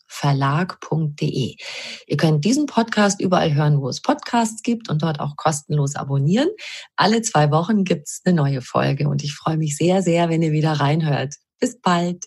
verlag.de. 0.06 1.56
Ihr 2.06 2.16
könnt 2.16 2.44
diesen 2.44 2.66
Podcast 2.66 3.20
überall 3.20 3.54
hören, 3.54 3.80
wo 3.80 3.88
es 3.88 4.02
Podcasts 4.02 4.62
gibt 4.62 4.88
und 4.88 5.02
dort 5.02 5.20
auch 5.20 5.36
kostenlos 5.36 5.96
abonnieren. 5.96 6.48
Alle 6.96 7.22
zwei 7.22 7.50
Wochen 7.50 7.84
gibt's 7.84 8.20
eine 8.24 8.34
neue 8.34 8.62
Folge 8.62 9.08
und 9.08 9.24
ich 9.24 9.34
freue 9.34 9.56
mich 9.56 9.76
sehr, 9.76 10.02
sehr, 10.02 10.28
wenn 10.28 10.42
ihr 10.42 10.52
wieder 10.52 10.72
reinhört. 10.72 11.34
Bis 11.58 11.80
bald. 11.80 12.26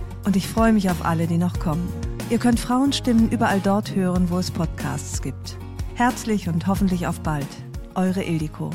Und 0.23 0.35
ich 0.35 0.47
freue 0.47 0.73
mich 0.73 0.89
auf 0.89 1.03
alle, 1.03 1.27
die 1.27 1.37
noch 1.37 1.59
kommen. 1.59 1.91
Ihr 2.29 2.37
könnt 2.37 2.59
Frauenstimmen 2.59 3.29
überall 3.29 3.59
dort 3.59 3.95
hören, 3.95 4.29
wo 4.29 4.37
es 4.37 4.51
Podcasts 4.51 5.21
gibt. 5.21 5.57
Herzlich 5.95 6.47
und 6.47 6.67
hoffentlich 6.67 7.07
auf 7.07 7.19
bald. 7.19 7.47
Eure 7.95 8.23
Ildiko. 8.23 8.69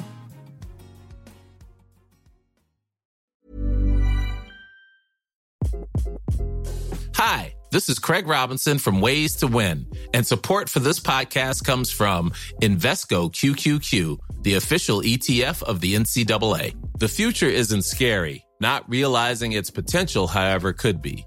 Hi, 7.15 7.55
this 7.71 7.89
is 7.89 7.99
Craig 7.99 8.29
Robinson 8.29 8.79
from 8.79 9.01
Ways 9.01 9.37
to 9.37 9.47
Win, 9.47 9.87
and 10.13 10.27
support 10.27 10.69
for 10.69 10.81
this 10.81 11.01
podcast 11.01 11.65
comes 11.65 11.91
from 11.91 12.31
Invesco 12.61 13.33
QQQ, 13.33 14.19
the 14.43 14.55
official 14.57 15.01
ETF 15.01 15.63
of 15.63 15.81
the 15.81 15.95
NCAA. 15.95 16.75
The 16.99 17.09
future 17.09 17.49
isn't 17.49 17.87
scary. 17.87 18.45
Not 18.61 18.89
realizing 18.89 19.53
its 19.53 19.71
potential, 19.71 20.27
however, 20.27 20.73
could 20.73 21.01
be. 21.01 21.27